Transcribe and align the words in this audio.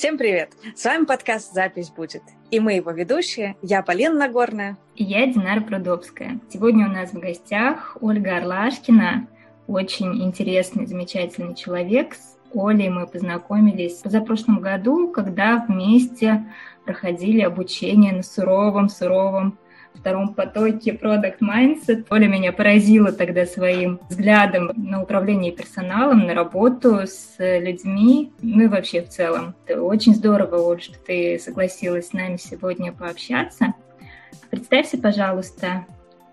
Всем 0.00 0.16
привет! 0.16 0.54
С 0.74 0.86
вами 0.86 1.04
подкаст 1.04 1.52
«Запись 1.52 1.90
будет». 1.90 2.22
И 2.50 2.58
мы 2.58 2.72
его 2.72 2.90
ведущие. 2.90 3.54
Я 3.60 3.82
Полина 3.82 4.14
Нагорная. 4.14 4.78
И 4.96 5.04
я 5.04 5.26
Динара 5.26 5.60
Прудовская. 5.60 6.40
Сегодня 6.48 6.86
у 6.86 6.90
нас 6.90 7.10
в 7.10 7.18
гостях 7.18 7.98
Ольга 8.00 8.38
Орлашкина. 8.38 9.28
Очень 9.66 10.24
интересный, 10.24 10.86
замечательный 10.86 11.54
человек. 11.54 12.14
С 12.14 12.38
Олей 12.54 12.88
мы 12.88 13.06
познакомились 13.06 13.98
в 13.98 14.04
позапрошлом 14.04 14.60
году, 14.60 15.10
когда 15.10 15.66
вместе 15.68 16.46
проходили 16.86 17.42
обучение 17.42 18.14
на 18.14 18.22
суровом-суровом 18.22 19.58
втором 19.94 20.34
потоке 20.34 20.92
Product 20.92 21.38
Mindset. 21.40 22.06
Оля 22.10 22.26
меня 22.26 22.52
поразила 22.52 23.12
тогда 23.12 23.46
своим 23.46 24.00
взглядом 24.08 24.70
на 24.76 25.02
управление 25.02 25.52
персоналом, 25.52 26.26
на 26.26 26.34
работу 26.34 27.00
с 27.00 27.36
людьми, 27.38 28.32
ну 28.42 28.64
и 28.64 28.68
вообще 28.68 29.02
в 29.02 29.08
целом. 29.08 29.54
Это 29.66 29.82
очень 29.82 30.14
здорово, 30.14 30.56
Оль, 30.56 30.80
что 30.80 30.98
ты 30.98 31.38
согласилась 31.38 32.08
с 32.08 32.12
нами 32.12 32.36
сегодня 32.36 32.92
пообщаться. 32.92 33.74
Представься, 34.50 34.98
пожалуйста, 34.98 35.86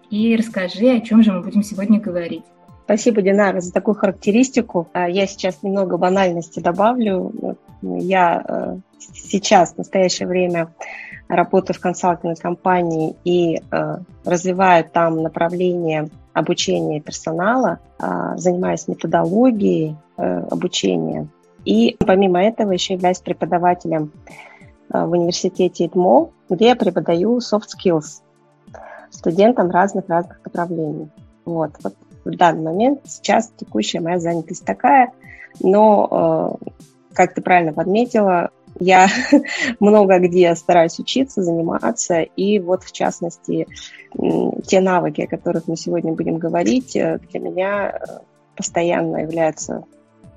и 0.09 0.35
расскажи, 0.35 0.89
о 0.89 1.01
чем 1.01 1.23
же 1.23 1.31
мы 1.31 1.41
будем 1.41 1.63
сегодня 1.63 1.99
говорить. 1.99 2.43
Спасибо, 2.85 3.21
Динара, 3.21 3.59
за 3.59 3.73
такую 3.73 3.95
характеристику. 3.95 4.87
А, 4.93 5.09
я 5.09 5.27
сейчас 5.27 5.61
немного 5.61 5.97
банальности 5.97 6.61
добавлю. 6.61 7.57
Я 7.81 8.45
э, 8.47 8.77
сейчас, 9.13 9.73
в 9.73 9.77
настоящее 9.77 10.27
время, 10.27 10.73
работаю 11.27 11.75
в 11.75 11.79
консалтинговой 11.79 12.35
компании 12.35 13.15
и 13.23 13.61
э, 13.71 13.97
развиваю 14.25 14.85
там 14.85 15.23
направление 15.23 16.09
обучения 16.33 17.01
персонала, 17.01 17.79
э, 17.99 18.33
занимаюсь 18.37 18.87
методологией 18.87 19.95
э, 20.17 20.39
обучения. 20.49 21.27
И 21.65 21.97
помимо 21.99 22.41
этого 22.41 22.71
еще 22.71 22.93
являюсь 22.93 23.19
преподавателем 23.19 24.11
э, 24.93 25.03
в 25.03 25.11
университете 25.11 25.87
ИТМО, 25.87 26.29
где 26.49 26.67
я 26.67 26.75
преподаю 26.75 27.39
soft 27.39 27.67
skills 27.75 28.21
студентам 29.09 29.69
разных-разных 29.69 30.39
направлений. 30.45 31.09
Вот. 31.45 31.71
вот 31.83 31.95
в 32.25 32.37
данный 32.37 32.63
момент 32.63 33.01
сейчас 33.05 33.51
текущая 33.55 34.01
моя 34.01 34.19
занятость 34.19 34.65
такая, 34.65 35.11
но, 35.59 36.57
э, 36.61 36.69
как 37.13 37.33
ты 37.33 37.41
правильно 37.41 37.73
подметила, 37.73 38.51
я 38.79 39.07
много 39.79 40.19
где 40.19 40.53
стараюсь 40.55 40.99
учиться, 40.99 41.41
заниматься, 41.41 42.21
и 42.21 42.59
вот 42.59 42.83
в 42.83 42.91
частности 42.91 43.67
те 44.65 44.79
навыки, 44.79 45.21
о 45.21 45.27
которых 45.27 45.67
мы 45.67 45.75
сегодня 45.75 46.13
будем 46.13 46.37
говорить, 46.37 46.95
э, 46.95 47.19
для 47.29 47.39
меня 47.39 47.89
э, 47.89 48.19
постоянно 48.55 49.17
являются 49.17 49.83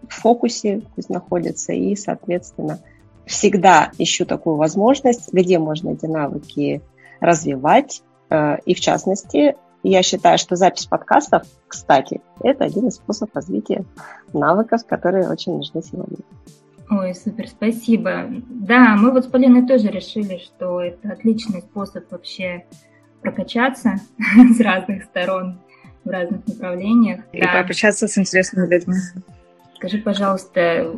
в 0.08 0.14
фокусе, 0.14 0.82
пусть 0.94 1.10
находятся, 1.10 1.72
и, 1.72 1.94
соответственно, 1.96 2.78
всегда 3.26 3.92
ищу 3.98 4.26
такую 4.26 4.56
возможность, 4.56 5.32
где 5.32 5.58
можно 5.58 5.90
эти 5.90 6.06
навыки 6.06 6.82
развивать, 7.20 8.02
э, 8.30 8.58
и 8.64 8.74
в 8.74 8.80
частности, 8.80 9.56
я 9.82 10.02
считаю, 10.02 10.36
что 10.36 10.56
запись 10.56 10.86
подкастов, 10.86 11.44
кстати, 11.66 12.20
это 12.42 12.64
один 12.64 12.88
из 12.88 12.96
способов 12.96 13.34
развития 13.34 13.84
навыков, 14.32 14.84
которые 14.86 15.30
очень 15.30 15.56
нужны 15.56 15.82
сегодня. 15.82 16.18
Ой, 16.90 17.14
супер, 17.14 17.46
спасибо. 17.46 18.26
Да, 18.48 18.96
мы 18.96 19.12
вот 19.12 19.24
с 19.24 19.28
Полиной 19.28 19.64
тоже 19.64 19.88
решили, 19.88 20.38
что 20.38 20.80
это 20.80 21.12
отличный 21.12 21.60
способ 21.62 22.10
вообще 22.10 22.64
прокачаться 23.22 24.00
с 24.56 24.60
разных 24.60 25.04
сторон, 25.04 25.60
в 26.04 26.08
разных 26.08 26.44
направлениях. 26.48 27.20
И 27.32 27.40
да. 27.40 27.52
пообщаться 27.52 28.08
с 28.08 28.18
интересными 28.18 28.66
людьми. 28.66 28.96
Скажи, 29.76 29.98
пожалуйста, 29.98 30.92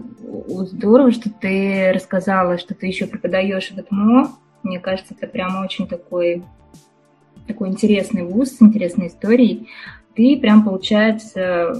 здорово, 0.48 1.12
что 1.12 1.28
ты 1.28 1.92
рассказала, 1.92 2.56
что 2.56 2.74
ты 2.74 2.86
еще 2.86 3.06
преподаешь 3.06 3.70
в 3.70 3.78
ЭТМО. 3.78 4.32
Мне 4.62 4.80
кажется, 4.80 5.14
это 5.14 5.26
прямо 5.26 5.62
очень 5.62 5.86
такой, 5.86 6.42
такой 7.46 7.68
интересный 7.68 8.22
вуз 8.22 8.56
с 8.56 8.62
интересной 8.62 9.08
историей. 9.08 9.68
Ты 10.16 10.38
прям, 10.40 10.64
получается, 10.64 11.74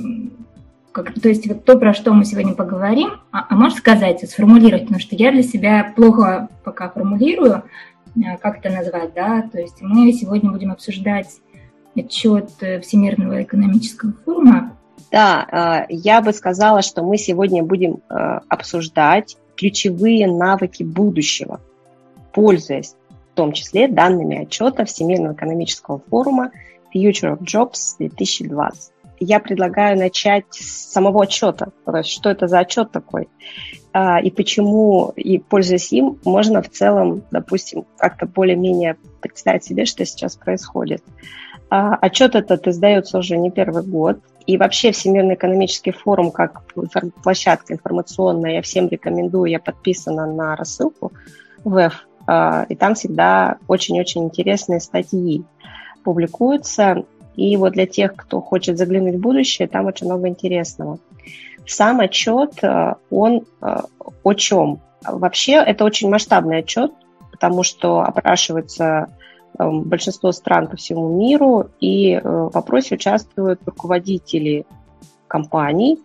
как, 0.93 1.15
то 1.15 1.29
есть 1.29 1.47
вот 1.49 1.65
то, 1.65 1.79
про 1.79 1.95
что 1.95 2.13
мы 2.13 2.25
сегодня 2.25 2.55
поговорим, 2.55 3.21
а, 3.33 3.47
а 3.49 3.55
можешь 3.55 3.79
сказать, 3.79 4.29
сформулировать, 4.31 4.83
потому 4.83 5.01
что 5.01 5.17
я 5.17 5.33
для 5.33 5.43
себя 5.43 5.93
плохо 5.97 6.49
пока 6.65 6.91
формулирую, 6.91 7.65
а, 8.17 8.37
как 8.41 8.59
это 8.59 8.71
назвать, 8.71 9.15
да, 9.15 9.43
то 9.51 9.59
есть 9.59 9.81
мы 9.81 10.13
сегодня 10.13 10.51
будем 10.51 10.71
обсуждать 10.71 11.41
отчет 11.97 12.51
Всемирного 12.83 13.43
экономического 13.43 14.13
форума. 14.25 14.77
Да, 15.11 15.47
а, 15.51 15.87
я 15.89 16.21
бы 16.21 16.33
сказала, 16.33 16.83
что 16.83 17.03
мы 17.03 17.19
сегодня 17.19 17.63
будем 17.63 18.03
обсуждать 18.09 19.37
ключевые 19.57 20.27
навыки 20.27 20.83
будущего, 20.83 21.61
пользуясь 22.33 22.95
в 23.33 23.35
том 23.35 23.53
числе 23.53 23.89
данными 23.89 24.43
отчета 24.43 24.85
Всемирного 24.85 25.33
экономического 25.33 26.03
форума 26.11 26.51
Future 26.95 27.39
of 27.39 27.41
Jobs 27.41 27.97
2020 27.99 28.92
я 29.25 29.41
предлагаю 29.41 29.99
начать 29.99 30.47
с 30.51 30.93
самого 30.93 31.25
отчета. 31.25 31.73
То 31.85 31.97
есть, 31.97 32.11
что 32.11 32.31
это 32.31 32.49
за 32.49 32.61
отчет 32.61 32.91
такой? 32.91 33.29
А, 33.93 34.21
и 34.21 34.31
почему, 34.31 35.13
и 35.17 35.39
пользуясь 35.39 35.93
им, 35.93 36.19
можно 36.25 36.63
в 36.63 36.71
целом, 36.71 37.23
допустим, 37.31 37.85
как-то 37.99 38.27
более-менее 38.27 38.97
представить 39.21 39.65
себе, 39.65 39.85
что 39.85 40.05
сейчас 40.05 40.37
происходит. 40.37 41.03
А, 41.71 41.95
отчет 41.97 42.35
этот 42.35 42.67
издается 42.69 43.19
уже 43.19 43.37
не 43.37 43.51
первый 43.51 43.83
год. 43.83 44.19
И 44.47 44.57
вообще 44.57 44.91
Всемирный 44.91 45.35
экономический 45.35 45.93
форум 45.93 46.33
как 46.33 46.65
площадка 47.23 47.75
информационная, 47.75 48.55
я 48.55 48.63
всем 48.63 48.89
рекомендую, 48.89 49.51
я 49.51 49.61
подписана 49.61 50.27
на 50.27 50.57
рассылку 50.57 51.13
ВЭФ, 51.65 52.07
а, 52.27 52.67
и 52.69 52.75
там 52.75 52.95
всегда 52.95 53.59
очень-очень 53.69 54.25
интересные 54.25 54.81
статьи 54.81 55.45
публикуются. 56.03 57.05
И 57.37 57.57
вот 57.57 57.73
для 57.73 57.87
тех, 57.87 58.15
кто 58.15 58.41
хочет 58.41 58.79
заглянуть 58.79 59.17
в 59.17 59.21
будущее, 59.21 59.69
там 59.69 59.87
очень 59.87 60.07
много 60.07 60.29
интересного. 60.29 60.99
Сам 61.67 62.01
отчет, 62.01 62.63
э, 62.63 62.95
он 63.11 63.45
э, 63.61 63.77
о 64.23 64.35
чем? 64.35 64.81
Вообще 65.05 65.53
это 65.53 65.85
очень 65.85 66.09
масштабный 66.09 66.59
отчет, 66.59 66.93
потому 67.31 67.63
что 67.63 68.01
опрашивается 68.01 69.09
э, 69.59 69.69
большинство 69.69 70.33
стран 70.33 70.69
по 70.69 70.77
всему 70.77 71.17
миру, 71.17 71.71
и 71.81 72.21
в 72.23 72.57
опросе 72.57 72.97
участвуют 72.97 73.61
руководители 73.65 74.67
компаний 75.29 75.99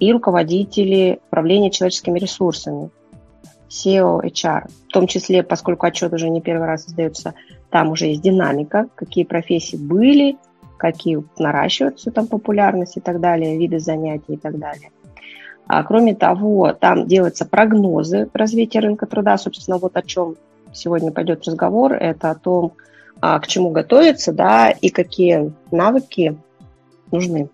и 0.00 0.12
руководители 0.12 1.20
управления 1.28 1.70
человеческими 1.70 2.18
ресурсами, 2.18 2.90
SEO, 3.68 4.22
HR. 4.22 4.68
В 4.88 4.92
том 4.92 5.06
числе, 5.06 5.42
поскольку 5.42 5.86
отчет 5.86 6.12
уже 6.12 6.28
не 6.30 6.40
первый 6.40 6.66
раз 6.66 6.88
издается, 6.88 7.34
там 7.70 7.90
уже 7.90 8.06
есть 8.06 8.22
динамика, 8.22 8.88
какие 8.94 9.24
профессии 9.24 9.76
были, 9.76 10.36
какие 10.76 11.22
наращиваются 11.38 12.10
там 12.10 12.26
популярность 12.26 12.96
и 12.96 13.00
так 13.00 13.20
далее, 13.20 13.58
виды 13.58 13.78
занятий 13.78 14.34
и 14.34 14.36
так 14.36 14.58
далее. 14.58 14.90
А 15.66 15.82
кроме 15.82 16.14
того, 16.14 16.72
там 16.72 17.06
делаются 17.06 17.46
прогнозы 17.46 18.28
развития 18.34 18.80
рынка 18.80 19.06
труда. 19.06 19.38
Собственно, 19.38 19.78
вот 19.78 19.96
о 19.96 20.02
чем 20.02 20.36
сегодня 20.72 21.10
пойдет 21.10 21.44
разговор, 21.46 21.94
это 21.94 22.30
о 22.30 22.34
том, 22.34 22.72
а, 23.20 23.38
к 23.40 23.46
чему 23.46 23.70
готовиться, 23.70 24.32
да, 24.32 24.70
и 24.70 24.90
какие 24.90 25.52
навыки 25.70 26.36
нужны 27.10 27.48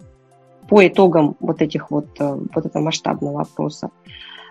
по 0.69 0.87
итогам 0.87 1.37
вот 1.41 1.63
этих 1.63 1.91
вот, 1.91 2.07
э, 2.19 2.39
вот 2.55 2.67
этого 2.67 2.83
масштабного 2.83 3.43
опроса. 3.43 3.91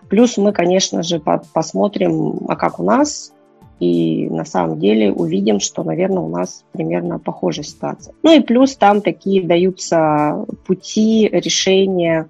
Плюс 0.10 0.38
мы, 0.38 0.52
конечно 0.54 1.04
же, 1.04 1.22
посмотрим, 1.54 2.46
а 2.48 2.56
как 2.56 2.80
у 2.80 2.84
нас 2.84 3.34
и 3.80 4.30
на 4.30 4.46
самом 4.46 4.80
деле 4.80 5.12
увидим, 5.12 5.60
что, 5.60 5.84
наверное, 5.84 6.24
у 6.24 6.30
нас 6.30 6.66
примерно 6.74 7.20
похожая 7.20 7.64
ситуация. 7.64 8.14
Ну 8.24 8.36
и 8.36 8.42
плюс 8.42 8.76
там 8.76 9.02
такие 9.02 9.44
даются 9.44 10.46
пути 10.66 11.30
решения 11.32 12.30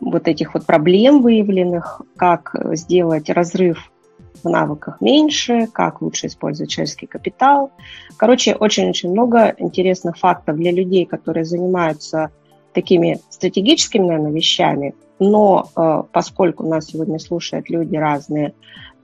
вот 0.00 0.28
этих 0.28 0.54
вот 0.54 0.64
проблем 0.66 1.22
выявленных, 1.22 2.02
как 2.16 2.54
сделать 2.72 3.28
разрыв 3.28 3.90
в 4.44 4.48
навыках 4.48 5.00
меньше, 5.00 5.66
как 5.72 6.00
лучше 6.00 6.28
использовать 6.28 6.70
человеческий 6.70 7.06
капитал. 7.06 7.72
Короче, 8.16 8.54
очень-очень 8.54 9.10
много 9.10 9.54
интересных 9.58 10.16
фактов 10.18 10.56
для 10.56 10.70
людей, 10.70 11.06
которые 11.06 11.44
занимаются 11.44 12.30
такими 12.72 13.18
стратегическими, 13.30 14.06
наверное, 14.06 14.32
вещами, 14.32 14.94
но 15.18 15.70
э, 15.74 16.02
поскольку 16.12 16.68
нас 16.68 16.86
сегодня 16.86 17.18
слушают 17.18 17.70
люди 17.70 17.96
разные, 17.96 18.52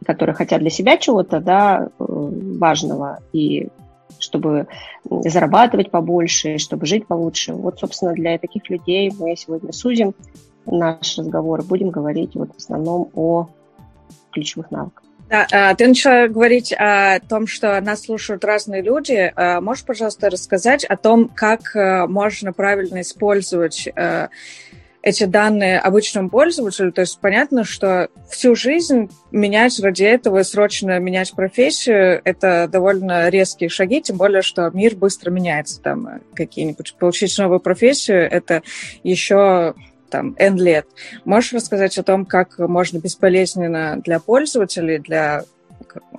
которые 0.05 0.35
хотят 0.35 0.61
для 0.61 0.71
себя 0.71 0.97
чего-то 0.97 1.41
да, 1.41 1.89
э, 1.99 2.05
важного, 2.59 3.21
и 3.33 3.69
чтобы 4.19 4.69
зарабатывать 5.05 5.91
побольше, 5.91 6.59
чтобы 6.59 6.87
жить 6.87 7.07
получше. 7.07 7.55
Вот, 7.55 7.81
собственно, 7.81 8.13
для 8.13 8.39
таких 8.39 8.69
людей 8.71 9.13
мы 9.19 9.37
сегодня 9.37 9.73
судим 9.73 10.15
наш 10.67 11.19
разговор, 11.19 11.63
будем 11.65 11.91
говорить 11.91 12.35
вот 12.35 12.53
в 12.55 12.59
основном 12.59 13.11
о 13.15 13.49
ключевых 14.31 14.71
навыках. 14.71 15.03
Да, 15.29 15.47
а, 15.51 15.75
ты 15.75 15.89
начала 15.89 16.29
говорить 16.29 16.75
о 16.75 17.19
том, 17.21 17.47
что 17.47 17.81
нас 17.81 18.03
слушают 18.03 18.45
разные 18.45 18.83
люди. 18.83 19.33
А, 19.35 19.63
можешь, 19.63 19.85
пожалуйста, 19.85 20.29
рассказать 20.29 20.85
о 20.85 20.97
том, 20.97 21.31
как 21.35 21.75
э, 21.75 22.07
можно 22.07 22.53
правильно 22.53 23.01
использовать 23.01 23.89
э, 23.89 24.29
эти 25.03 25.25
данные 25.25 25.81
обычному 25.81 26.31
пользователю. 26.31 26.93
То 26.93 27.01
есть 27.03 27.19
понятно, 27.21 27.65
что 27.65 28.09
всю 28.31 28.55
жизнь 28.55 29.11
менять 29.33 29.79
ради 29.81 30.05
этого, 30.05 30.43
срочно 30.45 30.99
менять 31.01 31.33
профессию, 31.33 32.21
это 32.25 32.69
довольно 32.71 33.29
резкие 33.29 33.69
шаги, 33.69 34.01
тем 34.01 34.17
более, 34.17 34.43
что 34.43 34.71
мир 34.71 34.95
быстро 34.95 35.31
меняется. 35.31 35.83
Там 35.83 36.21
какие-нибудь 36.35 36.95
получить 36.99 37.37
новую 37.37 37.59
профессию, 37.61 38.31
это 38.31 38.63
еще 39.03 39.75
там 40.09 40.37
N 40.39 40.57
лет. 40.57 40.87
Можешь 41.25 41.55
рассказать 41.55 41.99
о 41.99 42.03
том, 42.05 42.25
как 42.25 42.59
можно 42.59 42.99
безболезненно 42.99 43.97
для 44.05 44.21
пользователей, 44.21 44.99
для, 44.99 45.45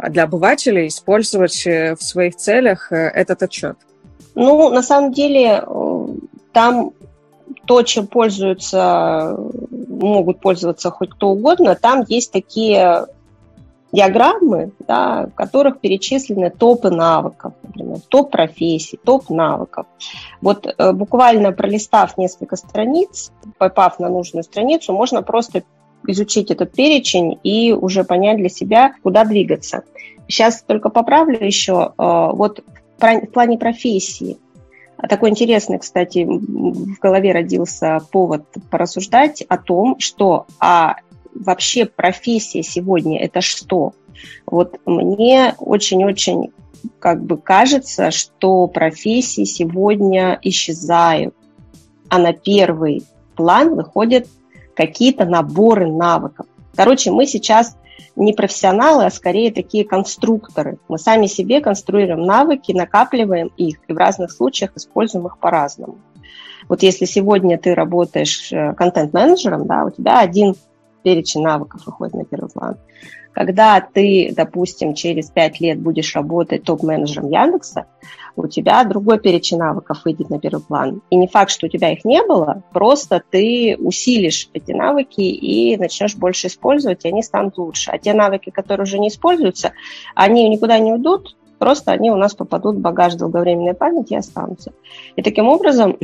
для 0.09 0.23
обывателей 0.23 0.87
использовать 0.87 1.65
э, 1.67 1.95
в 1.95 2.03
своих 2.03 2.35
целях 2.35 2.91
э, 2.91 2.95
этот 2.95 3.43
отчет? 3.43 3.77
Ну, 4.35 4.69
на 4.71 4.81
самом 4.81 5.13
деле, 5.13 5.63
э, 5.63 6.07
там 6.51 6.93
то, 7.65 7.81
чем 7.83 8.07
пользуются, 8.07 9.37
могут 9.71 10.39
пользоваться 10.39 10.91
хоть 10.91 11.11
кто 11.11 11.29
угодно, 11.29 11.75
там 11.75 12.03
есть 12.07 12.31
такие 12.31 13.05
диаграммы, 13.93 14.71
да, 14.87 15.27
в 15.27 15.35
которых 15.35 15.79
перечислены 15.79 16.49
топы 16.49 16.89
навыков, 16.89 17.53
например, 17.61 17.99
топ 18.09 18.31
профессий, 18.31 18.99
топ 19.01 19.29
навыков. 19.29 19.85
Вот 20.41 20.65
э, 20.65 20.91
буквально 20.93 21.51
пролистав 21.51 22.17
несколько 22.17 22.55
страниц, 22.55 23.31
попав 23.59 23.99
на 23.99 24.09
нужную 24.09 24.43
страницу, 24.43 24.93
можно 24.93 25.21
просто 25.21 25.63
изучить 26.07 26.49
этот 26.49 26.73
перечень 26.73 27.39
и 27.43 27.71
уже 27.71 28.03
понять 28.03 28.37
для 28.37 28.49
себя, 28.49 28.93
куда 29.03 29.25
двигаться. 29.25 29.83
Сейчас 30.27 30.63
только 30.63 30.89
поправлю 30.89 31.37
еще, 31.45 31.93
э, 31.95 32.29
вот 32.33 32.63
в 32.97 33.27
плане 33.27 33.57
профессии. 33.59 34.37
Такой 35.09 35.29
интересный, 35.29 35.79
кстати, 35.79 36.25
в 36.25 36.97
голове 36.99 37.33
родился 37.33 37.99
повод 38.11 38.45
порассуждать 38.69 39.41
о 39.41 39.57
том, 39.57 39.99
что 39.99 40.45
а 40.59 40.95
вообще 41.33 41.85
профессия 41.85 42.63
сегодня 42.63 43.19
это 43.19 43.41
что? 43.41 43.93
Вот 44.45 44.79
мне 44.85 45.55
очень-очень 45.59 46.53
как 46.99 47.23
бы 47.23 47.37
кажется, 47.37 48.11
что 48.11 48.67
профессии 48.67 49.43
сегодня 49.43 50.39
исчезают, 50.41 51.35
а 52.09 52.17
на 52.17 52.33
первый 52.33 53.03
план 53.35 53.75
выходят 53.75 54.27
какие-то 54.75 55.25
наборы 55.25 55.91
навыков. 55.91 56.45
Короче, 56.75 57.11
мы 57.11 57.25
сейчас 57.25 57.77
не 58.15 58.33
профессионалы, 58.33 59.05
а 59.05 59.09
скорее 59.09 59.51
такие 59.51 59.85
конструкторы. 59.85 60.77
Мы 60.87 60.97
сами 60.97 61.25
себе 61.25 61.61
конструируем 61.61 62.23
навыки, 62.23 62.71
накапливаем 62.71 63.47
их 63.57 63.77
и 63.87 63.93
в 63.93 63.97
разных 63.97 64.31
случаях 64.31 64.71
используем 64.75 65.27
их 65.27 65.37
по-разному. 65.37 65.97
Вот 66.69 66.83
если 66.83 67.05
сегодня 67.05 67.57
ты 67.57 67.73
работаешь 67.73 68.51
э, 68.51 68.73
контент-менеджером, 68.73 69.67
да, 69.67 69.85
у 69.85 69.89
тебя 69.89 70.19
один 70.19 70.55
перечень 71.03 71.41
навыков 71.41 71.81
выходит 71.85 72.13
на 72.13 72.25
первый 72.25 72.49
план. 72.49 72.77
Когда 73.33 73.81
ты, 73.81 74.31
допустим, 74.35 74.93
через 74.93 75.29
пять 75.29 75.59
лет 75.59 75.79
будешь 75.79 76.15
работать 76.15 76.63
топ-менеджером 76.63 77.29
Яндекса, 77.29 77.87
у 78.35 78.47
тебя 78.47 78.83
другой 78.83 79.19
перечень 79.19 79.57
навыков 79.57 80.01
выйдет 80.05 80.29
на 80.29 80.39
первый 80.39 80.61
план. 80.61 81.01
И 81.09 81.15
не 81.15 81.27
факт, 81.27 81.51
что 81.51 81.65
у 81.67 81.69
тебя 81.69 81.91
их 81.91 82.05
не 82.05 82.23
было, 82.23 82.63
просто 82.71 83.21
ты 83.29 83.75
усилишь 83.79 84.49
эти 84.53 84.71
навыки 84.71 85.21
и 85.21 85.77
начнешь 85.77 86.15
больше 86.15 86.47
использовать, 86.47 87.05
и 87.05 87.09
они 87.09 87.21
станут 87.21 87.57
лучше. 87.57 87.91
А 87.91 87.97
те 87.97 88.13
навыки, 88.13 88.49
которые 88.49 88.83
уже 88.83 88.99
не 88.99 89.09
используются, 89.09 89.73
они 90.15 90.47
никуда 90.49 90.79
не 90.79 90.93
уйдут, 90.93 91.35
просто 91.59 91.91
они 91.91 92.11
у 92.11 92.15
нас 92.15 92.33
попадут 92.35 92.77
в 92.77 92.81
багаж 92.81 93.15
долговременной 93.15 93.73
памяти 93.73 94.13
и 94.13 94.17
останутся. 94.17 94.73
И 95.15 95.21
таким 95.21 95.47
образом 95.47 95.97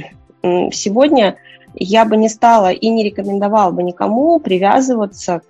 сегодня 0.43 1.37
я 1.75 2.05
бы 2.05 2.17
не 2.17 2.29
стала 2.29 2.71
и 2.71 2.89
не 2.89 3.03
рекомендовала 3.03 3.71
бы 3.71 3.83
никому 3.83 4.39
привязываться 4.39 5.41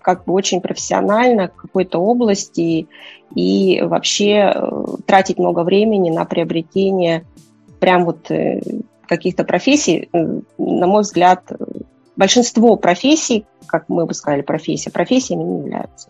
как 0.00 0.24
бы 0.24 0.32
очень 0.32 0.60
профессионально 0.60 1.48
к 1.48 1.56
какой-то 1.56 1.98
области 1.98 2.86
и 3.34 3.82
вообще 3.82 4.52
э, 4.54 4.84
тратить 5.06 5.38
много 5.38 5.60
времени 5.64 6.10
на 6.10 6.24
приобретение 6.24 7.24
прям 7.80 8.04
вот 8.04 8.30
э, 8.30 8.60
каких-то 9.06 9.44
профессий. 9.44 10.08
Э, 10.12 10.40
на 10.58 10.86
мой 10.86 11.02
взгляд, 11.02 11.50
большинство 12.16 12.76
профессий, 12.76 13.44
как 13.66 13.88
мы 13.88 14.06
бы 14.06 14.14
сказали, 14.14 14.42
профессия, 14.42 14.90
профессиями 14.90 15.42
не 15.42 15.58
являются. 15.60 16.08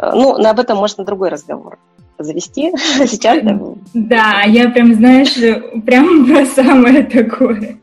Ну, 0.00 0.34
об 0.34 0.58
этом 0.58 0.78
можно 0.78 1.04
другой 1.04 1.28
разговор 1.28 1.78
завести 2.18 2.72
сейчас. 3.06 3.42
Да, 3.94 4.42
я 4.42 4.68
прям, 4.70 4.94
знаешь, 4.94 5.34
прям 5.84 6.26
про 6.28 6.46
самое 6.46 7.02
такое. 7.04 7.78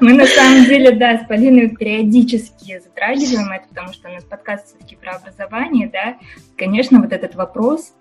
Мы 0.00 0.12
на 0.12 0.26
самом 0.26 0.64
деле, 0.64 0.92
да, 0.92 1.18
с 1.18 1.26
Полиной 1.26 1.70
периодически 1.70 2.78
затрагиваем 2.78 3.50
это, 3.50 3.68
потому 3.68 3.92
что 3.92 4.08
у 4.08 4.12
нас 4.12 4.24
подкаст 4.24 4.68
все-таки 4.68 4.96
про 4.96 5.16
образование, 5.16 5.88
да. 5.88 6.18
Конечно, 6.56 7.00
вот 7.00 7.12
этот 7.12 7.34
вопрос, 7.34 7.94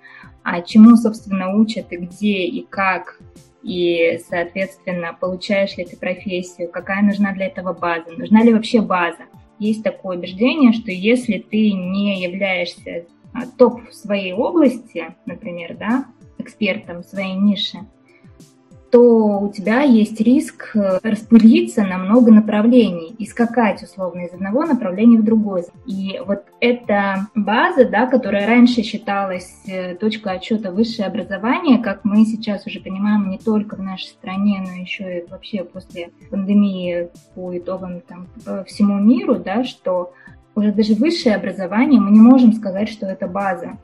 а 0.43 0.61
чему, 0.61 0.95
собственно, 0.95 1.55
учат 1.55 1.91
и 1.91 1.97
где, 1.97 2.45
и 2.45 2.65
как, 2.69 3.19
и, 3.63 4.19
соответственно, 4.29 5.17
получаешь 5.19 5.75
ли 5.77 5.85
ты 5.85 5.97
профессию, 5.97 6.69
какая 6.69 7.01
нужна 7.01 7.33
для 7.33 7.47
этого 7.47 7.73
база, 7.73 8.11
нужна 8.11 8.43
ли 8.43 8.53
вообще 8.53 8.81
база. 8.81 9.23
Есть 9.59 9.83
такое 9.83 10.17
убеждение, 10.17 10.73
что 10.73 10.91
если 10.91 11.39
ты 11.39 11.71
не 11.71 12.21
являешься 12.21 13.05
а, 13.33 13.47
топ 13.57 13.89
в 13.89 13.93
своей 13.93 14.33
области, 14.33 15.15
например, 15.25 15.75
да, 15.77 16.05
экспертом 16.37 17.01
в 17.01 17.07
своей 17.07 17.33
нише, 17.33 17.79
то 18.91 19.39
у 19.39 19.51
тебя 19.51 19.81
есть 19.81 20.21
риск 20.21 20.71
э, 20.75 20.99
распылиться 21.03 21.83
на 21.83 21.97
много 21.97 22.31
направлений 22.31 23.13
и 23.17 23.25
скакать 23.25 23.83
условно 23.83 24.21
из 24.21 24.33
одного 24.33 24.63
направления 24.63 25.17
в 25.17 25.23
другое. 25.23 25.65
И 25.85 26.21
вот 26.25 26.43
эта 26.61 27.27
база, 27.35 27.87
да, 27.87 28.07
которая 28.07 28.47
раньше 28.47 28.83
считалась 28.83 29.61
э, 29.67 29.95
точкой 29.95 30.37
отчета 30.37 30.71
высшее 30.71 31.07
образование, 31.07 31.79
как 31.79 32.05
мы 32.05 32.25
сейчас 32.25 32.65
уже 32.65 32.79
понимаем 32.79 33.29
не 33.29 33.37
только 33.37 33.75
в 33.75 33.81
нашей 33.81 34.07
стране, 34.07 34.63
но 34.65 34.81
еще 34.81 35.19
и 35.19 35.29
вообще 35.29 35.63
после 35.63 36.11
пандемии 36.29 37.09
по 37.35 37.57
итогам 37.57 38.01
там, 38.01 38.27
всему 38.65 38.99
миру, 38.99 39.35
да, 39.35 39.63
что 39.63 40.13
уже 40.55 40.71
даже 40.71 40.95
высшее 40.95 41.35
образование 41.35 41.99
мы 41.99 42.11
не 42.11 42.19
можем 42.19 42.53
сказать, 42.53 42.89
что 42.89 43.05
это 43.05 43.27
база. 43.27 43.77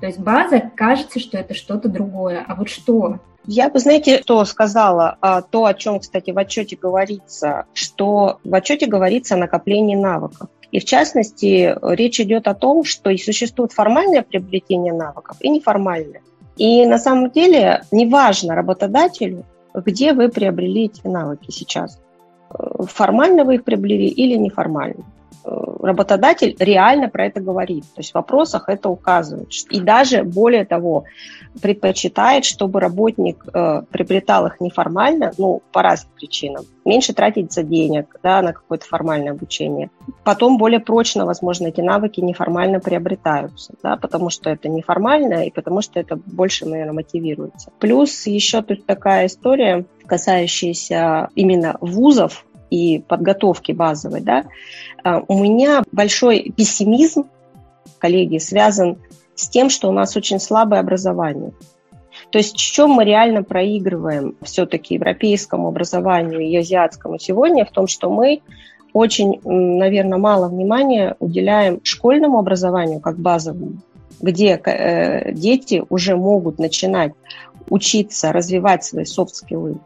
То 0.00 0.06
есть 0.06 0.18
база 0.18 0.70
кажется, 0.74 1.20
что 1.20 1.38
это 1.38 1.54
что-то 1.54 1.88
другое. 1.88 2.44
А 2.46 2.54
вот 2.54 2.68
что? 2.68 3.20
Я 3.46 3.70
бы, 3.70 3.78
знаете, 3.78 4.20
что 4.22 4.44
сказала, 4.44 5.16
а, 5.20 5.42
то, 5.42 5.64
о 5.64 5.74
чем, 5.74 6.00
кстати, 6.00 6.30
в 6.30 6.38
отчете 6.38 6.76
говорится, 6.76 7.64
что 7.72 8.38
в 8.44 8.54
отчете 8.54 8.86
говорится 8.86 9.34
о 9.34 9.38
накоплении 9.38 9.96
навыков. 9.96 10.48
И 10.70 10.78
в 10.78 10.84
частности, 10.84 11.76
речь 11.82 12.20
идет 12.20 12.46
о 12.46 12.54
том, 12.54 12.84
что 12.84 13.10
и 13.10 13.18
существует 13.18 13.72
формальное 13.72 14.22
приобретение 14.22 14.92
навыков 14.92 15.36
и 15.40 15.48
неформальное. 15.48 16.22
И 16.56 16.86
на 16.86 16.98
самом 16.98 17.30
деле 17.30 17.82
неважно 17.90 18.54
работодателю, 18.54 19.44
где 19.74 20.12
вы 20.12 20.28
приобрели 20.28 20.84
эти 20.84 21.06
навыки 21.06 21.50
сейчас. 21.50 21.98
Формально 22.50 23.44
вы 23.44 23.56
их 23.56 23.64
приобрели 23.64 24.06
или 24.08 24.36
неформально. 24.36 25.04
Э, 25.44 25.50
работодатель 25.82 26.56
реально 26.58 27.08
про 27.08 27.26
это 27.26 27.40
говорит. 27.40 27.84
То 27.94 28.00
есть 28.00 28.12
в 28.12 28.14
вопросах 28.14 28.68
это 28.68 28.88
указывает. 28.88 29.48
И 29.70 29.80
даже 29.80 30.22
более 30.22 30.64
того, 30.64 31.04
предпочитает, 31.60 32.44
чтобы 32.44 32.80
работник 32.80 33.44
э, 33.52 33.82
приобретал 33.90 34.46
их 34.46 34.60
неформально, 34.60 35.32
ну, 35.36 35.62
по 35.72 35.82
разным 35.82 36.12
причинам. 36.14 36.64
Меньше 36.84 37.12
тратить 37.12 37.50
денег 37.68 38.16
да, 38.22 38.40
на 38.42 38.52
какое-то 38.52 38.86
формальное 38.86 39.32
обучение. 39.32 39.90
Потом 40.24 40.58
более 40.58 40.80
прочно, 40.80 41.26
возможно, 41.26 41.66
эти 41.66 41.80
навыки 41.80 42.20
неформально 42.20 42.80
приобретаются, 42.80 43.74
да, 43.82 43.96
потому 43.96 44.30
что 44.30 44.50
это 44.50 44.68
неформально 44.68 45.46
и 45.46 45.50
потому 45.50 45.82
что 45.82 45.98
это 45.98 46.16
больше, 46.16 46.66
наверное, 46.66 46.94
мотивируется. 46.94 47.72
Плюс 47.80 48.26
еще 48.26 48.62
тут 48.62 48.86
такая 48.86 49.26
история, 49.26 49.84
касающаяся 50.06 51.28
именно 51.34 51.76
вузов, 51.80 52.44
и 52.70 53.00
подготовки 53.00 53.72
базовой, 53.72 54.20
да, 54.20 54.44
а, 55.02 55.22
у 55.26 55.42
меня 55.42 55.82
большой 55.92 56.52
пессимизм, 56.56 57.24
коллеги, 57.98 58.38
связан 58.38 58.98
с 59.34 59.48
тем, 59.48 59.70
что 59.70 59.88
у 59.88 59.92
нас 59.92 60.16
очень 60.16 60.40
слабое 60.40 60.80
образование. 60.80 61.52
То 62.30 62.38
есть 62.38 62.54
в 62.54 62.58
чем 62.58 62.90
мы 62.90 63.04
реально 63.04 63.42
проигрываем 63.42 64.36
все-таки 64.42 64.94
европейскому 64.94 65.68
образованию 65.68 66.40
и 66.40 66.56
азиатскому 66.56 67.18
сегодня, 67.18 67.64
в 67.64 67.70
том, 67.70 67.86
что 67.86 68.10
мы 68.10 68.42
очень, 68.92 69.40
наверное, 69.44 70.18
мало 70.18 70.48
внимания 70.48 71.16
уделяем 71.18 71.80
школьному 71.84 72.38
образованию 72.38 73.00
как 73.00 73.18
базовому, 73.18 73.78
где 74.20 74.60
э, 74.64 75.32
дети 75.32 75.84
уже 75.88 76.16
могут 76.16 76.58
начинать 76.58 77.12
учиться 77.68 78.32
развивать 78.32 78.84
свои 78.84 79.04
софт-скиллы, 79.04 79.78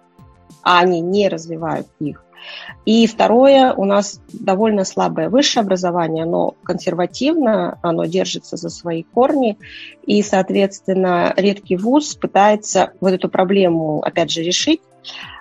а 0.63 0.81
они 0.81 1.01
не 1.01 1.29
развивают 1.29 1.87
их. 2.01 2.24
И 2.85 3.07
второе, 3.07 3.73
у 3.73 3.85
нас 3.85 4.21
довольно 4.33 4.85
слабое 4.85 5.29
высшее 5.29 5.63
образование, 5.63 6.25
оно 6.25 6.55
консервативно, 6.63 7.79
оно 7.83 8.05
держится 8.05 8.57
за 8.57 8.69
свои 8.69 9.03
корни, 9.03 9.59
и, 10.07 10.23
соответственно, 10.23 11.33
редкий 11.37 11.77
вуз 11.77 12.15
пытается 12.15 12.93
вот 13.01 13.13
эту 13.13 13.29
проблему, 13.29 14.01
опять 14.03 14.31
же, 14.31 14.43
решить, 14.43 14.81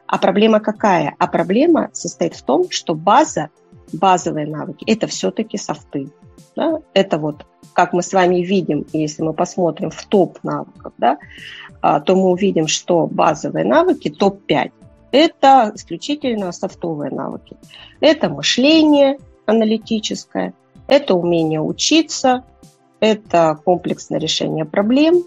А 0.06 0.18
проблема 0.18 0.60
какая? 0.60 1.16
А 1.18 1.28
проблема 1.28 1.90
состоит 1.94 2.36
в 2.36 2.44
том, 2.44 2.70
что 2.70 2.94
база, 2.94 3.50
базовые 3.92 4.46
навыки, 4.48 4.84
это 4.86 5.08
все-таки 5.08 5.58
софты. 5.58 6.10
Да? 6.56 6.80
Это 6.94 7.18
вот, 7.18 7.46
как 7.74 7.94
мы 7.94 8.04
с 8.04 8.14
вами 8.14 8.44
видим, 8.44 8.86
если 8.94 9.24
мы 9.24 9.34
посмотрим 9.34 9.90
в 9.90 10.04
топ 10.06 10.38
навыков, 10.44 10.94
да, 10.98 11.18
а, 11.82 12.00
то 12.00 12.16
мы 12.16 12.30
увидим, 12.30 12.68
что 12.68 13.08
базовые 13.08 13.66
навыки 13.66 14.10
топ-5 14.10 14.72
это 15.14 15.72
исключительно 15.76 16.52
софтовые 16.52 17.12
навыки. 17.12 17.56
Это 18.02 18.30
мышление 18.30 19.20
аналитическое, 19.46 20.54
это 20.88 21.14
умение 21.14 21.62
учиться, 21.62 22.44
это 23.00 23.58
комплексное 23.64 24.20
решение 24.20 24.66
проблем, 24.66 25.24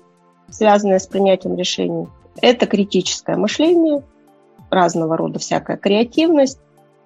связанное 0.51 0.99
с 0.99 1.07
принятием 1.07 1.57
решений, 1.57 2.09
это 2.43 2.67
критическое 2.67 3.37
мышление, 3.37 4.03
разного 4.71 5.17
рода 5.17 5.39
всякая 5.39 5.77
креативность 5.77 6.59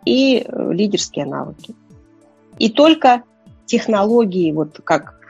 и 0.06 0.42
э, 0.42 0.72
лидерские 0.72 1.26
навыки. 1.26 1.74
И 2.58 2.70
только 2.70 3.24
технологии, 3.66 4.52
вот 4.52 4.80
как 4.82 5.20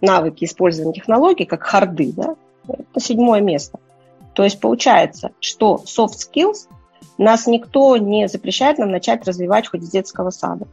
навыки 0.00 0.44
использования 0.44 0.94
технологий, 0.94 1.44
как 1.44 1.62
харды, 1.62 2.12
да, 2.12 2.34
это 2.66 3.00
седьмое 3.00 3.40
место. 3.40 3.78
То 4.34 4.42
есть 4.42 4.58
получается, 4.60 5.30
что 5.38 5.82
soft 5.86 6.14
skills 6.16 6.68
нас 7.16 7.46
никто 7.46 7.96
не 7.96 8.28
запрещает 8.28 8.78
нам 8.78 8.90
начать 8.90 9.26
развивать 9.26 9.68
хоть 9.68 9.84
с 9.84 9.90
детского 9.90 10.30
сада. 10.30 10.66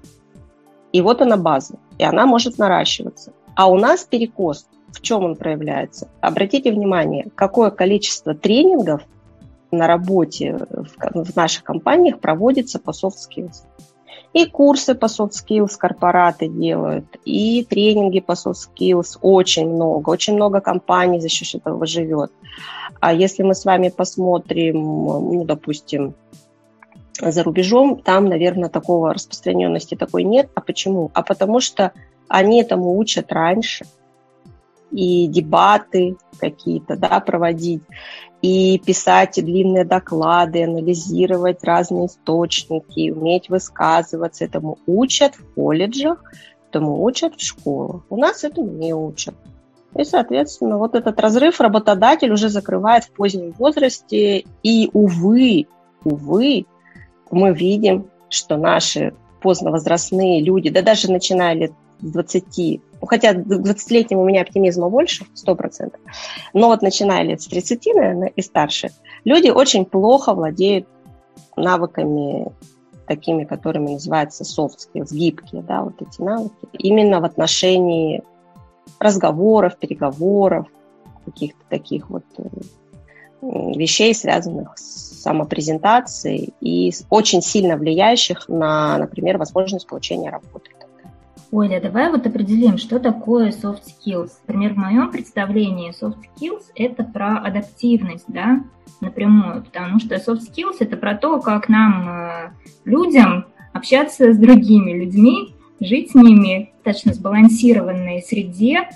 И 0.92 1.02
вот 1.02 1.22
она 1.22 1.38
база, 1.38 1.76
и 1.98 2.04
она 2.04 2.26
может 2.26 2.58
наращиваться. 2.58 3.34
А 3.56 3.68
у 3.68 3.78
нас 3.78 4.06
перекос, 4.06 4.68
в 4.90 5.02
чем 5.02 5.24
он 5.24 5.36
проявляется? 5.36 6.08
Обратите 6.22 6.72
внимание, 6.72 7.28
какое 7.36 7.70
количество 7.70 8.34
тренингов 8.34 9.02
на 9.72 9.88
работе 9.88 10.58
в 11.14 11.36
наших 11.36 11.64
компаниях 11.64 12.20
проводится 12.20 12.80
по 12.80 12.92
soft 12.92 13.16
skills. 13.30 13.64
И 14.36 14.46
курсы 14.46 14.96
по 14.96 15.06
soft 15.06 15.32
skills 15.32 15.78
корпораты 15.78 16.50
делают, 16.50 17.06
и 17.24 17.64
тренинги 17.64 18.20
по 18.20 18.34
soft 18.34 18.68
skills 18.68 19.18
очень 19.22 19.70
много. 19.70 20.10
Очень 20.10 20.36
много 20.36 20.60
компаний 20.60 21.22
за 21.22 21.30
счет 21.30 21.62
этого 21.62 21.86
живет. 21.86 22.34
А 23.00 23.14
если 23.14 23.44
мы 23.44 23.56
с 23.56 23.64
вами 23.64 23.88
посмотрим, 23.88 24.76
ну, 24.76 25.46
допустим, 25.46 26.16
за 27.22 27.44
рубежом, 27.44 28.02
там, 28.02 28.26
наверное, 28.26 28.68
такого 28.68 29.14
распространенности 29.14 29.96
такой 29.96 30.26
нет. 30.26 30.50
А 30.54 30.60
почему? 30.60 31.12
А 31.14 31.24
потому 31.24 31.62
что 31.62 31.94
они 32.28 32.62
этому 32.62 32.98
учат 32.98 33.32
раньше. 33.32 33.86
И 34.92 35.28
дебаты 35.28 36.18
какие-то 36.40 36.98
да, 36.98 37.22
проводить, 37.22 37.84
и 38.46 38.78
писать 38.78 39.44
длинные 39.44 39.86
доклады, 39.86 40.66
анализировать 40.66 41.64
разные 41.64 42.06
источники, 42.06 43.10
уметь 43.10 43.50
высказываться. 43.50 44.46
Этому 44.46 44.78
учат 44.86 45.34
в 45.34 45.56
колледжах, 45.56 46.24
этому 46.70 47.04
учат 47.04 47.34
в 47.36 47.44
школах. 47.44 48.04
У 48.08 48.18
нас 48.18 48.44
этому 48.44 48.70
не 48.70 48.94
учат. 48.94 49.34
И, 49.96 50.04
соответственно, 50.04 50.78
вот 50.78 50.94
этот 50.94 51.20
разрыв 51.20 51.60
работодатель 51.60 52.32
уже 52.32 52.50
закрывает 52.50 53.06
в 53.06 53.12
позднем 53.14 53.52
возрасте. 53.58 54.44
И, 54.62 54.92
увы, 54.94 55.66
увы, 56.04 56.66
мы 57.32 57.52
видим, 57.52 58.06
что 58.30 58.58
наши 58.58 59.16
поздновозрастные 59.42 60.44
люди, 60.44 60.70
да 60.70 60.84
даже 60.84 61.12
начиная 61.12 61.56
лет 61.56 61.72
20, 62.12 62.82
ну, 63.02 63.08
хотя 63.08 63.34
к 63.34 63.38
20-летним 63.38 64.20
у 64.20 64.26
меня 64.26 64.42
оптимизма 64.42 64.90
больше, 64.90 65.26
100%, 65.36 65.96
но 66.54 66.68
вот 66.68 66.82
начиная 66.82 67.24
лет 67.24 67.42
с 67.42 67.48
30, 67.48 67.86
наверное, 67.96 68.28
и 68.30 68.42
старше, 68.42 68.90
люди 69.24 69.50
очень 69.50 69.86
плохо 69.86 70.34
владеют 70.34 70.88
навыками 71.56 72.52
такими, 73.08 73.44
которыми 73.44 73.92
называются 73.92 74.44
soft 74.44 74.78
skills, 74.78 75.14
гибкие, 75.14 75.62
да, 75.62 75.84
вот 75.84 76.02
эти 76.02 76.22
навыки, 76.22 76.54
именно 76.74 77.20
в 77.22 77.26
отношении 77.26 78.24
разговоров, 79.00 79.78
переговоров, 79.78 80.68
каких-то 81.26 81.60
таких 81.70 82.10
вот 82.10 82.24
э, 82.38 82.44
вещей, 83.42 84.14
связанных 84.14 84.78
с 84.78 85.06
самопрезентацией 85.26 86.54
и 86.62 86.92
очень 87.10 87.42
сильно 87.42 87.78
влияющих 87.78 88.48
на, 88.48 88.98
например, 89.00 89.40
возможность 89.40 89.88
получения 89.88 90.30
работы. 90.30 90.70
Оля, 91.56 91.80
давай 91.80 92.12
вот 92.12 92.28
определим, 92.28 92.78
что 92.78 93.00
такое 93.00 93.52
soft 93.52 93.84
skills. 93.86 94.32
Например, 94.46 94.74
в 94.74 94.78
моем 94.78 95.10
представлении 95.10 95.94
soft 95.94 96.18
skills– 96.38 96.64
это 96.76 97.06
про 97.06 97.38
адаптивность, 97.38 98.26
да, 98.28 98.66
напрямую, 99.00 99.64
потому 99.64 100.02
что 100.02 100.16
soft 100.16 100.42
skills– 100.42 100.76
это 100.82 100.98
про 100.98 101.16
то, 101.16 101.40
как 101.40 101.70
нам, 101.70 102.10
э, 102.10 102.52
людям, 102.84 103.46
общаться 103.72 104.34
с 104.34 104.38
другими 104.38 104.92
людьми, 105.00 105.56
жить 105.80 106.12
с 106.12 106.16
ними 106.16 106.74
в 106.74 106.84
достаточно 106.84 107.14
сбалансированной 107.14 108.22
среде, 108.22 108.90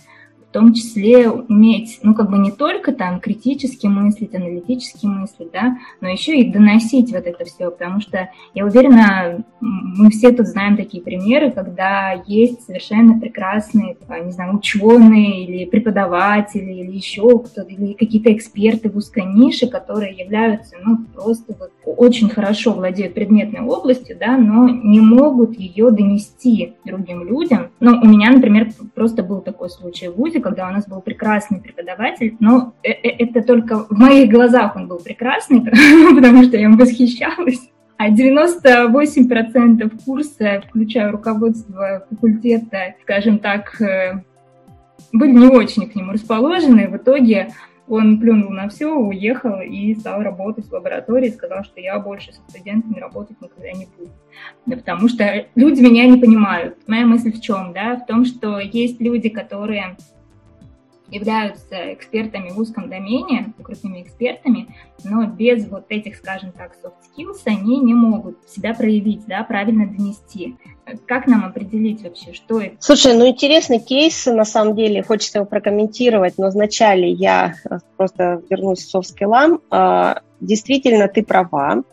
в 0.49 0.51
том 0.51 0.73
числе 0.73 1.29
уметь, 1.29 1.99
ну, 2.01 2.15
как 2.15 2.31
бы 2.31 2.39
не 2.39 2.51
только 2.51 2.91
там 2.91 3.19
критически 3.19 3.85
мыслить, 3.85 4.33
аналитически 4.33 5.05
мыслить, 5.05 5.51
да, 5.51 5.77
но 6.01 6.09
еще 6.09 6.39
и 6.39 6.51
доносить 6.51 7.11
вот 7.11 7.27
это 7.27 7.45
все, 7.45 7.69
потому 7.69 8.01
что 8.01 8.29
я 8.55 8.65
уверена, 8.65 9.43
мы 9.59 10.09
все 10.09 10.31
тут 10.31 10.47
знаем 10.47 10.75
такие 10.75 11.03
примеры, 11.03 11.51
когда 11.51 12.23
есть 12.25 12.65
совершенно 12.65 13.19
прекрасные, 13.19 13.95
не 14.23 14.31
знаю, 14.31 14.57
ученые 14.57 15.45
или 15.45 15.65
преподаватели 15.65 16.73
или 16.73 16.95
еще 16.95 17.39
кто-то, 17.39 17.69
или 17.69 17.93
какие-то 17.93 18.33
эксперты 18.33 18.89
в 18.89 18.97
узкой 18.97 19.25
нише, 19.25 19.67
которые 19.67 20.15
являются, 20.15 20.77
ну, 20.83 20.97
просто 21.13 21.55
вот 21.59 21.71
очень 21.97 22.29
хорошо 22.29 22.73
владеют 22.73 23.13
предметной 23.13 23.61
областью, 23.61 24.17
да, 24.19 24.37
но 24.37 24.67
не 24.69 24.99
могут 24.99 25.57
ее 25.57 25.91
донести 25.91 26.75
другим 26.85 27.27
людям. 27.27 27.71
Ну, 27.79 27.99
у 28.01 28.05
меня, 28.05 28.31
например, 28.31 28.69
просто 28.95 29.23
был 29.23 29.41
такой 29.41 29.69
случай 29.69 30.07
в 30.07 30.15
ВУЗе, 30.15 30.39
когда 30.39 30.67
у 30.67 30.71
нас 30.71 30.87
был 30.87 31.01
прекрасный 31.01 31.59
преподаватель, 31.59 32.35
но 32.39 32.73
э, 32.83 32.91
э, 32.91 33.09
это 33.19 33.41
только 33.41 33.85
в 33.89 33.91
моих 33.91 34.29
глазах 34.29 34.75
он 34.75 34.87
был 34.87 34.99
прекрасный, 34.99 35.61
потому 36.15 36.43
что 36.43 36.57
я 36.57 36.63
им 36.63 36.77
восхищалась. 36.77 37.69
А 37.97 38.09
98% 38.09 40.03
курса, 40.05 40.63
включая 40.69 41.11
руководство 41.11 42.05
факультета, 42.09 42.95
скажем 43.01 43.39
так, 43.39 43.81
э, 43.81 44.21
были 45.11 45.31
не 45.31 45.47
очень 45.47 45.89
к 45.89 45.95
нему 45.95 46.13
расположены. 46.13 46.87
В 46.87 46.95
итоге 46.97 47.49
он 47.89 48.19
плюнул 48.19 48.51
на 48.51 48.69
все, 48.69 48.93
уехал 48.93 49.59
и 49.61 49.95
стал 49.95 50.21
работать 50.21 50.67
в 50.67 50.71
лаборатории, 50.71 51.29
сказал, 51.29 51.63
что 51.63 51.81
я 51.81 51.99
больше 51.99 52.31
со 52.31 52.41
студентами 52.49 52.99
работать 52.99 53.41
никогда 53.41 53.71
не 53.71 53.87
буду. 53.97 54.11
Да, 54.65 54.77
потому 54.77 55.09
что 55.09 55.47
люди 55.55 55.81
меня 55.81 56.07
не 56.07 56.19
понимают. 56.19 56.77
Моя 56.87 57.05
мысль 57.05 57.31
в 57.31 57.41
чем? 57.41 57.73
Да? 57.73 57.97
В 57.97 58.05
том, 58.05 58.25
что 58.25 58.59
есть 58.59 59.01
люди, 59.01 59.29
которые 59.29 59.97
являются 61.11 61.93
экспертами 61.93 62.49
в 62.49 62.59
узком 62.59 62.89
домене, 62.89 63.53
крутыми 63.61 64.01
экспертами, 64.01 64.67
но 65.03 65.25
без 65.25 65.67
вот 65.67 65.85
этих, 65.89 66.15
скажем 66.15 66.51
так, 66.51 66.75
soft 66.83 66.93
skills 67.15 67.41
они 67.45 67.79
не 67.79 67.93
могут 67.93 68.37
себя 68.49 68.73
проявить, 68.73 69.25
да, 69.25 69.43
правильно 69.43 69.87
донести. 69.87 70.57
Как 71.05 71.27
нам 71.27 71.45
определить 71.45 72.01
вообще, 72.01 72.33
что 72.33 72.59
это? 72.59 72.75
Слушай, 72.79 73.15
ну 73.15 73.27
интересный 73.27 73.79
кейс, 73.79 74.25
на 74.25 74.45
самом 74.45 74.75
деле, 74.75 75.03
хочется 75.03 75.39
его 75.39 75.45
прокомментировать, 75.45 76.37
но 76.37 76.49
вначале 76.49 77.11
я 77.11 77.53
просто 77.97 78.41
вернусь 78.49 78.85
к 78.85 78.95
soft 78.95 79.15
skills. 79.15 79.61
А, 79.69 80.21
действительно, 80.39 81.07
ты 81.07 81.23
права, 81.23 81.83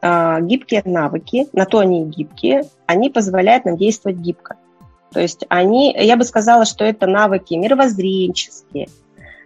а, 0.00 0.40
гибкие 0.40 0.82
навыки, 0.84 1.46
на 1.52 1.64
то 1.66 1.78
они 1.78 2.02
и 2.02 2.06
гибкие, 2.06 2.62
они 2.86 3.10
позволяют 3.10 3.64
нам 3.64 3.76
действовать 3.76 4.18
гибко. 4.18 4.56
То 5.12 5.20
есть 5.20 5.44
они, 5.48 5.94
я 5.98 6.16
бы 6.16 6.24
сказала, 6.24 6.64
что 6.64 6.84
это 6.84 7.06
навыки 7.06 7.54
мировоззренческие, 7.54 8.88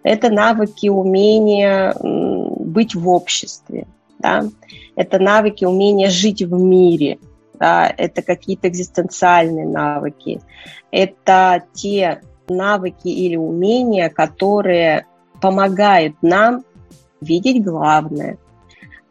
это 0.02 0.30
навыки 0.30 0.88
умения 0.88 1.94
быть 2.02 2.94
в 2.94 3.08
обществе, 3.08 3.86
да? 4.18 4.44
это 4.96 5.18
навыки 5.18 5.64
умения 5.64 6.10
жить 6.10 6.42
в 6.42 6.52
мире, 6.52 7.18
да? 7.58 7.92
это 7.96 8.22
какие-то 8.22 8.68
экзистенциальные 8.68 9.66
навыки, 9.66 10.40
это 10.90 11.62
те 11.72 12.22
навыки 12.48 13.08
или 13.08 13.36
умения, 13.36 14.08
которые 14.08 15.06
помогают 15.40 16.16
нам 16.22 16.64
видеть 17.20 17.64
главное, 17.64 18.38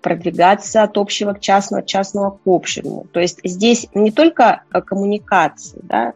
продвигаться 0.01 0.83
от 0.83 0.97
общего 0.97 1.33
к 1.33 1.39
частному, 1.39 1.81
от 1.81 1.87
частного 1.87 2.31
к 2.31 2.39
общему. 2.45 3.05
То 3.11 3.19
есть 3.19 3.39
здесь 3.43 3.87
не 3.93 4.11
только 4.11 4.63
коммуникации, 4.71 5.79
да, 5.83 6.13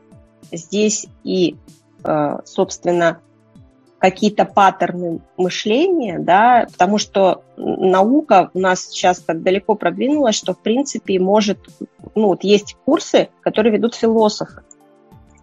здесь 0.52 1.08
и, 1.24 1.56
э, 2.04 2.38
собственно, 2.46 3.20
какие-то 4.00 4.46
паттерны 4.46 5.22
мышления, 5.38 6.20
да, 6.20 6.68
потому 6.72 6.98
что 6.98 7.44
наука 7.58 8.52
у 8.54 8.60
нас 8.60 8.86
сейчас 8.86 9.20
так 9.20 9.42
далеко 9.42 9.76
продвинулась, 9.76 10.36
что, 10.36 10.54
в 10.54 10.60
принципе, 10.60 11.20
может, 11.20 11.58
ну, 12.14 12.28
вот 12.28 12.44
есть 12.44 12.76
курсы, 12.86 13.30
которые 13.42 13.74
ведут 13.74 13.96
философы. 13.96 14.62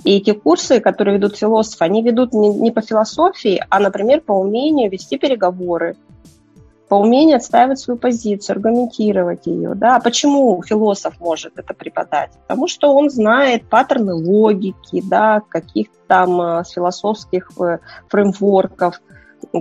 И 0.04 0.16
эти 0.16 0.32
курсы, 0.32 0.80
которые 0.80 1.16
ведут 1.16 1.36
философы, 1.36 1.84
они 1.84 2.02
ведут 2.02 2.32
не, 2.32 2.48
не 2.50 2.70
по 2.70 2.82
философии, 2.82 3.62
а, 3.68 3.78
например, 3.78 4.20
по 4.20 4.32
умению 4.32 4.90
вести 4.90 5.16
переговоры, 5.16 5.96
по 6.92 6.96
умению 6.96 7.38
отстаивать 7.38 7.78
свою 7.78 7.98
позицию, 7.98 8.56
аргументировать 8.56 9.46
ее. 9.46 9.74
Да? 9.74 9.98
Почему 9.98 10.62
философ 10.62 11.18
может 11.20 11.58
это 11.58 11.72
преподать? 11.72 12.32
Потому 12.46 12.68
что 12.68 12.94
он 12.94 13.08
знает 13.08 13.66
паттерны 13.66 14.12
логики, 14.12 15.02
да, 15.02 15.40
каких-то 15.48 15.96
там 16.06 16.38
э, 16.38 16.64
философских 16.70 17.48
э, 17.58 17.78
фреймворков, 18.10 19.00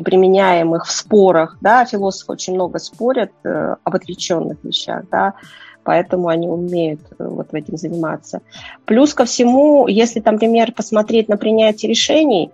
применяемых 0.04 0.86
в 0.86 0.92
спорах. 0.92 1.58
Да? 1.62 1.86
Философы 1.86 2.34
очень 2.34 2.56
много 2.56 2.80
спорят 2.80 3.32
э, 3.46 3.78
об 3.82 3.96
отвлеченных 3.96 4.62
вещах. 4.66 5.06
Да? 5.10 5.36
поэтому 5.86 6.28
они 6.28 6.50
умеют 6.50 7.00
вот 7.18 7.52
в 7.52 7.56
этим 7.56 7.78
заниматься. 7.78 8.42
Плюс 8.84 9.14
ко 9.14 9.24
всему, 9.24 9.88
если, 9.88 10.20
там, 10.20 10.34
например, 10.34 10.74
посмотреть 10.74 11.30
на 11.30 11.38
принятие 11.38 11.90
решений, 11.90 12.52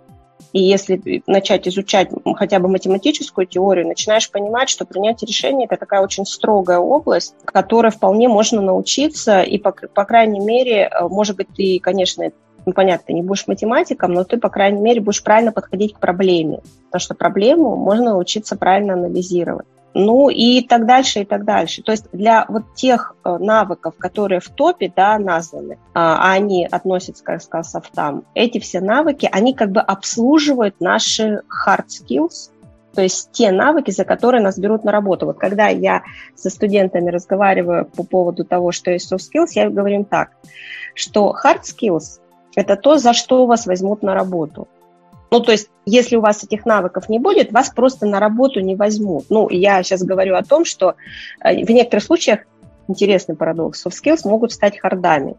и 0.52 0.60
если 0.62 1.22
начать 1.26 1.68
изучать 1.68 2.08
хотя 2.36 2.58
бы 2.58 2.68
математическую 2.68 3.46
теорию, 3.46 3.86
начинаешь 3.86 4.30
понимать, 4.30 4.68
что 4.68 4.84
принятие 4.84 5.28
решений– 5.28 5.64
это 5.70 5.76
такая 5.76 6.00
очень 6.02 6.24
строгая 6.24 6.78
область, 6.78 7.34
которой 7.44 7.90
вполне 7.90 8.28
можно 8.28 8.60
научиться, 8.60 9.42
и, 9.42 9.58
по, 9.58 9.72
по 9.72 10.04
крайней 10.04 10.40
мере, 10.40 10.88
э, 10.90 11.08
может 11.08 11.36
быть, 11.36 11.48
ты, 11.54 11.78
конечно, 11.80 12.30
ну, 12.64 12.72
понятно, 12.72 13.04
ты 13.06 13.12
не 13.12 13.22
будешь 13.22 13.46
математиком, 13.46 14.12
но 14.12 14.24
ты, 14.24 14.36
по 14.36 14.48
крайней 14.48 14.80
мере, 14.80 15.00
будешь 15.00 15.22
правильно 15.22 15.52
подходить 15.52 15.94
к 15.94 16.00
проблеме, 16.00 16.60
потому 16.86 17.00
что 17.00 17.14
проблему 17.14 17.76
можно 17.76 18.10
научиться 18.10 18.56
правильно 18.56 18.94
анализировать. 18.94 19.66
Ну 19.94 20.28
и 20.28 20.62
так 20.62 20.86
дальше, 20.86 21.20
и 21.20 21.24
так 21.24 21.44
дальше. 21.44 21.82
То 21.82 21.92
есть 21.92 22.06
для 22.12 22.44
вот 22.48 22.74
тех 22.74 23.16
э, 23.24 23.36
навыков, 23.38 23.94
которые 23.98 24.40
в 24.40 24.48
топе 24.48 24.92
да, 24.94 25.18
названы, 25.18 25.78
а 25.94 26.30
они 26.30 26.66
относятся, 26.70 27.24
как 27.24 27.42
сказал 27.42 27.64
Софтам, 27.64 28.24
эти 28.34 28.58
все 28.58 28.80
навыки, 28.80 29.28
они 29.32 29.54
как 29.54 29.72
бы 29.72 29.80
обслуживают 29.80 30.80
наши 30.80 31.42
hard 31.66 31.86
skills, 31.88 32.50
то 32.94 33.02
есть 33.02 33.30
те 33.32 33.50
навыки, 33.50 33.90
за 33.90 34.04
которые 34.04 34.42
нас 34.42 34.58
берут 34.58 34.84
на 34.84 34.92
работу. 34.92 35.26
Вот 35.26 35.38
когда 35.38 35.68
я 35.68 36.02
со 36.34 36.50
студентами 36.50 37.10
разговариваю 37.10 37.86
по 37.86 38.02
поводу 38.02 38.44
того, 38.44 38.72
что 38.72 38.90
есть 38.90 39.12
soft 39.12 39.20
skills, 39.20 39.48
я 39.52 39.70
говорю 39.70 39.96
им 39.96 40.04
так, 40.04 40.30
что 40.94 41.34
hard 41.44 41.62
skills– 41.62 42.20
это 42.56 42.76
то, 42.76 42.98
за 42.98 43.12
что 43.12 43.46
вас 43.46 43.66
возьмут 43.66 44.02
на 44.02 44.14
работу. 44.14 44.68
Ну, 45.30 45.40
то 45.40 45.52
есть, 45.52 45.70
если 45.84 46.16
у 46.16 46.20
вас 46.20 46.42
этих 46.42 46.64
навыков 46.64 47.08
не 47.08 47.18
будет, 47.18 47.52
вас 47.52 47.70
просто 47.70 48.06
на 48.06 48.18
работу 48.18 48.60
не 48.60 48.76
возьмут. 48.76 49.26
Ну, 49.28 49.48
я 49.50 49.82
сейчас 49.82 50.02
говорю 50.02 50.36
о 50.36 50.42
том, 50.42 50.64
что 50.64 50.94
э, 51.44 51.64
в 51.64 51.70
некоторых 51.70 52.04
случаях, 52.04 52.40
интересный 52.88 53.36
парадокс, 53.36 53.86
soft 53.86 53.94
skills 54.02 54.20
могут 54.24 54.52
стать 54.52 54.78
хардами. 54.78 55.36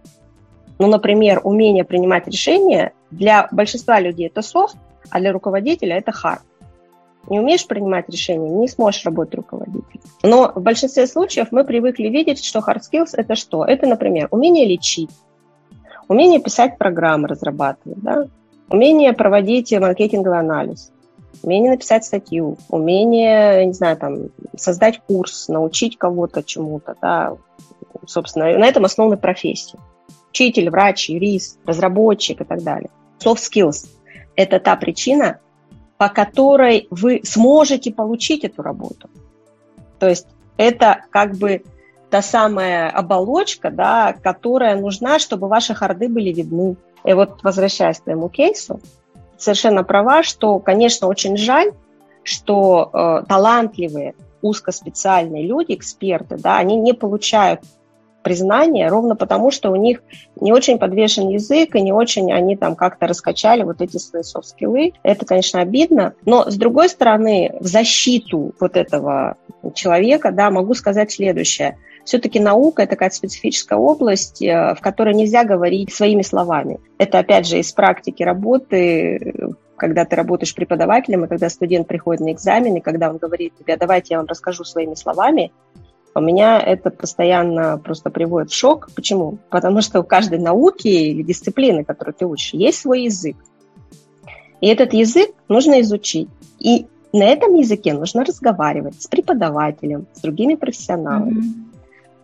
Ну, 0.77 0.87
например, 0.87 1.41
умение 1.43 1.83
принимать 1.83 2.27
решения 2.27 2.93
для 3.11 3.47
большинства 3.51 3.99
людей 3.99 4.27
это 4.27 4.41
soft, 4.41 4.75
а 5.09 5.19
для 5.19 5.31
руководителя 5.31 5.97
это 5.97 6.11
hard. 6.11 6.41
Не 7.27 7.39
умеешь 7.39 7.67
принимать 7.67 8.07
решения, 8.09 8.49
не 8.49 8.67
сможешь 8.67 9.03
работать 9.05 9.35
руководителем. 9.35 10.01
Но 10.23 10.51
в 10.53 10.61
большинстве 10.61 11.05
случаев 11.05 11.47
мы 11.51 11.63
привыкли 11.63 12.07
видеть, 12.07 12.43
что 12.43 12.59
hard 12.59 12.79
skills 12.79 13.09
это 13.13 13.35
что? 13.35 13.65
Это, 13.65 13.87
например, 13.87 14.27
умение 14.31 14.65
лечить, 14.65 15.11
умение 16.07 16.39
писать 16.39 16.77
программы, 16.77 17.27
разрабатывать, 17.27 17.99
да? 17.99 18.27
Умение 18.69 19.13
проводить 19.13 19.71
маркетинговый 19.71 20.39
анализ, 20.39 20.91
умение 21.41 21.71
написать 21.71 22.05
статью, 22.05 22.57
умение, 22.69 23.65
не 23.65 23.73
знаю, 23.73 23.97
там, 23.97 24.29
создать 24.55 25.01
курс, 25.07 25.47
научить 25.47 25.97
кого-то 25.97 26.43
чему-то, 26.43 26.95
да, 27.01 27.35
собственно, 28.05 28.45
на 28.57 28.65
этом 28.65 28.85
основаны 28.85 29.17
профессии. 29.17 29.79
Учитель, 30.29 30.69
врач, 30.69 31.09
юрист, 31.09 31.59
разработчик 31.65 32.41
и 32.41 32.43
так 32.43 32.61
далее. 32.61 32.89
Soft 33.19 33.37
skills– 33.37 33.87
это 34.35 34.59
та 34.59 34.75
причина, 34.75 35.39
по 35.97 36.09
которой 36.09 36.87
вы 36.91 37.21
сможете 37.23 37.91
получить 37.91 38.43
эту 38.43 38.61
работу. 38.61 39.09
То 39.97 40.07
есть 40.07 40.27
это 40.57 41.05
как 41.09 41.35
бы 41.35 41.63
та 42.09 42.21
самая 42.21 42.89
оболочка, 42.89 43.69
да, 43.69 44.13
которая 44.13 44.79
нужна, 44.79 45.19
чтобы 45.19 45.47
ваши 45.47 45.73
харды 45.73 46.07
были 46.07 46.31
видны, 46.31 46.75
и 47.03 47.13
вот 47.13 47.43
возвращаясь 47.43 47.99
к 47.99 48.03
твоему 48.03 48.29
кейсу, 48.29 48.79
совершенно 49.37 49.83
права, 49.83 50.23
что, 50.23 50.59
конечно, 50.59 51.07
очень 51.07 51.37
жаль, 51.37 51.71
что 52.23 52.89
э, 52.93 53.25
талантливые, 53.27 54.15
узкоспециальные 54.41 55.45
люди, 55.45 55.73
эксперты, 55.73 56.37
да, 56.37 56.57
они 56.57 56.75
не 56.75 56.93
получают 56.93 57.61
признания 58.21 58.89
ровно 58.89 59.15
потому, 59.15 59.49
что 59.49 59.71
у 59.71 59.75
них 59.75 60.03
не 60.39 60.51
очень 60.51 60.77
подвешен 60.77 61.29
язык, 61.29 61.75
и 61.75 61.81
не 61.81 61.93
очень 61.93 62.31
они 62.33 62.57
там 62.57 62.75
как-то 62.75 63.07
раскачали 63.07 63.63
вот 63.63 63.81
эти 63.81 63.97
свои 63.97 64.23
софт-скиллы. 64.23 64.93
Это, 65.03 65.25
конечно, 65.25 65.61
обидно. 65.61 66.13
Но, 66.25 66.49
с 66.49 66.55
другой 66.55 66.89
стороны, 66.89 67.55
в 67.59 67.65
защиту 67.65 68.53
вот 68.59 68.75
этого 68.75 69.37
человека, 69.73 70.31
да, 70.31 70.51
могу 70.51 70.73
сказать 70.73 71.11
следующее– 71.11 71.77
все-таки 72.09 72.39
наука– 72.39 72.81
это 72.83 72.91
такая 72.91 73.11
специфическая 73.11 73.77
область, 73.77 74.41
э, 74.41 74.73
в 74.73 74.81
которой 74.81 75.13
нельзя 75.13 75.43
говорить 75.43 75.93
своими 75.93 76.23
словами. 76.23 76.79
Это, 76.97 77.19
опять 77.19 77.45
же, 77.45 77.59
из 77.59 77.71
практики 77.71 78.23
работы, 78.23 79.51
когда 79.77 80.05
ты 80.05 80.15
работаешь 80.15 80.55
преподавателем, 80.55 81.25
и 81.25 81.27
когда 81.27 81.49
студент 81.49 81.87
приходит 81.87 82.21
на 82.21 82.31
экзамен, 82.31 82.77
и 82.77 82.81
когда 82.81 83.11
он 83.11 83.17
говорит 83.17 83.53
тебе, 83.59 83.77
давайте 83.77 84.15
я 84.15 84.17
вам 84.17 84.25
расскажу 84.25 84.63
своими 84.63 84.95
словами, 84.95 85.51
у 86.15 86.21
меня 86.21 86.59
это 86.59 86.89
постоянно 86.89 87.77
просто 87.77 88.09
приводит 88.09 88.49
в 88.49 88.55
шок. 88.55 88.89
Почему? 88.95 89.37
Потому 89.51 89.81
что 89.81 89.99
у 89.99 90.03
каждой 90.03 90.39
науки 90.39 90.87
или 90.87 91.21
дисциплины, 91.21 91.83
которую 91.83 92.15
ты 92.15 92.25
учишь, 92.25 92.55
есть 92.55 92.79
свой 92.79 93.03
язык. 93.03 93.37
И 94.61 94.67
этот 94.67 94.93
язык 94.93 95.29
нужно 95.47 95.79
изучить. 95.81 96.29
И 96.57 96.87
на 97.13 97.25
этом 97.25 97.53
языке 97.53 97.93
нужно 97.93 98.25
разговаривать 98.25 98.99
с 98.99 99.05
преподавателем, 99.05 100.07
с 100.15 100.21
другими 100.21 100.55
профессионалами. 100.55 101.41
Mm-hmm. 101.41 101.68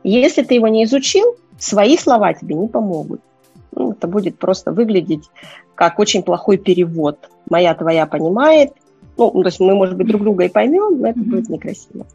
Если 0.08 0.44
ты 0.44 0.54
его 0.54 0.68
не 0.68 0.84
изучил, 0.84 1.36
свои 1.58 1.98
слова 1.98 2.32
тебе 2.34 2.54
не 2.54 2.68
помогут. 2.68 3.22
Ну, 3.72 3.92
это 3.92 4.08
будет 4.08 4.38
просто 4.38 4.72
выглядеть 4.72 5.24
как 5.74 5.98
очень 5.98 6.22
плохой 6.22 6.58
перевод. 6.58 7.18
Моя 7.50 7.74
твоя 7.74 8.06
понимает. 8.06 8.74
Ну, 9.18 9.32
то 9.32 9.48
есть 9.48 9.60
мы, 9.60 9.74
может 9.74 9.98
быть, 9.98 10.08
друг 10.08 10.22
друга 10.22 10.46
и 10.46 10.50
поймем, 10.50 11.02
но 11.02 11.08
это 11.08 11.20
будет 11.20 11.50
некрасиво. 11.50 12.06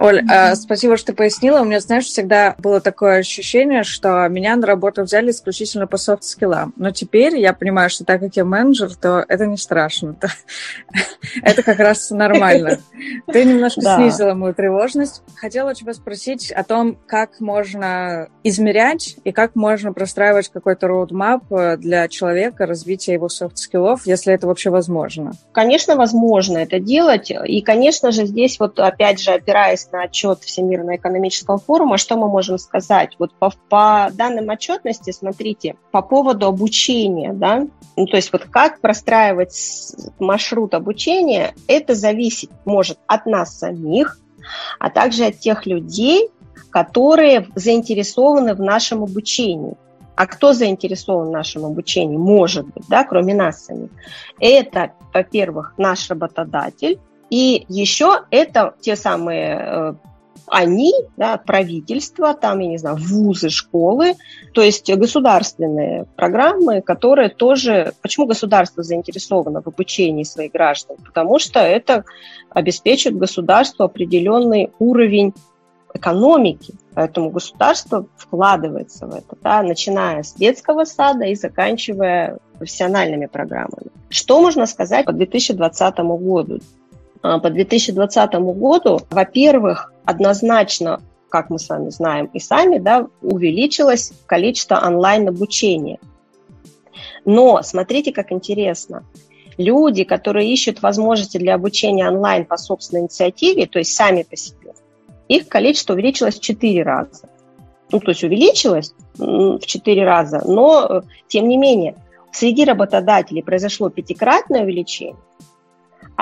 Оль, 0.00 0.20
mm-hmm. 0.20 0.54
спасибо, 0.54 0.96
что 0.96 1.12
пояснила. 1.12 1.60
У 1.60 1.64
меня, 1.64 1.78
знаешь, 1.78 2.06
всегда 2.06 2.54
было 2.56 2.80
такое 2.80 3.18
ощущение, 3.18 3.82
что 3.82 4.26
меня 4.28 4.56
на 4.56 4.66
работу 4.66 5.02
взяли 5.02 5.30
исключительно 5.30 5.86
по 5.86 5.98
софт-скиллам. 5.98 6.72
Но 6.76 6.90
теперь 6.90 7.36
я 7.36 7.52
понимаю, 7.52 7.90
что 7.90 8.06
так 8.06 8.20
как 8.20 8.34
я 8.34 8.46
менеджер, 8.46 8.94
то 8.94 9.22
это 9.28 9.44
не 9.44 9.58
страшно. 9.58 10.16
Это 11.42 11.62
как 11.62 11.78
раз 11.78 12.10
нормально. 12.10 12.78
Ты 13.26 13.44
немножко 13.44 13.82
снизила 13.82 14.32
мою 14.32 14.54
тревожность. 14.54 15.22
Хотела 15.36 15.74
тебя 15.74 15.92
спросить 15.92 16.50
о 16.50 16.64
том, 16.64 16.96
как 17.06 17.38
можно 17.40 18.28
измерять 18.42 19.16
и 19.24 19.32
как 19.32 19.54
можно 19.54 19.92
простраивать 19.92 20.48
какой-то 20.48 20.88
roadmap 20.88 21.44
для 21.76 22.08
человека, 22.08 22.64
развития 22.64 23.12
его 23.12 23.28
софт-скиллов, 23.28 24.06
если 24.06 24.32
это 24.32 24.46
вообще 24.46 24.70
возможно. 24.70 25.32
Конечно, 25.52 25.96
возможно 25.96 26.58
это 26.58 26.80
делать. 26.80 27.30
И, 27.30 27.60
конечно 27.60 28.12
же, 28.12 28.24
здесь 28.24 28.58
вот 28.58 28.78
опять 28.78 29.20
же 29.20 29.32
опираясь 29.32 29.89
на 29.92 30.02
отчет 30.02 30.40
Всемирного 30.40 30.96
экономического 30.96 31.58
форума, 31.58 31.98
что 31.98 32.16
мы 32.16 32.28
можем 32.28 32.58
сказать? 32.58 33.16
Вот 33.18 33.32
по, 33.34 33.52
по 33.68 34.10
данным 34.12 34.48
отчетности, 34.48 35.10
смотрите, 35.10 35.76
по 35.90 36.02
поводу 36.02 36.46
обучения, 36.46 37.32
да, 37.32 37.66
ну, 37.96 38.06
то 38.06 38.16
есть 38.16 38.32
вот 38.32 38.44
как 38.44 38.80
простраивать 38.80 39.94
маршрут 40.18 40.74
обучения, 40.74 41.54
это 41.66 41.94
зависит 41.94 42.50
может 42.64 42.98
от 43.06 43.26
нас 43.26 43.58
самих, 43.58 44.18
а 44.78 44.90
также 44.90 45.26
от 45.26 45.38
тех 45.38 45.66
людей, 45.66 46.30
которые 46.70 47.48
заинтересованы 47.54 48.54
в 48.54 48.60
нашем 48.60 49.02
обучении. 49.02 49.76
А 50.16 50.26
кто 50.26 50.52
заинтересован 50.52 51.28
в 51.28 51.32
нашем 51.32 51.64
обучении? 51.64 52.16
Может 52.16 52.66
быть, 52.66 52.84
да, 52.88 53.04
кроме 53.04 53.34
нас 53.34 53.64
самих. 53.64 53.90
Это, 54.38 54.92
во-первых, 55.14 55.74
наш 55.78 56.10
работодатель, 56.10 57.00
и 57.30 57.64
еще 57.68 58.24
это 58.30 58.74
те 58.80 58.96
самые 58.96 59.58
э, 59.60 59.94
они, 60.50 60.92
да, 61.16 61.36
правительство, 61.38 62.34
там, 62.34 62.58
я 62.58 62.66
не 62.66 62.76
знаю, 62.76 62.96
вузы, 62.98 63.50
школы, 63.50 64.14
то 64.52 64.62
есть 64.62 64.92
государственные 64.92 66.06
программы, 66.16 66.82
которые 66.82 67.28
тоже... 67.28 67.92
Почему 68.02 68.26
государство 68.26 68.82
заинтересовано 68.82 69.62
в 69.62 69.68
обучении 69.68 70.24
своих 70.24 70.52
граждан? 70.52 70.96
Потому 71.04 71.38
что 71.38 71.60
это 71.60 72.04
обеспечит 72.50 73.16
государству 73.16 73.84
определенный 73.84 74.70
уровень 74.80 75.32
экономики, 75.94 76.74
поэтому 76.94 77.30
государство 77.30 78.06
вкладывается 78.16 79.06
в 79.06 79.14
это, 79.14 79.36
да, 79.42 79.62
начиная 79.62 80.22
с 80.22 80.34
детского 80.34 80.84
сада 80.84 81.26
и 81.26 81.34
заканчивая 81.34 82.38
профессиональными 82.58 83.26
программами. 83.26 83.90
Что 84.08 84.40
можно 84.40 84.66
сказать 84.66 85.06
по 85.06 85.12
2020 85.12 85.98
году? 85.98 86.60
А, 87.22 87.38
по 87.38 87.50
2020 87.50 88.32
году, 88.34 89.00
во-первых, 89.10 89.92
однозначно, 90.04 91.02
как 91.28 91.50
мы 91.50 91.58
с 91.58 91.68
вами 91.68 91.90
знаем 91.90 92.26
и 92.32 92.40
сами, 92.40 92.78
да, 92.78 93.06
увеличилось 93.22 94.12
количество 94.26 94.80
онлайн-обучения. 94.84 95.98
Но 97.24 97.62
смотрите, 97.62 98.12
как 98.12 98.32
интересно. 98.32 99.04
Люди, 99.56 100.04
которые 100.04 100.50
ищут 100.50 100.82
возможности 100.82 101.36
для 101.36 101.54
обучения 101.54 102.08
онлайн 102.08 102.46
по 102.46 102.56
собственной 102.56 103.02
инициативе, 103.02 103.66
то 103.66 103.78
есть 103.78 103.94
сами 103.94 104.22
по 104.22 104.36
себе, 104.36 104.72
их 105.28 105.48
количество 105.48 105.92
увеличилось 105.92 106.36
в 106.36 106.40
4 106.40 106.82
раза. 106.82 107.28
Ну, 107.92 108.00
то 108.00 108.10
есть 108.10 108.24
увеличилось 108.24 108.94
в 109.18 109.60
4 109.60 110.04
раза, 110.04 110.42
но, 110.46 110.86
э, 110.88 111.02
тем 111.28 111.48
не 111.48 111.58
менее, 111.58 111.96
среди 112.32 112.64
работодателей 112.64 113.42
произошло 113.42 113.90
пятикратное 113.90 114.62
увеличение, 114.62 115.16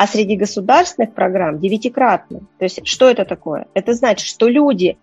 а 0.01 0.07
среди 0.07 0.37
государственных 0.37 1.13
программ 1.13 1.59
девятикратное. 1.59 2.43
То 2.59 2.65
есть 2.65 2.87
что 2.87 3.11
это 3.11 3.25
такое? 3.25 3.67
Это 3.75 3.95
значит, 3.95 4.29
что 4.29 4.47
люди 4.47 4.97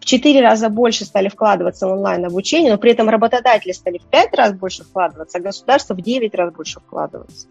в 0.00 0.04
четыре 0.04 0.40
раза 0.40 0.68
больше 0.68 1.04
стали 1.04 1.28
вкладываться 1.28 1.86
в 1.86 1.92
онлайн-обучение, 1.92 2.72
но 2.72 2.78
при 2.78 2.90
этом 2.90 3.08
работодатели 3.08 3.70
стали 3.70 3.98
в 3.98 4.06
пять 4.06 4.34
раз 4.34 4.52
больше 4.52 4.82
вкладываться, 4.82 5.38
а 5.38 5.40
государство 5.40 5.94
в 5.94 6.02
девять 6.02 6.34
раз 6.34 6.52
больше 6.52 6.80
вкладываться. 6.80 7.46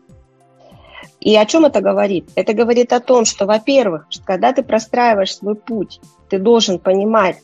И 1.22 1.34
о 1.38 1.46
чем 1.46 1.64
это 1.64 1.80
говорит? 1.80 2.30
Это 2.36 2.54
говорит 2.54 2.92
о 2.92 3.00
том, 3.00 3.24
что, 3.24 3.46
во-первых, 3.46 4.10
когда 4.26 4.52
ты 4.52 4.62
простраиваешь 4.62 5.38
свой 5.38 5.56
путь, 5.56 6.02
ты 6.28 6.38
должен 6.38 6.80
понимать, 6.80 7.38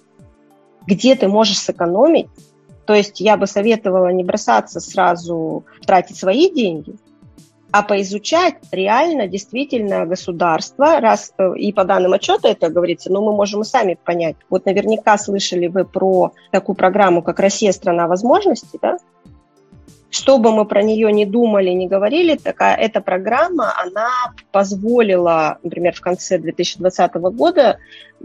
где 0.85 1.15
ты 1.15 1.29
можешь 1.29 1.59
сэкономить. 1.59 2.27
То 2.85 2.93
есть 2.93 3.21
я 3.21 3.37
бы 3.37 3.47
советовала 3.47 4.09
не 4.09 4.25
бросаться 4.25 4.81
сразу 4.81 5.63
тратить 5.85 6.17
свои 6.17 6.53
деньги, 6.53 6.95
а 7.71 7.83
поизучать 7.83 8.55
реально 8.71 9.27
действительно 9.27 10.05
государство, 10.05 10.99
раз 10.99 11.33
э, 11.37 11.53
и 11.55 11.71
по 11.71 11.83
данным 11.83 12.13
отчета 12.13 12.49
это 12.49 12.69
говорится, 12.69 13.11
но 13.11 13.21
мы 13.21 13.33
можем 13.33 13.61
и 13.61 13.65
сами 13.65 13.97
понять. 14.03 14.35
Вот 14.49 14.65
наверняка 14.65 15.17
слышали 15.17 15.67
вы 15.67 15.85
про 15.85 16.33
такую 16.51 16.75
программу, 16.75 17.21
как 17.21 17.39
«Россия– 17.39 17.71
страна 17.73 18.07
возможностей», 18.07 18.79
да? 18.81 18.97
Что 20.09 20.39
бы 20.39 20.51
мы 20.51 20.65
про 20.65 20.81
нее 20.81 21.11
не 21.11 21.27
думали, 21.27 21.69
не 21.69 21.87
говорили, 21.87 22.35
такая 22.35 22.75
эта 22.75 22.99
программа, 22.99 23.71
она 23.79 24.09
позволила, 24.51 25.59
например, 25.61 25.93
в 25.93 26.01
конце 26.01 26.39
2020 26.39 27.13
года 27.35 27.77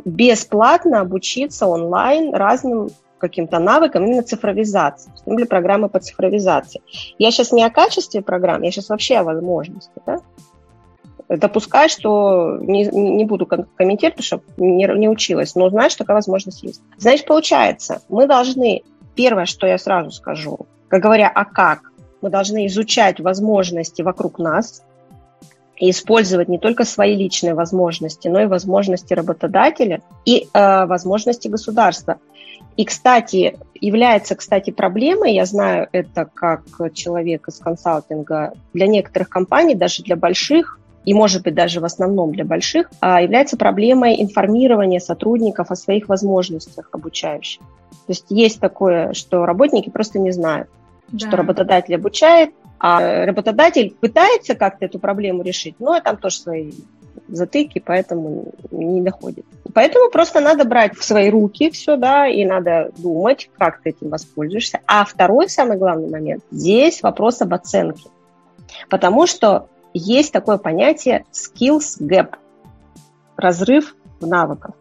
бесплатно 0.07 1.01
обучиться 1.01 1.67
онлайн 1.67 2.35
разным 2.35 2.89
каким-то 3.29 3.59
навыкам 3.59 4.05
именно 4.05 4.23
цифровизации. 4.23 5.11
Были 5.27 5.45
программы 5.45 5.89
по 5.89 6.01
цифровизации. 6.01 6.83
Я 7.19 7.31
сейчас 7.31 7.53
не 7.53 7.65
о 7.65 7.71
качестве 7.71 8.23
программ, 8.23 8.63
я 8.63 8.71
сейчас 8.71 8.89
вообще 8.89 9.17
о 9.17 9.25
возможности. 9.25 9.91
Да? 10.07 10.19
Допускаю, 11.29 11.89
что 11.89 12.59
не, 12.61 12.85
не 12.85 13.25
буду 13.25 13.47
комментировать, 13.47 14.17
потому 14.17 14.25
что 14.25 14.41
не, 14.57 14.87
не 14.99 15.09
училась, 15.09 15.55
но 15.55 15.71
что 15.89 15.99
такая 15.99 16.17
возможность 16.17 16.63
есть. 16.63 16.83
Значит, 16.99 17.27
получается, 17.27 18.03
мы 18.09 18.27
должны, 18.27 18.83
первое, 19.15 19.47
что 19.47 19.67
я 19.67 19.79
сразу 19.79 20.11
скажу, 20.11 20.67
как 20.89 21.03
говоря, 21.03 21.31
а 21.35 21.45
как, 21.45 21.93
мы 22.21 22.31
должны 22.31 22.67
изучать 22.67 23.21
возможности 23.21 24.03
вокруг 24.03 24.39
нас, 24.39 24.83
и 25.77 25.91
использовать 25.91 26.49
не 26.49 26.59
только 26.59 26.85
свои 26.85 27.17
личные 27.17 27.55
возможности, 27.55 28.29
но 28.29 28.41
и 28.41 28.47
возможности 28.47 29.13
работодателя 29.13 30.01
и 30.25 30.49
э, 30.53 30.87
возможности 30.87 31.49
государства. 31.49 32.19
И, 32.77 32.85
кстати, 32.85 33.57
является, 33.81 34.35
кстати, 34.35 34.71
проблемой, 34.71 35.35
я 35.35 35.45
знаю 35.45 35.89
это 35.93 36.29
как 36.33 36.65
человек 36.93 37.49
из 37.49 37.59
консалтинга, 37.59 38.55
для 38.73 38.87
некоторых 38.87 39.29
компаний, 39.29 39.75
даже 39.75 40.03
для 40.03 40.17
больших, 40.17 40.81
и, 41.05 41.13
может 41.13 41.43
быть, 41.43 41.55
даже 41.55 41.81
в 41.81 41.85
основном 41.85 42.33
для 42.33 42.45
больших, 42.45 42.91
а, 43.01 43.21
является 43.21 43.57
проблемой 43.57 44.21
информирования 44.23 45.01
сотрудников 45.01 45.71
о 45.71 45.77
своих 45.77 46.09
возможностях 46.09 46.89
обучающих. 46.93 47.61
То 47.61 48.11
есть 48.11 48.27
есть 48.31 48.59
такое, 48.59 49.13
что 49.13 49.45
работники 49.45 49.91
просто 49.91 50.19
не 50.19 50.31
знают, 50.31 50.69
да. 51.09 51.27
что 51.27 51.37
работодатель 51.37 51.95
обучает, 51.95 52.51
а 52.79 53.25
работодатель 53.27 53.95
пытается 54.01 54.55
как-то 54.55 54.87
эту 54.87 54.99
проблему 54.99 55.43
решить, 55.43 55.77
но 55.79 56.01
там 56.01 56.17
тоже 56.17 56.39
свои 56.39 56.73
затыки, 57.29 57.83
поэтому 57.85 58.53
не 58.71 59.01
доходит. 59.01 59.45
Поэтому 59.73 60.11
просто 60.11 60.41
надо 60.41 60.65
брать 60.65 60.97
в 60.97 61.05
свои 61.05 61.31
руки 61.31 61.71
все, 61.71 61.97
да, 61.97 62.29
и 62.29 62.45
надо 62.45 62.93
думать, 62.99 63.51
как 63.59 63.83
ты 63.83 63.91
этим 63.91 64.11
воспользуешься. 64.11 64.81
А 64.87 65.05
второй 65.05 65.49
самый 65.49 65.79
главный 65.79 66.09
момент, 66.09 66.43
здесь 66.51 67.03
вопрос 67.03 67.41
об 67.43 67.55
оценке. 67.55 68.09
Потому 68.89 69.27
что 69.27 69.69
есть 69.93 70.33
такое 70.33 70.59
понятие 70.59 71.25
skills 71.33 72.01
gap, 72.01 72.35
разрыв 73.37 73.97
в 74.21 74.27
навыках. 74.27 74.73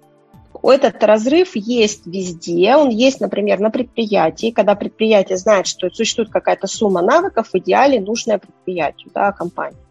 Этот 0.62 1.04
разрыв 1.04 1.56
есть 1.56 2.06
везде, 2.08 2.78
он 2.78 2.88
есть, 2.90 3.20
например, 3.20 3.60
на 3.60 3.70
предприятии, 3.70 4.52
когда 4.52 4.76
предприятие 4.76 5.38
знает, 5.38 5.68
что 5.68 5.90
существует 5.90 6.30
какая-то 6.30 6.68
сумма 6.68 7.02
навыков, 7.02 7.50
в 7.52 7.58
идеале 7.58 8.00
нужная 8.00 8.38
предприятию, 8.38 9.12
да, 9.14 9.34
компании 9.34 9.83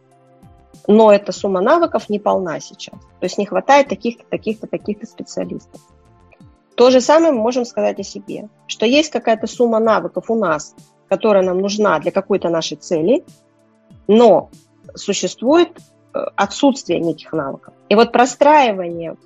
но 0.87 1.13
эта 1.13 1.33
сумма 1.33 1.61
навыков 1.61 2.09
не 2.09 2.19
полна 2.19 2.61
сейчас. 2.61 2.95
То 3.21 3.25
есть 3.25 3.39
не 3.39 3.47
хватает 3.47 3.89
таких-то, 3.89 4.25
таких-то, 4.29 4.67
таких-то 4.67 5.07
специалистов. 5.07 5.81
То 6.75 6.91
же 6.91 7.01
самое 7.01 7.33
мы 7.33 7.41
можем 7.41 7.65
сказать 7.65 7.99
о 8.01 8.03
себе, 8.03 8.49
что 8.67 8.87
есть 8.87 9.11
какая-то 9.11 9.47
сумма 9.47 9.79
навыков 9.79 10.31
у 10.31 10.35
нас, 10.35 10.75
которая 11.09 11.43
нам 11.43 11.61
нужна 11.61 11.99
для 11.99 12.11
какой-то 12.11 12.49
нашей 12.49 12.77
цели, 12.77 13.25
но 14.09 14.51
существует 14.95 15.69
э, 16.15 16.19
отсутствие 16.37 17.01
неких 17.01 17.33
навыков. 17.33 17.75
И 17.89 17.95
вот 17.95 18.13
простраивание 18.13 19.17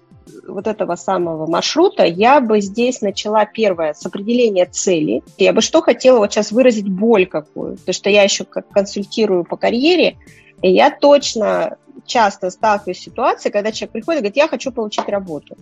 вот 0.47 0.67
этого 0.67 0.97
самого 0.97 1.47
маршрута 1.47 2.05
я 2.05 2.41
бы 2.41 2.61
здесь 2.61 3.01
начала 3.01 3.45
первое 3.45 3.95
с 3.95 4.05
определения 4.05 4.67
цели. 4.67 5.23
Я 5.39 5.53
бы 5.53 5.61
что 5.61 5.83
хотела 5.83 6.19
вот 6.19 6.33
сейчас 6.33 6.53
выразить 6.53 6.89
боль 6.89 7.27
какую, 7.27 7.77
потому 7.77 7.95
что 7.95 8.11
я 8.11 8.23
еще 8.23 8.45
консультирую 8.45 9.45
по 9.45 9.57
карьере, 9.57 10.17
и 10.63 10.71
я 10.71 10.91
точно 10.91 11.77
часто 12.05 12.51
сталкиваюсь 12.51 12.99
с 12.99 13.03
ситуацией, 13.03 13.53
когда 13.53 13.73
человек 13.73 13.93
приходит 13.93 14.21
и 14.21 14.23
говорит, 14.23 14.37
я 14.37 14.49
хочу 14.49 14.73
получить 14.73 15.09
работу. 15.09 15.57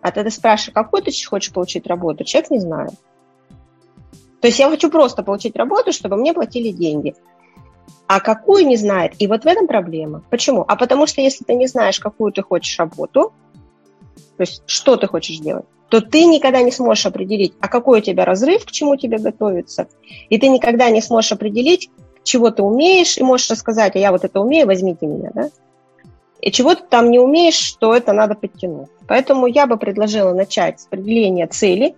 А 0.00 0.10
тогда 0.10 0.30
спрашиваю, 0.30 0.74
какую 0.74 1.02
ты 1.02 1.12
хочешь 1.26 1.52
получить 1.52 1.86
работу? 1.86 2.24
Человек 2.24 2.50
не 2.50 2.58
знает. 2.58 2.92
То 4.40 4.48
есть 4.48 4.58
я 4.58 4.68
хочу 4.68 4.90
просто 4.90 5.22
получить 5.22 5.54
работу, 5.56 5.92
чтобы 5.92 6.16
мне 6.16 6.32
платили 6.34 6.70
деньги. 6.70 7.14
А 8.08 8.20
какую 8.20 8.66
не 8.66 8.76
знает. 8.76 9.14
И 9.20 9.28
вот 9.28 9.44
в 9.44 9.46
этом 9.46 9.68
проблема. 9.68 10.22
Почему? 10.28 10.64
А 10.66 10.76
потому 10.76 11.06
что 11.06 11.20
если 11.20 11.44
ты 11.44 11.54
не 11.54 11.68
знаешь, 11.68 12.00
какую 12.00 12.32
ты 12.32 12.42
хочешь 12.42 12.76
работу, 12.78 13.32
то 14.36 14.42
есть 14.42 14.62
что 14.66 14.96
ты 14.96 15.06
хочешь 15.06 15.38
делать, 15.38 15.66
то 15.88 16.00
ты 16.00 16.24
никогда 16.24 16.62
не 16.62 16.72
сможешь 16.72 17.06
определить, 17.06 17.54
а 17.60 17.68
какой 17.68 18.00
у 18.00 18.02
тебя 18.02 18.24
разрыв, 18.24 18.64
к 18.64 18.72
чему 18.72 18.96
тебе 18.96 19.18
готовиться. 19.18 19.88
И 20.30 20.38
ты 20.38 20.48
никогда 20.48 20.90
не 20.90 21.02
сможешь 21.02 21.32
определить, 21.32 21.90
чего 22.24 22.50
ты 22.50 22.62
умеешь, 22.62 23.18
и 23.18 23.22
можешь 23.22 23.50
рассказать, 23.50 23.96
а 23.96 23.98
я 23.98 24.12
вот 24.12 24.24
это 24.24 24.40
умею, 24.40 24.66
возьмите 24.66 25.06
меня, 25.06 25.30
да? 25.34 25.50
И 26.40 26.50
чего 26.50 26.74
ты 26.74 26.82
там 26.88 27.10
не 27.10 27.20
умеешь, 27.20 27.54
что 27.54 27.94
это 27.94 28.12
надо 28.12 28.34
подтянуть. 28.34 28.88
Поэтому 29.06 29.46
я 29.46 29.66
бы 29.66 29.76
предложила 29.76 30.32
начать 30.32 30.80
с 30.80 30.86
определения 30.86 31.46
цели. 31.46 31.94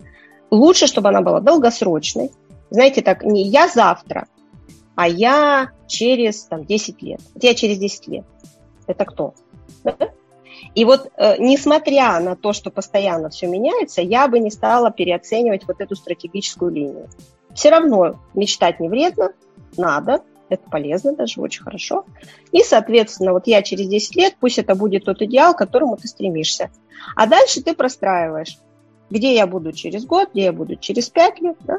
Лучше, 0.50 0.87
чтобы 0.87 1.08
она 1.08 1.22
была 1.22 1.40
долгосрочной. 1.40 2.30
Знаете, 2.68 3.00
так, 3.00 3.24
не 3.24 3.42
я 3.42 3.68
завтра, 3.68 4.26
а 4.96 5.08
я 5.08 5.70
через 5.87 6.44
там, 6.44 6.64
10 6.64 7.02
лет. 7.02 7.20
Я 7.40 7.54
через 7.54 7.78
10 7.78 8.08
лет. 8.08 8.24
Это 8.87 9.04
кто? 9.06 9.34
И 10.74 10.84
вот, 10.84 11.10
э, 11.16 11.37
несмотря 11.38 12.18
на 12.20 12.37
то, 12.37 12.52
что 12.52 12.70
постоянно 12.70 13.30
все 13.30 13.46
меняется, 13.46 14.02
я 14.02 14.28
бы 14.28 14.40
не 14.40 14.50
стала 14.50 14.90
переоценивать 14.90 15.66
вот 15.66 15.80
эту 15.80 15.94
стратегическую 15.94 16.70
линию. 16.70 17.08
Все 17.54 17.70
равно 17.70 18.16
мечтать 18.34 18.80
не 18.80 18.88
вредно, 18.88 19.32
надо, 19.78 20.22
это 20.48 20.68
полезно 20.70 21.14
даже, 21.14 21.40
очень 21.40 21.62
хорошо. 21.62 22.04
И, 22.52 22.62
соответственно, 22.62 23.32
вот 23.32 23.46
я 23.46 23.62
через 23.62 23.88
10 23.88 24.16
лет, 24.16 24.37
пусть 24.38 24.58
это 24.58 24.74
будет 24.74 25.04
тот 25.04 25.22
идеал, 25.22 25.54
к 25.54 25.58
которому 25.58 25.96
ты 25.96 26.08
стремишься. 26.08 26.70
А 27.16 27.26
дальше 27.26 27.62
ты 27.62 27.74
простраиваешь, 27.74 28.58
где 29.10 29.34
я 29.34 29.46
буду 29.46 29.72
через 29.72 30.04
год, 30.04 30.30
где 30.32 30.44
я 30.44 30.52
буду 30.52 30.76
через 30.76 31.08
5 31.08 31.40
лет, 31.40 31.56
да? 31.60 31.78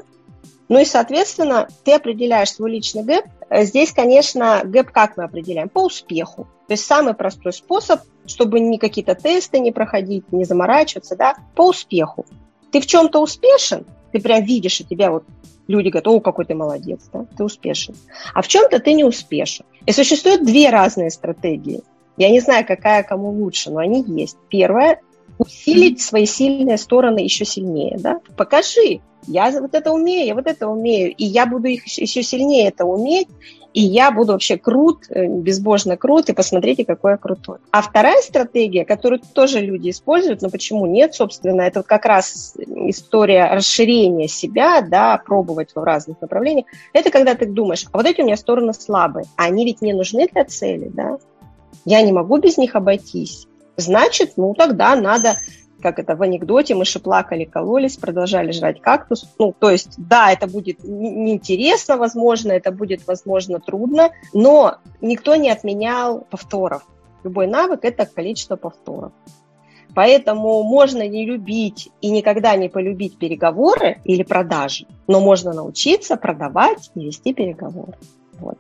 Ну 0.67 0.79
и, 0.79 0.85
соответственно, 0.85 1.67
ты 1.83 1.93
определяешь 1.93 2.51
свой 2.51 2.71
личный 2.71 3.03
gap. 3.03 3.25
Здесь, 3.51 3.91
конечно, 3.91 4.61
gap 4.63 4.89
как 4.89 5.15
мы 5.15 5.25
определяем? 5.25 5.69
По 5.69 5.85
успеху. 5.85 6.47
То 6.67 6.73
есть 6.73 6.85
самый 6.85 7.13
простой 7.13 7.53
способ, 7.53 8.01
чтобы 8.25 8.59
ни 8.59 8.77
какие-то 8.77 9.13
тесты 9.13 9.59
не 9.59 9.71
проходить, 9.71 10.31
не 10.31 10.43
заморачиваться, 10.43 11.15
да, 11.15 11.35
по 11.55 11.69
успеху. 11.69 12.25
Ты 12.71 12.81
в 12.81 12.87
чем-то 12.87 13.21
успешен, 13.21 13.85
ты 14.11 14.19
прям 14.19 14.43
видишь, 14.43 14.81
у 14.81 14.83
тебя 14.83 15.11
вот 15.11 15.23
люди 15.67 15.89
говорят, 15.89 16.07
о, 16.07 16.19
какой 16.19 16.45
ты 16.45 16.55
молодец, 16.55 17.01
да, 17.11 17.25
ты 17.37 17.43
успешен. 17.43 17.95
А 18.33 18.41
в 18.41 18.47
чем-то 18.47 18.79
ты 18.79 18.93
не 18.93 19.03
успешен. 19.03 19.65
И 19.85 19.91
существуют 19.91 20.45
две 20.45 20.69
разные 20.69 21.09
стратегии. 21.09 21.81
Я 22.17 22.29
не 22.29 22.39
знаю, 22.39 22.65
какая 22.65 23.03
кому 23.03 23.31
лучше, 23.31 23.71
но 23.71 23.79
они 23.79 24.03
есть. 24.07 24.37
Первое– 24.49 25.01
усилить 25.37 26.01
свои 26.01 26.25
сильные 26.25 26.77
стороны 26.77 27.19
еще 27.19 27.45
сильнее. 27.45 27.97
Да? 27.99 28.21
Покажи, 28.37 29.01
я 29.27 29.51
вот 29.59 29.73
это 29.73 29.91
умею, 29.91 30.25
я 30.25 30.35
вот 30.35 30.47
это 30.47 30.67
умею, 30.67 31.13
и 31.13 31.25
я 31.25 31.45
буду 31.45 31.67
их 31.67 31.85
еще 31.85 32.23
сильнее 32.23 32.69
это 32.69 32.85
уметь, 32.85 33.27
и 33.75 33.81
я 33.81 34.09
буду 34.09 34.31
вообще 34.31 34.57
крут, 34.57 35.03
э, 35.09 35.27
безбожно 35.27 35.97
крут, 35.97 36.29
и 36.29 36.33
посмотрите, 36.33 36.85
какой 36.85 37.11
я 37.11 37.17
крутой. 37.17 37.57
А 37.71 37.81
вторая 37.81 38.21
стратегия, 38.21 38.85
которую 38.85 39.19
тоже 39.33 39.59
люди 39.59 39.89
используют, 39.89 40.41
но 40.41 40.49
почему 40.49 40.85
нет, 40.85 41.13
собственно, 41.13 41.61
это 41.61 41.79
вот 41.79 41.85
как 41.85 42.05
раз 42.05 42.53
история 42.87 43.49
расширения 43.51 44.29
себя, 44.29 44.79
да, 44.79 45.17
пробовать 45.17 45.75
в 45.75 45.83
разных 45.83 46.21
направлениях, 46.21 46.67
это 46.93 47.11
когда 47.11 47.35
ты 47.35 47.47
думаешь, 47.47 47.85
а 47.91 47.97
вот 47.97 48.05
эти 48.05 48.21
у 48.21 48.23
меня 48.23 48.37
стороны 48.37 48.73
слабые, 48.73 49.25
а 49.35 49.43
они 49.43 49.65
ведь 49.65 49.81
мне 49.81 49.93
нужны 49.93 50.29
для 50.31 50.45
цели, 50.45 50.89
да, 50.93 51.17
я 51.83 52.01
не 52.01 52.13
могу 52.13 52.37
без 52.37 52.57
них 52.57 52.75
обойтись. 52.75 53.45
Значит, 53.75 54.37
ну 54.37 54.53
тогда 54.53 54.95
надо 54.95 55.35
как 55.85 55.99
это 55.99 56.15
в 56.15 56.23
анекдоте, 56.23 56.73
мыши 56.73 56.99
плакали, 56.99 57.43
кололись, 57.43 57.95
продолжали 57.95 58.51
жрать 58.51 58.81
кактус. 58.81 59.31
Ну, 59.37 59.53
то 59.53 59.69
есть, 59.69 59.93
да, 59.97 60.31
это 60.31 60.47
будет 60.47 60.83
неинтересно, 60.83 61.97
возможно, 61.97 62.53
это 62.53 62.71
будет, 62.71 63.05
возможно, 63.05 63.59
трудно, 63.59 64.09
но 64.33 64.77
никто 64.99 65.35
не 65.35 65.51
отменял 65.51 66.21
повторов. 66.21 66.81
Любой 67.23 67.45
навык– 67.45 67.81
это 67.83 68.07
количество 68.07 68.55
повторов. 68.55 69.11
Поэтому 69.93 70.63
можно 70.63 71.07
не 71.07 71.23
любить 71.23 71.89
и 72.01 72.09
никогда 72.09 72.55
не 72.55 72.67
полюбить 72.67 73.19
переговоры 73.19 74.01
или 74.05 74.23
продажи, 74.23 74.87
но 75.05 75.19
можно 75.19 75.53
научиться 75.53 76.17
продавать 76.17 76.89
и 76.95 77.05
вести 77.05 77.31
переговоры. 77.31 77.93
Вот. 78.39 78.57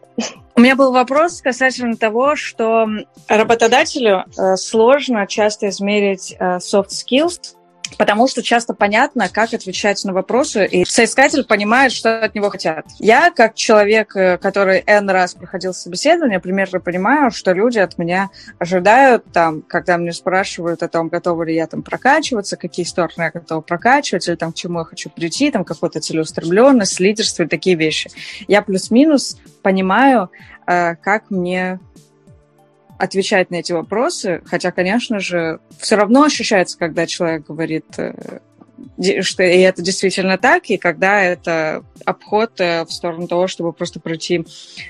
У 0.55 0.61
меня 0.61 0.75
был 0.75 0.91
вопрос 0.91 1.41
касательно 1.41 1.97
того, 1.97 2.35
что 2.35 2.87
работодателю 3.27 4.23
э, 4.37 4.55
сложно 4.55 5.27
часто 5.27 5.69
измерить 5.69 6.35
э, 6.39 6.57
soft 6.57 6.89
skills, 6.89 7.55
потому 7.97 8.27
что 8.27 8.41
часто 8.43 8.73
понятно, 8.73 9.29
как 9.29 9.53
отвечать 9.53 10.03
на 10.05 10.13
вопросы, 10.13 10.65
и 10.65 10.85
соискатель 10.85 11.43
понимает, 11.43 11.91
что 11.91 12.19
от 12.19 12.35
него 12.35 12.49
хотят. 12.49 12.85
Я, 12.99 13.31
как 13.31 13.55
человек, 13.55 14.15
э, 14.15 14.37
который 14.37 14.83
N 14.85 15.09
раз 15.09 15.33
проходил 15.33 15.73
собеседование, 15.73 16.39
примерно 16.39 16.79
понимаю, 16.79 17.31
что 17.31 17.53
люди 17.53 17.79
от 17.79 17.97
меня 17.97 18.29
ожидают, 18.59 19.23
там, 19.31 19.61
когда 19.61 19.97
мне 19.97 20.13
спрашивают 20.13 20.83
о 20.83 20.87
том, 20.87 21.09
готова 21.09 21.43
ли 21.43 21.55
я 21.55 21.67
там 21.67 21.83
прокачиваться, 21.83 22.57
какие 22.57 22.85
стороны 22.85 23.23
я 23.23 23.31
готова 23.31 23.61
прокачивать, 23.61 24.27
или 24.27 24.35
там, 24.35 24.51
к 24.51 24.55
чему 24.55 24.79
я 24.79 24.85
хочу 24.85 25.09
прийти, 25.09 25.51
там, 25.51 25.63
какую-то 25.63 25.99
целеустремленность, 25.99 26.99
лидерство 26.99 27.43
и 27.43 27.47
такие 27.47 27.75
вещи. 27.75 28.09
Я 28.47 28.61
плюс-минус 28.61 29.37
понимаю, 29.61 30.29
э, 30.67 30.95
как 30.95 31.29
мне 31.29 31.79
отвечать 32.97 33.51
на 33.51 33.55
эти 33.55 33.71
вопросы, 33.71 34.41
хотя, 34.45 34.71
конечно 34.71 35.19
же, 35.19 35.59
все 35.79 35.95
равно 35.95 36.23
ощущается, 36.23 36.77
когда 36.77 37.05
человек 37.05 37.47
говорит 37.47 37.85
э, 37.97 38.39
что 39.21 39.43
и 39.43 39.59
это 39.59 39.81
действительно 39.81 40.37
так, 40.37 40.69
и 40.69 40.77
когда 40.77 41.21
это 41.21 41.83
обход 42.03 42.59
э, 42.59 42.85
в 42.85 42.91
сторону 42.91 43.27
того, 43.27 43.47
чтобы 43.47 43.73
просто 43.73 43.99
пройти 43.99 44.45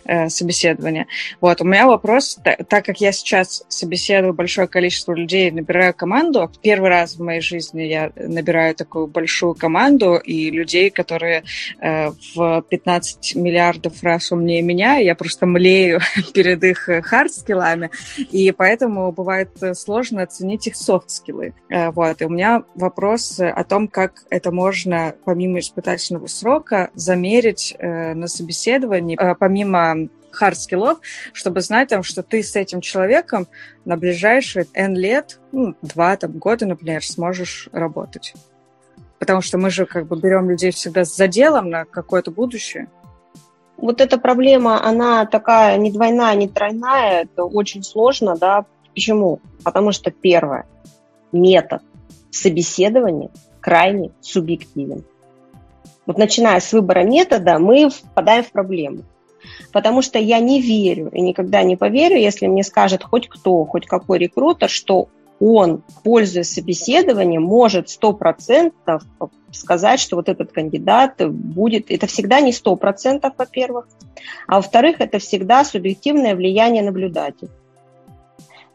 э, 0.06 0.30
собеседование. 0.30 1.08
Вот, 1.42 1.62
у 1.62 1.66
меня 1.66 1.88
вопрос, 1.88 2.38
так 2.44 2.86
как 2.86 3.00
я 3.00 3.12
сейчас 3.12 3.64
собеседую 3.70 4.34
большое 4.34 4.68
количество 4.68 5.14
людей, 5.14 5.52
набираю 5.52 5.94
команду, 5.94 6.52
первый 6.62 6.90
раз 6.90 7.16
в 7.16 7.24
моей 7.24 7.42
жизни 7.42 7.84
я 7.84 8.12
набираю 8.16 8.76
такую 8.76 9.08
большую 9.08 9.56
команду, 9.56 10.16
и 10.16 10.50
людей, 10.50 10.90
которые 10.90 11.44
э, 11.80 12.12
в 12.36 12.64
15 12.70 13.36
миллиардов 13.36 14.04
раз 14.04 14.32
умнее 14.32 14.62
меня, 14.62 14.98
я 14.98 15.16
просто 15.16 15.46
млею 15.46 16.02
перед 16.34 16.64
их 16.64 16.90
хард-скиллами, 16.90 17.92
и 18.18 18.52
поэтому 18.52 19.12
бывает 19.12 19.50
сложно 19.74 20.24
оценить 20.24 20.68
их 20.68 20.76
софт-скиллы. 20.76 21.54
Вот, 21.70 22.22
и 22.22 22.26
у 22.26 22.30
меня 22.30 22.64
вопрос 22.76 23.40
о 23.40 23.64
том, 23.64 23.75
том, 23.76 23.90
как 23.90 24.24
это 24.30 24.54
можно, 24.54 25.16
помимо 25.26 25.60
испытательного 25.60 26.28
срока, 26.28 26.92
замерить 26.96 27.76
э, 27.78 28.14
на 28.14 28.28
собеседовании, 28.28 29.18
э, 29.22 29.36
помимо 29.36 30.08
хард-скиллов, 30.32 31.00
чтобы 31.34 31.60
знать, 31.60 31.90
там, 31.90 32.02
что 32.02 32.24
ты 32.24 32.42
с 32.42 32.56
этим 32.56 32.80
человеком 32.80 33.48
на 33.84 33.98
ближайшие 33.98 34.68
N 34.74 34.96
лет, 34.96 35.42
ну, 35.52 35.76
два 35.82 36.16
там, 36.16 36.32
года, 36.40 36.66
например, 36.66 37.04
сможешь 37.06 37.68
работать. 37.74 38.34
Потому 39.20 39.42
что 39.42 39.58
мы 39.58 39.70
же 39.70 39.86
как 39.86 40.08
бы 40.08 40.16
берем 40.18 40.50
людей 40.50 40.72
всегда 40.72 41.04
с 41.04 41.14
заделом 41.14 41.70
на 41.70 41.84
какое-то 41.84 42.32
будущее. 42.32 42.88
Вот 43.76 44.00
эта 44.00 44.18
проблема, 44.18 44.82
она 44.86 45.26
такая 45.26 45.76
не 45.76 45.92
двойная, 45.92 46.34
не 46.36 46.48
тройная, 46.48 47.24
это 47.24 47.44
очень 47.44 47.84
сложно, 47.84 48.38
да. 48.38 48.66
Почему? 48.94 49.42
Потому 49.66 49.92
что 49.92 50.12
первое, 50.12 50.66
метод 51.34 51.82
собеседования 52.32 53.32
крайне 53.66 54.12
субъективен. 54.22 55.04
Вот 56.06 56.20
начиная 56.20 56.60
с 56.60 56.72
выбора 56.72 57.04
метода, 57.04 57.58
мы 57.58 57.90
впадаем 57.90 58.44
в 58.44 58.52
проблему. 58.52 59.00
Потому 59.74 60.04
что 60.04 60.20
я 60.20 60.38
не 60.38 60.62
верю 60.62 61.10
и 61.12 61.20
никогда 61.20 61.64
не 61.64 61.76
поверю, 61.76 62.16
если 62.16 62.46
мне 62.46 62.64
скажет 62.64 63.04
хоть 63.04 63.28
кто, 63.28 63.66
хоть 63.66 63.88
какой 63.88 64.20
рекрутер, 64.20 64.70
что 64.70 65.10
он, 65.40 65.82
пользуясь 66.04 66.54
собеседованием, 66.54 67.42
может 67.42 67.88
100% 67.88 68.72
сказать, 69.52 70.00
что 70.00 70.18
вот 70.18 70.30
этот 70.30 70.52
кандидат 70.52 71.28
будет... 71.28 71.90
Это 71.90 72.06
всегда 72.06 72.42
не 72.42 72.52
100%, 72.52 73.34
во-первых. 73.36 73.88
А 74.48 74.58
во-вторых, 74.58 74.98
это 75.00 75.18
всегда 75.18 75.66
субъективное 75.66 76.36
влияние 76.36 76.84
наблюдателя. 76.84 77.50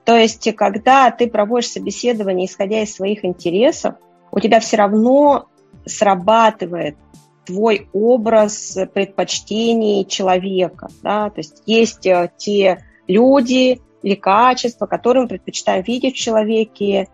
То 0.05 0.17
есть, 0.17 0.53
когда 0.57 1.13
ты 1.13 1.29
проводишь 1.29 1.71
собеседование, 1.71 2.47
исходя 2.47 2.83
из 2.83 2.93
своих 2.93 3.25
интересов, 3.25 3.95
у 4.33 4.41
тебя 4.41 4.61
все 4.61 4.77
равно 4.77 5.47
срабатывает 5.87 6.97
твой 7.45 7.89
образ 7.93 8.79
предпочтений 8.95 10.05
человека. 10.05 10.89
Да? 11.03 11.31
То 11.31 11.41
есть 11.41 11.63
есть 11.67 12.07
э, 12.07 12.31
те 12.37 12.85
люди 13.07 13.81
или 14.03 14.15
качества, 14.15 14.87
которые 14.87 15.23
мы 15.23 15.29
предпочитаем 15.29 15.83
видеть 15.83 16.15
в 16.15 16.19
человеке, 16.19 17.09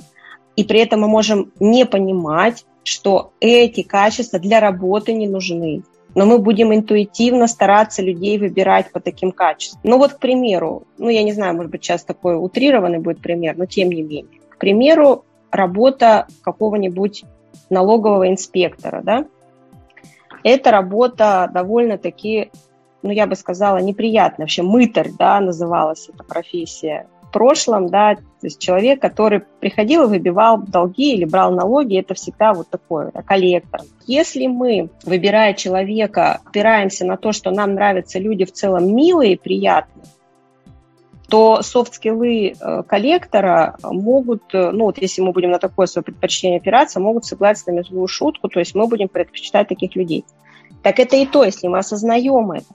и 0.56 0.64
при 0.64 0.80
этом 0.80 1.00
мы 1.00 1.08
можем 1.08 1.52
не 1.60 1.84
понимать, 1.86 2.64
что 2.84 3.32
эти 3.40 3.82
качества 3.82 4.38
для 4.38 4.60
работы 4.60 5.12
не 5.12 5.26
нужны. 5.26 5.82
Но 6.14 6.24
мы 6.24 6.38
будем 6.38 6.74
интуитивно 6.74 7.46
стараться 7.46 8.00
людей 8.00 8.38
выбирать 8.38 8.90
по 8.90 9.00
таким 9.00 9.32
качествам. 9.32 9.82
Ну 9.84 9.98
вот, 9.98 10.14
к 10.14 10.18
примеру, 10.18 10.84
ну 10.96 11.10
я 11.10 11.22
не 11.22 11.32
знаю, 11.32 11.54
может 11.54 11.70
быть, 11.70 11.84
сейчас 11.84 12.04
такой 12.04 12.36
утрированный 12.36 13.00
будет 13.00 13.20
пример, 13.20 13.56
но 13.58 13.66
тем 13.66 13.90
не 13.90 14.02
менее. 14.02 14.40
К 14.48 14.58
примеру, 14.58 15.24
работа 15.50 16.26
какого-нибудь 16.42 17.24
налогового 17.70 18.28
инспектора, 18.28 19.02
да, 19.02 19.26
эта 20.46 20.70
работа 20.70 21.50
довольно-таки, 21.52 22.52
ну, 23.02 23.10
я 23.10 23.26
бы 23.26 23.34
сказала, 23.34 23.78
неприятная. 23.78 24.44
Вообще 24.44 24.62
мытарь, 24.62 25.10
да, 25.18 25.40
называлась 25.40 26.08
эта 26.08 26.22
профессия 26.22 27.08
в 27.22 27.32
прошлом, 27.32 27.88
да, 27.88 28.14
то 28.14 28.22
есть 28.42 28.60
человек, 28.60 29.02
который 29.02 29.42
приходил 29.60 30.04
и 30.04 30.06
выбивал 30.06 30.58
долги 30.58 31.14
или 31.14 31.24
брал 31.24 31.50
налоги, 31.50 31.98
это 31.98 32.14
всегда 32.14 32.52
вот 32.52 32.70
такой 32.70 33.10
да, 33.12 33.22
коллектор. 33.22 33.80
Если 34.06 34.46
мы, 34.46 34.90
выбирая 35.04 35.52
человека, 35.54 36.40
опираемся 36.44 37.04
на 37.04 37.16
то, 37.16 37.32
что 37.32 37.50
нам 37.50 37.74
нравятся 37.74 38.20
люди 38.20 38.44
в 38.44 38.52
целом 38.52 38.94
милые 38.94 39.32
и 39.32 39.36
приятные, 39.36 40.06
то 41.28 41.60
софт-скиллы 41.62 42.54
э, 42.58 42.82
коллектора 42.84 43.76
могут, 43.82 44.42
э, 44.54 44.70
ну 44.70 44.84
вот 44.84 44.98
если 44.98 45.22
мы 45.22 45.32
будем 45.32 45.50
на 45.50 45.58
такое 45.58 45.86
свое 45.86 46.04
предпочтение 46.04 46.58
опираться, 46.58 47.00
могут 47.00 47.24
согласиться 47.24 47.72
на 47.72 47.82
злую 47.82 48.06
шутку, 48.06 48.48
то 48.48 48.60
есть 48.60 48.74
мы 48.74 48.86
будем 48.86 49.08
предпочитать 49.08 49.68
таких 49.68 49.96
людей. 49.96 50.24
Так 50.82 51.00
это 51.00 51.16
и 51.16 51.26
то, 51.26 51.42
если 51.42 51.66
мы 51.66 51.78
осознаем 51.78 52.52
это. 52.52 52.66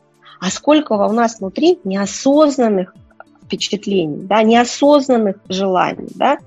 А 0.41 0.49
сколько 0.49 0.93
у 0.93 1.11
нас 1.13 1.39
внутри 1.39 1.79
неосознанных 1.83 2.93
впечатлений, 3.45 4.23
да, 4.23 4.43
неосознанных 4.43 5.37
желаний, 5.47 6.09
да? 6.15 6.37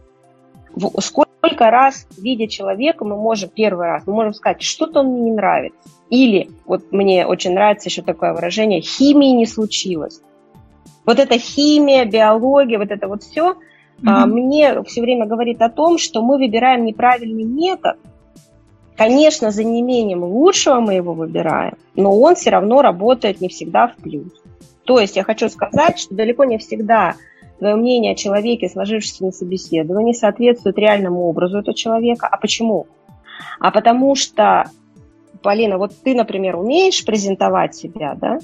Сколько 0.98 1.70
раз, 1.70 2.06
видя 2.18 2.48
человека, 2.48 3.04
мы 3.04 3.16
можем 3.16 3.48
первый 3.48 3.86
раз, 3.86 4.02
мы 4.06 4.12
можем 4.12 4.34
сказать, 4.34 4.60
что-то 4.60 5.00
он 5.00 5.06
мне 5.06 5.22
не 5.22 5.32
нравится. 5.32 5.78
Или, 6.10 6.50
вот 6.66 6.92
мне 6.92 7.26
очень 7.26 7.52
нравится 7.54 7.88
еще 7.88 8.02
такое 8.02 8.34
выражение, 8.34 8.80
химии 8.80 9.30
не 9.30 9.46
случилось 9.46 10.20
вот 11.06 11.18
эта 11.18 11.38
химия, 11.38 12.04
биология, 12.04 12.78
вот 12.78 12.90
это 12.90 13.08
вот 13.08 13.22
все, 13.22 13.52
mm-hmm. 13.52 14.06
а, 14.06 14.26
мне 14.26 14.82
все 14.84 15.00
время 15.00 15.26
говорит 15.26 15.60
о 15.62 15.70
том, 15.70 15.98
что 15.98 16.22
мы 16.22 16.38
выбираем 16.38 16.84
неправильный 16.84 17.44
метод. 17.44 17.96
Конечно, 18.96 19.50
за 19.50 19.64
неимением 19.64 20.22
лучшего 20.22 20.80
мы 20.80 20.94
его 20.94 21.14
выбираем, 21.14 21.74
но 21.96 22.16
он 22.18 22.36
все 22.36 22.50
равно 22.50 22.80
работает 22.80 23.40
не 23.40 23.48
всегда 23.48 23.88
в 23.88 23.96
плюс. 23.96 24.32
То 24.84 25.00
есть 25.00 25.16
я 25.16 25.24
хочу 25.24 25.48
сказать, 25.48 25.98
что 25.98 26.14
далеко 26.14 26.44
не 26.44 26.58
всегда 26.58 27.14
твое 27.58 27.74
мнение 27.74 28.12
о 28.12 28.16
человеке, 28.16 28.68
сложившемся 28.68 29.24
на 29.24 29.32
собеседовании, 29.32 30.12
соответствует 30.12 30.78
реальному 30.78 31.22
образу 31.22 31.58
этого 31.58 31.74
человека. 31.74 32.28
А 32.30 32.36
почему? 32.36 32.86
А 33.58 33.70
потому 33.70 34.14
что, 34.14 34.70
Полина, 35.42 35.78
вот 35.78 35.92
ты, 36.02 36.14
например, 36.14 36.56
умеешь 36.56 37.04
презентовать 37.04 37.74
себя, 37.74 38.14
да? 38.20 38.38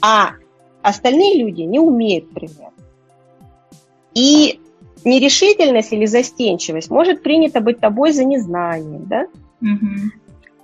А 0.00 0.32
Остальные 0.86 1.38
люди 1.42 1.62
не 1.62 1.80
умеют, 1.80 2.28
например. 2.28 2.70
И 4.14 4.60
нерешительность 5.04 5.92
или 5.92 6.06
застенчивость 6.06 6.90
может 6.90 7.24
принято 7.24 7.60
быть 7.60 7.80
тобой 7.80 8.12
за 8.12 8.22
незнание, 8.22 9.00
да? 9.00 9.26
Угу. 9.60 10.12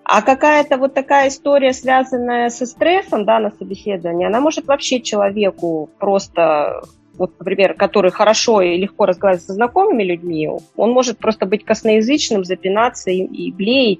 А 0.04 0.22
какая-то 0.22 0.78
вот 0.78 0.94
такая 0.94 1.28
история, 1.28 1.72
связанная 1.72 2.50
со 2.50 2.66
стрессом, 2.66 3.24
да, 3.24 3.40
на 3.40 3.50
собеседовании, 3.50 4.24
она 4.24 4.40
может 4.40 4.68
вообще 4.68 5.00
человеку 5.00 5.90
просто 5.98 6.82
вот, 7.18 7.32
например, 7.40 7.74
который 7.74 8.12
хорошо 8.12 8.62
и 8.62 8.76
легко 8.76 9.06
разговаривает 9.06 9.44
со 9.44 9.54
знакомыми 9.54 10.04
людьми, 10.04 10.48
он 10.76 10.92
может 10.92 11.18
просто 11.18 11.46
быть 11.46 11.64
косноязычным, 11.64 12.44
запинаться 12.44 13.10
и, 13.10 13.24
и 13.24 13.50
блеять, 13.50 13.98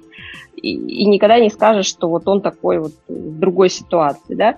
и, 0.55 0.71
и 0.71 1.05
никогда 1.05 1.39
не 1.39 1.49
скажет, 1.49 1.85
что 1.85 2.07
вот 2.07 2.27
он 2.29 2.41
такой 2.41 2.79
вот 2.79 2.93
в 3.09 3.39
другой 3.39 3.69
ситуации, 3.69 4.35
да. 4.35 4.55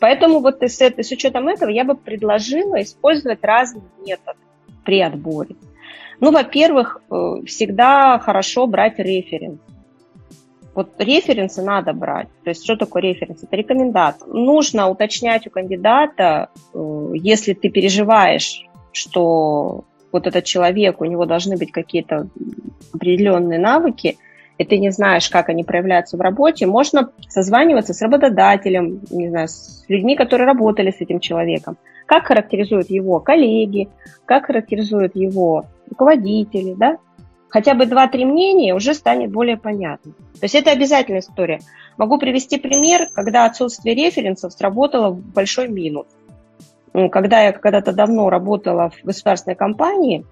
Поэтому 0.00 0.40
вот 0.40 0.62
с, 0.62 0.80
с 0.80 1.10
учетом 1.12 1.48
этого 1.48 1.70
я 1.70 1.84
бы 1.84 1.96
предложила 1.96 2.80
использовать 2.82 3.42
разные 3.42 3.84
методы 4.06 4.38
при 4.84 5.00
отборе. 5.00 5.56
Ну, 6.20 6.32
во-первых, 6.32 7.00
э, 7.10 7.14
всегда 7.46 8.18
хорошо 8.18 8.66
брать 8.66 8.98
референс. 8.98 9.60
Вот 10.74 10.92
референсы 10.98 11.62
надо 11.62 11.92
брать. 11.92 12.28
То 12.44 12.50
есть 12.50 12.62
что 12.62 12.76
такое 12.76 13.02
референс? 13.02 13.42
Это 13.42 13.56
рекомендация. 13.56 14.28
Нужно 14.28 14.88
уточнять 14.88 15.46
у 15.46 15.50
кандидата, 15.50 16.50
э, 16.74 17.10
если 17.14 17.54
ты 17.54 17.68
переживаешь, 17.68 18.64
что 18.92 19.84
вот 20.12 20.26
этот 20.26 20.44
человек, 20.44 21.00
у 21.00 21.04
него 21.04 21.26
должны 21.26 21.56
быть 21.56 21.72
какие-то 21.72 22.28
определенные 22.92 23.58
навыки, 23.58 24.16
и 24.58 24.64
ты 24.64 24.78
не 24.78 24.90
знаешь, 24.90 25.30
как 25.30 25.48
они 25.48 25.64
проявляются 25.64 26.16
в 26.16 26.20
работе, 26.20 26.66
можно 26.66 27.10
созваниваться 27.28 27.94
с 27.94 28.02
работодателем, 28.02 29.00
не 29.10 29.28
знаю, 29.28 29.48
с 29.48 29.84
людьми, 29.88 30.16
которые 30.16 30.46
работали 30.46 30.90
с 30.90 31.00
этим 31.00 31.20
человеком. 31.20 31.78
Как 32.06 32.26
характеризуют 32.26 32.90
его 32.90 33.20
коллеги, 33.20 33.88
как 34.24 34.46
характеризуют 34.46 35.14
его 35.14 35.66
руководители, 35.88 36.74
да? 36.74 36.98
хотя 37.48 37.74
бы 37.74 37.86
два-три 37.86 38.24
мнения, 38.24 38.74
уже 38.74 38.94
станет 38.94 39.30
более 39.30 39.56
понятно. 39.56 40.12
То 40.12 40.42
есть 40.42 40.54
это 40.54 40.70
обязательная 40.70 41.20
история. 41.20 41.60
Могу 41.96 42.18
привести 42.18 42.58
пример, 42.58 43.08
когда 43.14 43.44
отсутствие 43.46 43.94
референсов 43.94 44.52
сработало 44.52 45.10
в 45.10 45.20
большой 45.20 45.68
минус. 45.68 46.06
Когда 47.10 47.42
я 47.42 47.52
когда-то 47.52 47.92
давно 47.92 48.30
работала 48.30 48.90
в 48.90 49.04
государственной 49.04 49.56
компании, 49.56 50.24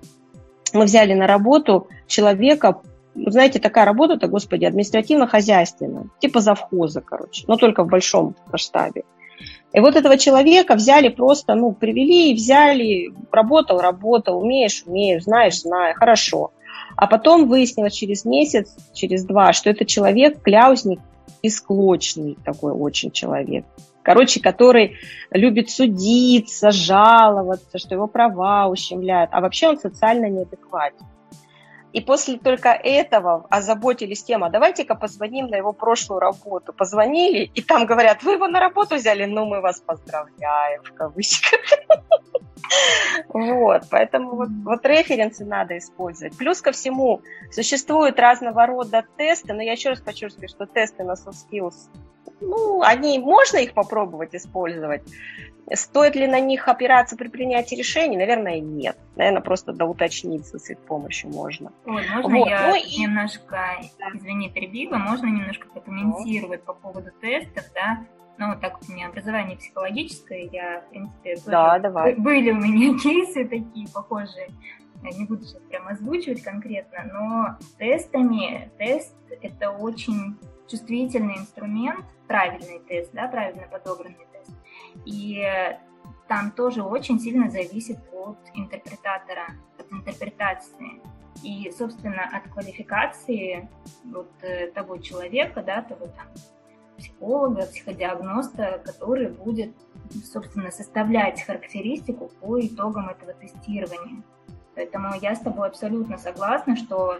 мы 0.72 0.84
взяли 0.84 1.14
на 1.14 1.26
работу 1.26 1.88
человека, 2.06 2.80
ну, 3.16 3.30
знаете, 3.30 3.58
такая 3.58 3.84
работа-то, 3.84 4.28
господи, 4.28 4.64
административно-хозяйственная, 4.64 6.08
типа 6.20 6.40
завхоза, 6.40 7.00
короче, 7.00 7.44
но 7.48 7.56
только 7.56 7.82
в 7.82 7.88
большом 7.88 8.36
масштабе. 8.52 9.02
И 9.72 9.80
вот 9.80 9.96
этого 9.96 10.16
человека 10.16 10.74
взяли 10.74 11.08
просто, 11.08 11.54
ну, 11.54 11.72
привели 11.72 12.30
и 12.30 12.34
взяли, 12.34 13.12
работал, 13.32 13.80
работал, 13.80 14.38
умеешь, 14.38 14.82
умеешь, 14.86 15.24
знаешь, 15.24 15.60
знаю, 15.60 15.94
хорошо. 15.94 16.52
А 16.96 17.06
потом 17.06 17.48
выяснилось 17.48 17.92
через 17.92 18.24
месяц, 18.24 18.74
через 18.94 19.24
два, 19.24 19.52
что 19.52 19.68
это 19.68 19.84
человек 19.84 20.42
кляузник 20.42 21.00
и 21.42 21.50
склочный 21.50 22.38
такой 22.44 22.72
очень 22.72 23.10
человек. 23.10 23.64
Короче, 24.02 24.40
который 24.40 24.96
любит 25.30 25.68
судиться, 25.68 26.70
жаловаться, 26.70 27.78
что 27.78 27.94
его 27.94 28.06
права 28.06 28.68
ущемляют. 28.68 29.30
А 29.32 29.40
вообще 29.40 29.68
он 29.68 29.78
социально 29.78 30.26
неадекватен. 30.26 31.04
И 31.96 32.02
после 32.02 32.36
только 32.36 32.68
этого 32.68 33.46
озаботились 33.48 34.22
тем, 34.22 34.44
а 34.44 34.50
давайте-ка 34.50 34.94
позвоним 34.94 35.46
на 35.46 35.56
его 35.56 35.72
прошлую 35.72 36.20
работу. 36.20 36.74
Позвонили, 36.74 37.50
и 37.54 37.62
там 37.62 37.86
говорят, 37.86 38.22
вы 38.22 38.32
его 38.32 38.48
на 38.48 38.60
работу 38.60 38.96
взяли, 38.96 39.24
ну 39.24 39.46
мы 39.46 39.62
вас 39.62 39.80
поздравляем, 39.80 40.82
в 40.82 40.92
кавычках. 40.92 41.60
Вот, 43.28 43.82
поэтому 43.90 44.34
вот, 44.34 44.48
вот 44.64 44.84
референсы 44.84 45.44
надо 45.44 45.78
использовать. 45.78 46.36
Плюс 46.36 46.60
ко 46.60 46.72
всему, 46.72 47.22
существуют 47.52 48.18
разного 48.18 48.66
рода 48.66 49.04
тесты, 49.16 49.52
но 49.52 49.62
я 49.62 49.72
еще 49.72 49.90
раз 49.90 50.00
сказать, 50.00 50.50
что 50.50 50.66
тесты 50.66 51.04
на 51.04 51.12
soft 51.12 51.36
skills, 51.48 51.88
ну, 52.40 52.82
они, 52.82 53.18
можно 53.18 53.58
их 53.58 53.72
попробовать 53.72 54.34
использовать, 54.34 55.02
Стоит 55.74 56.14
ли 56.14 56.28
на 56.28 56.38
них 56.38 56.68
опираться 56.68 57.16
при 57.16 57.26
принятии 57.26 57.74
решений? 57.74 58.16
Наверное, 58.16 58.60
нет. 58.60 58.96
Наверное, 59.16 59.42
просто 59.42 59.72
доуточниться 59.72 60.60
с 60.60 60.70
их 60.70 60.78
помощью 60.78 61.30
можно. 61.30 61.72
Ой, 61.84 62.04
можно 62.08 62.38
вот. 62.38 62.48
я 62.48 62.68
ну, 62.68 62.76
и... 62.76 63.00
немножко, 63.00 63.80
извини, 64.14 64.48
перебила, 64.48 64.96
можно 64.96 65.26
немножко 65.26 65.66
прокомментировать 65.68 66.60
ну. 66.66 66.72
по 66.72 66.78
поводу 66.78 67.10
тестов, 67.20 67.64
да? 67.74 68.04
Ну, 68.38 68.54
так 68.60 68.78
как 68.78 68.88
у 68.88 68.92
меня 68.92 69.08
образование 69.08 69.56
психологическое, 69.56 70.44
я, 70.52 70.82
в 70.82 70.90
принципе, 70.90 71.36
да, 71.46 71.78
давай. 71.80 72.14
были 72.16 72.52
у 72.52 72.56
меня 72.56 72.96
кейсы 73.02 73.44
такие 73.44 73.88
похожие. 73.92 74.50
Я 75.02 75.18
не 75.18 75.24
буду 75.24 75.42
сейчас 75.44 75.62
прямо 75.68 75.90
озвучивать 75.90 76.42
конкретно, 76.42 77.10
но 77.12 77.56
тестами, 77.76 78.70
тест– 78.78 79.16
это 79.42 79.70
очень 79.70 80.36
чувствительный 80.68 81.38
инструмент, 81.38 82.04
правильный 82.26 82.80
тест, 82.80 83.12
да, 83.12 83.28
правильно 83.28 83.66
подобранный 83.70 84.26
тест. 84.32 84.50
И 85.04 85.44
там 86.28 86.50
тоже 86.50 86.82
очень 86.82 87.20
сильно 87.20 87.50
зависит 87.50 87.98
от 88.12 88.38
интерпретатора, 88.54 89.54
от 89.78 89.92
интерпретации. 89.92 91.00
И, 91.42 91.70
собственно, 91.70 92.22
от 92.22 92.50
квалификации 92.50 93.68
вот 94.04 94.30
э, 94.40 94.68
того 94.68 94.96
человека, 94.96 95.62
да, 95.62 95.82
того 95.82 96.06
там 96.06 96.26
психолога, 96.96 97.66
психодиагноста, 97.66 98.82
который 98.84 99.28
будет, 99.28 99.74
собственно, 100.24 100.70
составлять 100.70 101.42
характеристику 101.42 102.30
по 102.40 102.58
итогам 102.58 103.10
этого 103.10 103.34
тестирования. 103.34 104.22
Поэтому 104.74 105.14
я 105.20 105.34
с 105.34 105.40
тобой 105.40 105.68
абсолютно 105.68 106.16
согласна, 106.16 106.74
что 106.76 107.18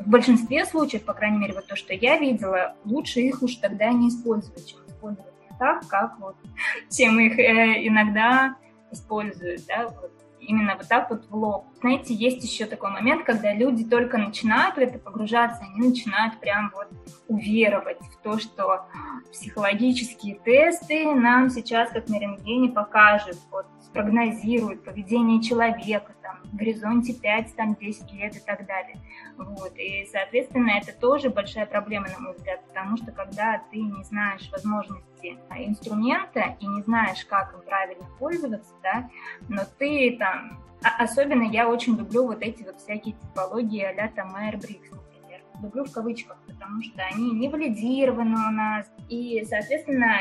в 0.00 0.08
большинстве 0.08 0.64
случаев, 0.64 1.04
по 1.04 1.14
крайней 1.14 1.38
мере, 1.38 1.54
вот 1.54 1.66
то, 1.66 1.76
что 1.76 1.92
я 1.92 2.18
видела, 2.18 2.74
лучше 2.84 3.20
их 3.20 3.42
уж 3.42 3.56
тогда 3.56 3.90
не 3.90 4.08
использовать, 4.08 4.66
чем 4.68 4.78
использовать 4.86 5.34
их 5.50 5.58
так, 5.58 5.86
как 5.88 6.18
вот 6.20 6.36
чем 6.90 7.18
их 7.20 7.38
э, 7.38 7.86
иногда 7.86 8.56
используют, 8.90 9.66
да, 9.66 9.88
вот 9.88 10.12
именно 10.40 10.76
вот 10.76 10.88
так 10.88 11.10
вот 11.10 11.26
в 11.28 11.34
лоб. 11.34 11.66
Знаете, 11.80 12.14
есть 12.14 12.42
еще 12.42 12.66
такой 12.66 12.90
момент, 12.90 13.24
когда 13.24 13.52
люди 13.52 13.84
только 13.84 14.18
начинают 14.18 14.76
в 14.76 14.78
это 14.78 14.98
погружаться, 14.98 15.62
они 15.62 15.88
начинают 15.88 16.40
прям 16.40 16.72
вот 16.74 16.88
уверовать 17.28 18.00
в 18.00 18.22
то, 18.22 18.38
что 18.38 18.86
психологические 19.30 20.36
тесты 20.44 21.14
нам 21.14 21.50
сейчас 21.50 21.90
как 21.90 22.08
на 22.08 22.18
рентгене 22.18 22.70
покажут, 22.70 23.36
вот 23.50 23.66
спрогнозируют 23.90 24.84
поведение 24.84 25.42
человека, 25.42 26.12
там, 26.22 26.40
в 26.44 26.56
горизонте 26.56 27.14
5, 27.14 27.56
там, 27.56 27.74
10 27.74 28.12
лет 28.12 28.36
и 28.36 28.40
так 28.40 28.66
далее. 28.66 29.00
Вот. 29.36 29.72
И, 29.76 30.06
соответственно, 30.10 30.72
это 30.80 30.92
тоже 30.98 31.30
большая 31.30 31.66
проблема, 31.66 32.08
на 32.08 32.18
мой 32.18 32.34
взгляд, 32.34 32.66
потому 32.66 32.96
что 32.96 33.12
когда 33.12 33.62
ты 33.70 33.78
не 33.78 34.04
знаешь 34.04 34.50
возможности 34.50 35.38
инструмента 35.56 36.56
и 36.60 36.66
не 36.66 36.82
знаешь, 36.82 37.24
как 37.24 37.54
им 37.54 37.60
правильно 37.62 38.04
пользоваться, 38.18 38.72
да, 38.82 39.08
но 39.48 39.62
ты 39.78 40.16
там... 40.18 40.62
А 40.84 41.02
особенно 41.02 41.42
я 41.42 41.68
очень 41.68 41.96
люблю 41.96 42.26
вот 42.26 42.40
эти 42.40 42.62
вот 42.62 42.78
всякие 42.78 43.14
типологии 43.14 43.82
а-ля 43.82 44.12
там 44.14 44.32
Брикс, 44.32 44.90
например. 44.92 45.42
Люблю 45.60 45.84
в 45.84 45.92
кавычках, 45.92 46.38
потому 46.46 46.80
что 46.82 47.02
они 47.02 47.32
не 47.32 47.48
валидированы 47.48 48.36
у 48.36 48.52
нас. 48.52 48.86
И, 49.08 49.44
соответственно, 49.44 50.14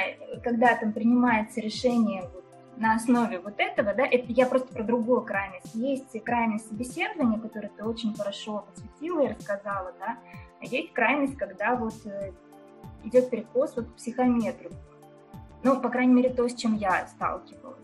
когда 0.44 0.76
там 0.76 0.94
принимается 0.94 1.62
решение 1.62 2.24
вот, 2.34 2.47
на 2.78 2.96
основе 2.96 3.40
вот 3.40 3.56
этого, 3.58 3.94
да, 3.94 4.06
это 4.06 4.26
я 4.30 4.46
просто 4.46 4.74
про 4.74 4.84
другую 4.84 5.22
крайность. 5.22 5.74
Есть 5.74 6.24
крайность 6.24 6.68
собеседования, 6.68 7.40
которое 7.40 7.70
ты 7.70 7.84
очень 7.84 8.16
хорошо 8.16 8.66
посвятила 8.72 9.22
и 9.22 9.34
рассказала, 9.34 9.94
да, 10.00 10.18
а 10.60 10.66
есть 10.66 10.94
крайность, 10.94 11.38
когда 11.38 11.76
вот 11.76 11.94
э, 12.06 12.32
идет 13.04 13.30
перекос 13.30 13.76
вот 13.76 13.88
к 13.88 13.96
психометру. 13.96 14.70
Ну, 15.64 15.80
по 15.80 15.90
крайней 15.90 16.14
мере, 16.14 16.30
то, 16.30 16.48
с 16.48 16.56
чем 16.56 16.76
я 16.76 17.08
сталкивалась. 17.08 17.78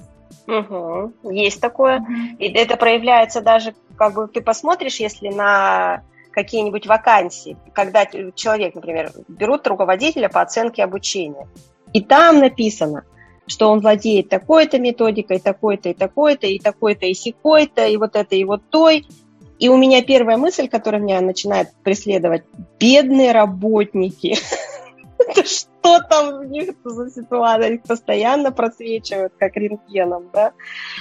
Угу. 0.48 1.32
Есть 1.32 1.62
такое. 1.62 2.00
Угу. 2.00 2.12
И 2.40 2.52
это 2.54 2.78
проявляется 2.78 3.42
даже, 3.42 3.74
как 3.98 4.14
бы 4.14 4.28
ты 4.28 4.42
посмотришь, 4.42 5.00
если 5.00 5.30
на 5.30 6.04
какие-нибудь 6.32 6.88
вакансии, 6.88 7.58
когда 7.74 8.06
человек, 8.06 8.74
например, 8.74 9.12
берут 9.28 9.68
руководителя 9.68 10.30
по 10.30 10.42
оценке 10.42 10.84
обучения, 10.84 11.48
и 11.94 12.02
там 12.02 12.40
написано, 12.40 13.06
что 13.48 13.70
он 13.70 13.80
владеет 13.82 14.30
такой-то 14.30 14.80
методикой, 14.80 15.40
такой-то 15.40 15.90
и 15.90 15.94
такой-то, 15.94 16.48
и 16.48 16.60
такой-то 16.60 17.06
и 17.06 17.14
секой-то, 17.14 17.86
и 17.88 17.98
вот 17.98 18.16
это, 18.16 18.36
и 18.36 18.44
вот 18.44 18.62
той. 18.70 19.06
И 19.60 19.70
у 19.70 19.78
меня 19.78 20.02
первая 20.02 20.38
мысль, 20.38 20.68
которая 20.68 21.02
меня 21.02 21.22
начинает 21.22 21.70
преследовать, 21.84 22.44
бедные 22.80 23.32
работники. 23.32 24.36
Что 25.46 26.02
там 26.10 26.40
у 26.40 26.44
них 26.44 26.72
за 26.84 27.10
ситуация? 27.10 27.76
Их 27.76 27.84
постоянно 27.84 28.52
просвечивают, 28.52 29.34
как 29.38 29.56
рентгеном, 29.56 30.30
да? 30.34 30.54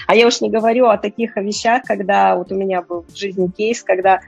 А 0.06 0.14
я 0.14 0.26
уж 0.26 0.40
не 0.40 0.50
говорю 0.50 0.86
о 0.86 0.98
таких 0.98 1.36
вещах, 1.36 1.82
когда 1.84 2.36
вот 2.36 2.52
у 2.52 2.54
меня 2.54 2.82
был 2.82 3.04
в 3.08 3.16
жизни 3.16 3.48
кейс, 3.48 3.82
когда 3.82 4.20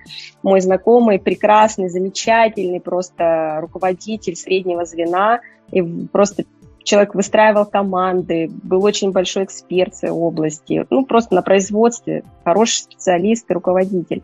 мой 0.42 0.60
знакомый, 0.60 1.18
прекрасный, 1.18 1.88
замечательный 1.88 2.80
просто 2.80 3.58
руководитель 3.60 4.36
среднего 4.36 4.84
звена, 4.84 5.40
и 5.70 5.82
просто 5.82 6.44
человек 6.84 7.14
выстраивал 7.14 7.66
команды, 7.66 8.50
был 8.62 8.84
очень 8.84 9.10
большой 9.10 9.44
эксперт 9.44 9.94
в 9.94 9.96
своей 9.96 10.14
области, 10.14 10.86
ну, 10.90 11.04
просто 11.04 11.34
на 11.34 11.42
производстве, 11.42 12.22
хороший 12.44 12.82
специалист 12.82 13.50
и 13.50 13.54
руководитель. 13.54 14.22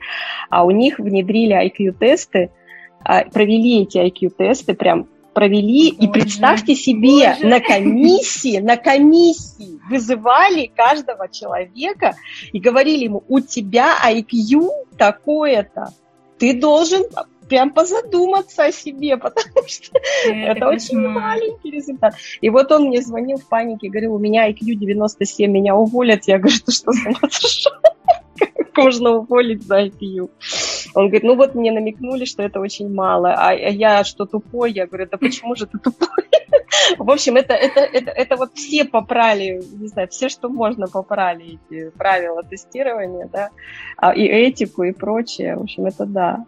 А 0.51 0.65
у 0.65 0.71
них 0.71 0.99
внедрили 0.99 1.55
IQ-тесты, 1.55 2.51
а, 3.03 3.25
провели 3.25 3.83
эти 3.83 3.99
IQ-тесты, 3.99 4.75
прям 4.75 5.09
провели, 5.33 5.93
Боже. 5.93 6.07
и 6.07 6.13
представьте 6.13 6.75
себе, 6.75 7.35
Боже. 7.35 7.47
на 7.47 7.61
комиссии, 7.61 8.59
на 8.59 8.77
комиссии 8.77 9.81
вызывали 9.89 10.71
каждого 10.75 11.29
человека 11.29 12.15
и 12.53 12.61
говорили 12.61 13.05
ему, 13.05 13.25
у 13.29 13.41
тебя 13.41 13.95
IQ 14.07 14.69
такое-то, 14.99 15.95
ты 16.39 16.59
должен 16.59 17.05
прям 17.51 17.73
позадуматься 17.73 18.65
о 18.65 18.73
себе, 18.73 19.17
потому 19.19 19.67
что 19.67 19.99
это, 20.25 20.35
это 20.35 20.69
очень 20.69 20.99
маленький 20.99 21.71
результат. 21.71 22.15
И 22.41 22.49
вот 22.49 22.73
он 22.73 22.85
мне 22.85 23.03
звонил 23.03 23.39
в 23.39 23.49
панике, 23.49 23.91
говорил, 23.91 24.15
у 24.15 24.19
меня 24.19 24.49
IQ 24.49 24.77
97, 24.77 25.51
меня 25.51 25.75
уволят. 25.75 26.25
Я 26.27 26.39
говорю, 26.39 26.57
ты 26.65 26.73
что, 26.73 26.93
с 26.93 27.07
ума 27.07 27.19
сошел? 27.29 27.73
Как 28.39 28.77
можно 28.77 29.11
уволить 29.17 29.65
за 29.65 29.83
IQ? 29.83 30.31
Он 30.95 31.07
говорит, 31.07 31.23
ну 31.23 31.37
вот 31.37 31.55
мне 31.55 31.73
намекнули, 31.73 32.25
что 32.25 32.43
это 32.43 32.61
очень 32.61 32.93
мало, 32.93 33.35
а 33.35 33.53
я 33.53 34.05
что, 34.05 34.27
тупой? 34.27 34.73
Я 34.73 34.87
говорю, 34.87 35.09
да 35.11 35.19
почему 35.19 35.55
же 35.55 35.67
ты 35.67 35.79
тупой? 35.79 36.09
В 36.99 37.11
общем, 37.11 37.37
это, 37.37 37.55
это, 37.55 37.81
это, 37.81 38.11
это 38.11 38.37
вот 38.37 38.53
все 38.55 38.85
попрали, 38.85 39.63
не 39.79 39.89
знаю, 39.89 40.09
все, 40.09 40.29
что 40.29 40.49
можно, 40.49 40.87
попрали 40.87 41.59
эти 41.71 41.91
правила 41.91 42.43
тестирования, 42.43 43.29
да, 43.33 43.51
а, 43.97 44.15
и 44.15 44.23
этику, 44.23 44.85
и 44.85 44.93
прочее. 44.93 45.57
В 45.57 45.63
общем, 45.63 45.87
это 45.87 46.07
да. 46.07 46.45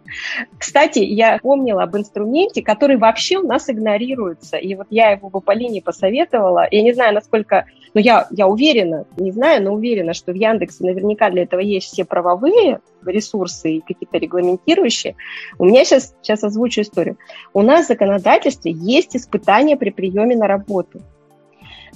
Кстати, 0.57 0.99
я 0.99 1.39
помнила 1.41 1.83
об 1.83 1.95
инструменте, 1.95 2.61
который 2.61 2.97
вообще 2.97 3.37
у 3.37 3.47
нас 3.47 3.69
игнорируется. 3.69 4.57
И 4.57 4.75
вот 4.75 4.87
я 4.89 5.11
его 5.11 5.29
бы 5.29 5.41
по 5.41 5.51
линии 5.51 5.79
посоветовала. 5.79 6.67
Я 6.69 6.81
не 6.81 6.93
знаю, 6.93 7.13
насколько... 7.13 7.65
Но 7.93 7.99
я, 7.99 8.27
я 8.31 8.47
уверена, 8.47 9.05
не 9.17 9.31
знаю, 9.31 9.63
но 9.63 9.73
уверена, 9.73 10.13
что 10.13 10.31
в 10.31 10.35
Яндексе 10.35 10.83
наверняка 10.83 11.29
для 11.29 11.43
этого 11.43 11.59
есть 11.59 11.87
все 11.87 12.05
правовые 12.05 12.79
ресурсы 13.05 13.73
и 13.73 13.81
какие-то 13.81 14.17
регламентирующие. 14.23 15.15
У 15.59 15.65
меня 15.65 15.85
сейчас, 15.85 16.15
сейчас 16.21 16.43
озвучу 16.43 16.81
историю. 16.81 17.17
У 17.53 17.61
нас 17.61 17.85
в 17.85 17.87
законодательстве 17.89 18.71
есть 18.71 19.15
испытания 19.15 19.77
при 19.77 19.91
приеме 19.91 20.35
на 20.35 20.47
работу. 20.47 21.01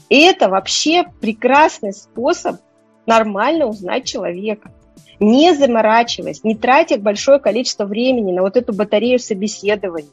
И 0.09 0.21
это 0.21 0.49
вообще 0.49 1.05
прекрасный 1.19 1.93
способ 1.93 2.57
нормально 3.05 3.65
узнать 3.65 4.05
человека 4.05 4.71
не 5.19 5.53
заморачиваясь, 5.53 6.43
не 6.43 6.55
тратя 6.55 6.99
большое 6.99 7.39
количество 7.39 7.85
времени 7.85 8.31
на 8.31 8.41
вот 8.41 8.57
эту 8.57 8.73
батарею 8.73 9.19
собеседований. 9.19 10.09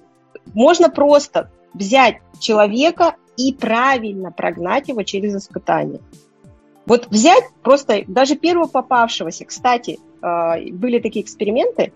Можно 0.54 0.90
просто 0.90 1.50
взять 1.72 2.16
человека 2.40 3.16
и 3.36 3.52
правильно 3.52 4.30
прогнать 4.30 4.88
его 4.88 5.02
через 5.02 5.34
испытание. 5.34 6.00
Вот 6.86 7.08
взять 7.08 7.44
просто 7.62 8.04
даже 8.06 8.36
первого 8.36 8.66
попавшегося, 8.66 9.44
кстати, 9.44 9.98
а, 10.22 10.58
были 10.58 10.98
такие 11.00 11.24
эксперименты, 11.24 11.92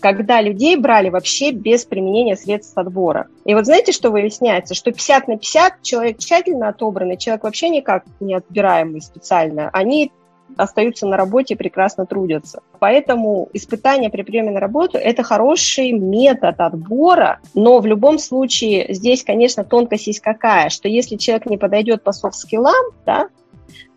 когда 0.00 0.40
людей 0.40 0.76
брали 0.76 1.08
вообще 1.08 1.50
без 1.50 1.84
применения 1.84 2.36
средств 2.36 2.76
отбора. 2.76 3.28
И 3.44 3.54
вот 3.54 3.66
знаете, 3.66 3.92
что 3.92 4.10
выясняется? 4.10 4.74
Что 4.74 4.92
50 4.92 5.28
на 5.28 5.36
50 5.36 5.82
человек 5.82 6.18
тщательно 6.18 6.68
отобранный, 6.68 7.16
человек 7.16 7.44
вообще 7.44 7.68
никак 7.68 8.04
не 8.20 8.34
отбираемый 8.34 9.02
специально, 9.02 9.68
они 9.72 10.12
остаются 10.56 11.06
на 11.06 11.16
работе 11.16 11.54
и 11.54 11.56
прекрасно 11.56 12.06
трудятся. 12.06 12.62
Поэтому 12.78 13.48
испытание 13.52 14.10
при 14.10 14.22
приеме 14.22 14.50
на 14.50 14.60
работу– 14.60 14.98
это 14.98 15.22
хороший 15.22 15.92
метод 15.92 16.60
отбора, 16.60 17.40
но 17.54 17.78
в 17.78 17.86
любом 17.86 18.18
случае 18.18 18.92
здесь, 18.92 19.22
конечно, 19.24 19.64
тонкость 19.64 20.06
есть 20.08 20.20
какая, 20.20 20.70
что 20.70 20.88
если 20.88 21.16
человек 21.16 21.46
не 21.46 21.58
подойдет 21.58 22.02
по 22.02 22.12
софт-скиллам, 22.12 22.92
да, 23.06 23.28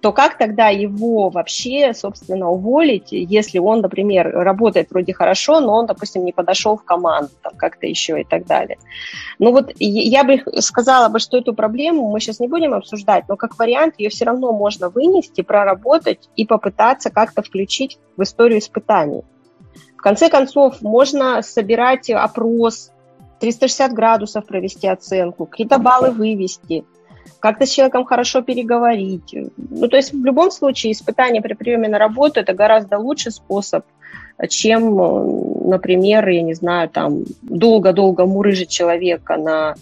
то 0.03 0.11
как 0.11 0.37
тогда 0.37 0.67
его 0.67 1.29
вообще, 1.29 1.93
собственно, 1.93 2.49
уволить, 2.49 3.07
если 3.11 3.57
он, 3.57 3.79
например, 3.79 4.29
работает 4.29 4.91
вроде 4.91 5.13
хорошо, 5.13 5.61
но 5.61 5.73
он, 5.75 5.85
допустим, 5.85 6.25
не 6.25 6.33
подошел 6.33 6.75
в 6.75 6.83
команду, 6.83 7.31
там 7.41 7.53
как-то 7.55 7.87
еще 7.87 8.19
и 8.19 8.25
так 8.25 8.45
далее. 8.45 8.77
Ну 9.39 9.51
вот 9.51 9.71
я 9.79 10.25
бы 10.25 10.43
сказала 10.59 11.07
бы, 11.07 11.19
что 11.19 11.37
эту 11.37 11.53
проблему 11.53 12.11
мы 12.11 12.19
сейчас 12.19 12.41
не 12.41 12.49
будем 12.49 12.73
обсуждать, 12.73 13.25
но 13.29 13.37
как 13.37 13.57
вариант 13.57 13.95
ее 13.97 14.09
все 14.09 14.25
равно 14.25 14.51
можно 14.51 14.89
вынести, 14.89 15.41
проработать 15.41 16.29
и 16.35 16.45
попытаться 16.45 17.09
как-то 17.09 17.41
включить 17.41 17.97
в 18.17 18.23
историю 18.23 18.59
испытаний. 18.59 19.21
В 19.97 20.01
конце 20.01 20.29
концов, 20.29 20.81
можно 20.81 21.41
собирать 21.41 22.09
опрос, 22.09 22.91
360 23.39 23.93
градусов 23.93 24.45
провести 24.45 24.87
оценку, 24.87 25.45
какие-то 25.45 25.77
баллы 25.77 26.11
вывести– 26.11 26.83
как-то 27.39 27.65
с 27.65 27.71
человеком 27.71 28.05
хорошо 28.05 28.41
переговорить. 28.41 29.35
Ну, 29.57 29.87
то 29.87 29.97
есть 29.97 30.13
в 30.13 30.25
любом 30.25 30.51
случае 30.51 30.93
испытание 30.93 31.41
при 31.41 31.53
приеме 31.53 31.87
на 31.87 31.97
работу– 31.97 32.39
это 32.41 32.53
гораздо 32.53 32.97
лучший 32.97 33.31
способ, 33.31 33.85
чем, 34.49 35.69
например, 35.69 36.27
я 36.27 36.41
не 36.41 36.53
знаю, 36.53 36.89
там, 36.89 37.23
долго-долго 37.41 38.25
мурыжить 38.25 38.69
человека 38.69 39.37
на 39.37 39.75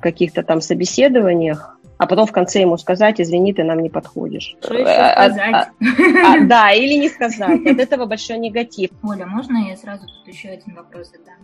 каких-то 0.00 0.42
там 0.42 0.60
собеседованиях, 0.60 1.76
а 1.98 2.06
потом 2.06 2.26
в 2.26 2.32
конце 2.32 2.62
ему 2.62 2.78
сказать, 2.78 3.20
извини, 3.20 3.52
ты 3.52 3.62
нам 3.62 3.80
не 3.80 3.90
подходишь. 3.90 4.56
Что 4.62 4.72
еще 4.72 4.88
а, 4.88 5.12
а, 5.12 5.30
сказать? 5.30 5.54
А, 5.54 6.32
а, 6.32 6.46
да, 6.46 6.72
или 6.72 6.94
не 6.94 7.10
сказать. 7.10 7.60
От 7.66 7.78
этого 7.78 8.06
большой 8.06 8.38
негатив. 8.38 8.90
Оля, 9.02 9.26
можно 9.26 9.68
я 9.68 9.76
сразу 9.76 10.06
тут 10.06 10.34
еще 10.34 10.48
один 10.48 10.76
вопрос 10.76 11.10
задам? 11.10 11.34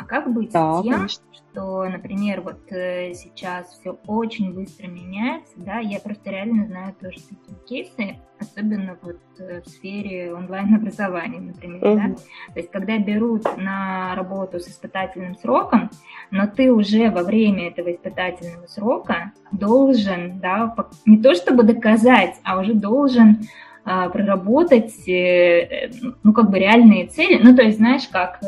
А 0.00 0.04
как 0.04 0.32
быть 0.32 0.50
да, 0.50 0.78
с 0.78 0.82
тем, 0.82 0.94
конечно. 0.94 1.24
что, 1.34 1.84
например, 1.84 2.40
вот 2.40 2.60
э, 2.72 3.12
сейчас 3.12 3.78
все 3.78 3.98
очень 4.06 4.54
быстро 4.54 4.86
меняется, 4.86 5.52
да, 5.56 5.78
я 5.78 6.00
просто 6.00 6.30
реально 6.30 6.66
знаю 6.66 6.94
тоже 6.98 7.18
такие 7.18 7.58
кейсы, 7.68 8.18
особенно 8.38 8.96
вот 9.02 9.20
э, 9.38 9.60
в 9.60 9.68
сфере 9.68 10.32
онлайн-образования, 10.32 11.40
например, 11.40 11.82
mm-hmm. 11.82 11.96
да, 11.96 12.14
то 12.54 12.60
есть 12.60 12.70
когда 12.70 12.96
берут 12.96 13.44
на 13.58 14.14
работу 14.14 14.58
с 14.58 14.68
испытательным 14.68 15.36
сроком, 15.36 15.90
но 16.30 16.46
ты 16.46 16.72
уже 16.72 17.10
во 17.10 17.22
время 17.22 17.68
этого 17.68 17.92
испытательного 17.92 18.66
срока 18.68 19.32
должен, 19.52 20.40
да, 20.40 20.74
не 21.04 21.18
то 21.18 21.34
чтобы 21.34 21.64
доказать, 21.64 22.36
а 22.42 22.58
уже 22.58 22.72
должен 22.72 23.40
а, 23.84 24.08
проработать, 24.08 25.06
э, 25.06 25.90
ну, 26.22 26.32
как 26.32 26.48
бы 26.50 26.58
реальные 26.58 27.08
цели, 27.08 27.38
ну, 27.42 27.54
то 27.54 27.62
есть, 27.62 27.76
знаешь, 27.76 28.08
как, 28.08 28.40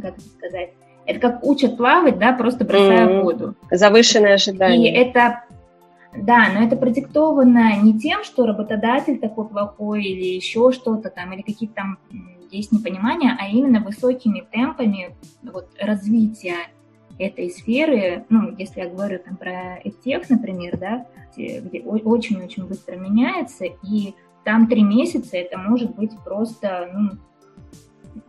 как 0.00 0.18
это 0.18 0.28
сказать, 0.28 0.70
это 1.04 1.20
как 1.20 1.44
учат 1.44 1.76
плавать, 1.76 2.18
да, 2.18 2.32
просто 2.32 2.64
бросая 2.64 3.08
mm-hmm. 3.08 3.22
воду. 3.22 3.54
Завышенное 3.70 4.34
ожидание. 4.34 4.92
И 4.92 4.96
это, 4.96 5.44
да, 6.16 6.48
но 6.54 6.64
это 6.64 6.76
продиктовано 6.76 7.76
не 7.82 7.98
тем, 7.98 8.24
что 8.24 8.46
работодатель 8.46 9.18
такой 9.18 9.48
плохой 9.48 10.04
или 10.04 10.34
еще 10.34 10.72
что-то 10.72 11.10
там, 11.10 11.32
или 11.32 11.42
какие-то 11.42 11.74
там 11.74 11.98
есть 12.50 12.70
непонимания, 12.70 13.36
а 13.40 13.48
именно 13.48 13.80
высокими 13.80 14.46
темпами 14.52 15.16
вот, 15.42 15.68
развития 15.80 16.68
этой 17.18 17.50
сферы, 17.50 18.24
ну, 18.28 18.54
если 18.56 18.80
я 18.80 18.88
говорю 18.88 19.18
там 19.18 19.36
про 19.36 19.80
тех, 20.04 20.28
например, 20.28 20.78
да, 20.78 21.06
где 21.36 21.82
очень-очень 21.82 22.66
быстро 22.66 22.96
меняется, 22.96 23.64
и 23.64 24.14
там 24.44 24.66
три 24.66 24.82
месяца 24.82 25.36
это 25.36 25.56
может 25.58 25.94
быть 25.94 26.12
просто, 26.24 26.90
ну, 26.92 27.10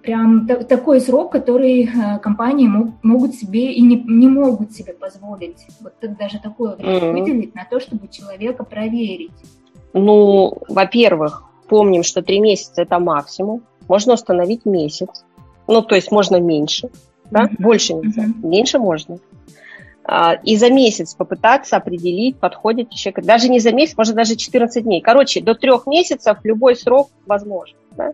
прям 0.01 0.47
такой 0.47 0.99
срок, 1.01 1.31
который 1.31 1.85
э, 1.85 2.19
компании 2.19 2.67
мог, 2.67 2.87
могут 3.03 3.35
себе 3.35 3.71
и 3.73 3.81
не, 3.81 3.95
не 3.95 4.27
могут 4.27 4.71
себе 4.73 4.93
позволить. 4.93 5.65
Вот 5.81 5.93
даже 6.19 6.39
такое 6.39 6.75
время 6.75 6.99
mm-hmm. 6.99 7.11
выделить 7.11 7.55
на 7.55 7.65
то, 7.65 7.79
чтобы 7.79 8.07
человека 8.07 8.63
проверить. 8.63 9.31
Ну, 9.93 10.57
во-первых, 10.67 11.43
помним, 11.67 12.03
что 12.03 12.21
три 12.21 12.39
месяца 12.39 12.81
это 12.81 12.99
максимум. 12.99 13.63
Можно 13.87 14.13
установить 14.13 14.65
месяц. 14.65 15.25
Ну, 15.67 15.81
то 15.81 15.95
есть 15.95 16.11
можно 16.11 16.39
меньше. 16.39 16.89
Да? 17.31 17.43
Mm-hmm. 17.43 17.55
Больше 17.59 17.93
нельзя. 17.93 18.25
Mm-hmm. 18.25 18.47
Меньше 18.47 18.79
можно. 18.79 19.19
А, 20.05 20.33
и 20.33 20.57
за 20.57 20.69
месяц 20.69 21.15
попытаться 21.15 21.77
определить, 21.77 22.37
подходит 22.37 22.89
человек. 22.91 23.25
Даже 23.25 23.49
не 23.49 23.59
за 23.59 23.71
месяц, 23.71 23.97
можно 23.97 24.15
даже 24.15 24.35
14 24.35 24.83
дней. 24.83 25.01
Короче, 25.01 25.41
до 25.41 25.55
трех 25.55 25.87
месяцев 25.87 26.37
любой 26.43 26.75
срок 26.75 27.09
возможен. 27.25 27.77
Да? 27.95 28.13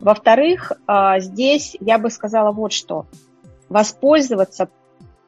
Во-вторых, 0.00 0.72
а, 0.86 1.18
здесь 1.18 1.76
я 1.80 1.98
бы 1.98 2.10
сказала 2.10 2.52
вот 2.52 2.72
что. 2.72 3.06
Воспользоваться 3.68 4.68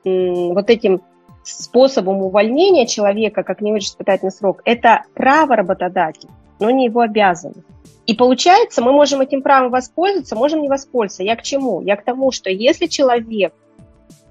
вот 0.04 0.70
этим 0.70 1.02
способом 1.42 2.22
увольнения 2.22 2.86
человека, 2.86 3.42
как 3.42 3.60
не 3.60 3.76
испытательный 3.78 4.32
срок, 4.32 4.62
это 4.64 5.02
право 5.14 5.56
работодателя, 5.56 6.30
но 6.58 6.70
не 6.70 6.86
его 6.86 7.00
обязанность. 7.00 7.66
И 8.06 8.14
получается, 8.14 8.82
мы 8.82 8.92
можем 8.92 9.20
этим 9.20 9.42
правом 9.42 9.70
воспользоваться, 9.70 10.36
можем 10.36 10.62
не 10.62 10.68
воспользоваться. 10.68 11.22
Я 11.22 11.36
к 11.36 11.42
чему? 11.42 11.80
Я 11.80 11.96
к 11.96 12.04
тому, 12.04 12.32
что 12.32 12.50
если 12.50 12.86
человек 12.86 13.52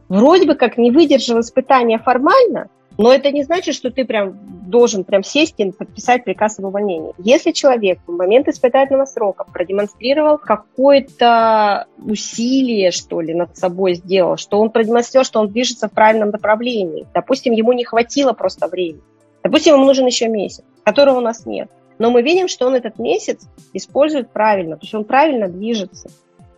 вроде 0.08 0.48
бы 0.48 0.56
как 0.56 0.78
не 0.78 0.92
выдержал 0.92 1.40
испытания 1.40 2.00
формально, 2.00 2.70
но 3.00 3.14
это 3.14 3.32
не 3.32 3.44
значит, 3.44 3.76
что 3.76 3.92
ты 3.92 4.04
прям 4.04 4.38
должен 4.70 5.06
прям 5.06 5.24
сесть 5.24 5.56
и 5.58 5.72
подписать 5.72 6.26
приказ 6.26 6.60
об 6.60 6.66
увольнении. 6.66 7.14
Если 7.18 7.52
человек 7.52 8.00
в 8.06 8.12
момент 8.12 8.50
испытательного 8.50 9.06
срока 9.06 9.46
продемонстрировал 9.46 10.38
какое-то 10.38 11.88
усилие, 11.98 12.92
что 12.92 13.22
ли, 13.22 13.34
над 13.34 13.58
собой 13.58 13.94
сделал, 13.94 14.36
что 14.36 14.60
он 14.60 14.70
продемонстрировал, 14.70 15.24
что 15.24 15.40
он 15.40 15.48
движется 15.48 15.88
в 15.88 15.94
правильном 15.94 16.32
направлении, 16.32 17.08
допустим, 17.14 17.54
ему 17.54 17.72
не 17.72 17.86
хватило 17.86 18.34
просто 18.34 18.68
времени, 18.68 19.02
допустим, 19.44 19.76
ему 19.76 19.86
нужен 19.86 20.06
еще 20.06 20.28
месяц, 20.28 20.66
которого 20.84 21.20
у 21.20 21.22
нас 21.22 21.46
нет, 21.46 21.70
но 22.00 22.12
мы 22.12 22.22
видим, 22.22 22.50
что 22.50 22.68
он 22.68 22.76
этот 22.76 23.00
месяц 23.00 23.48
использует 23.72 24.30
правильно, 24.32 24.76
то 24.76 24.84
есть 24.84 24.94
он 24.94 25.06
правильно 25.06 25.48
движется. 25.48 26.10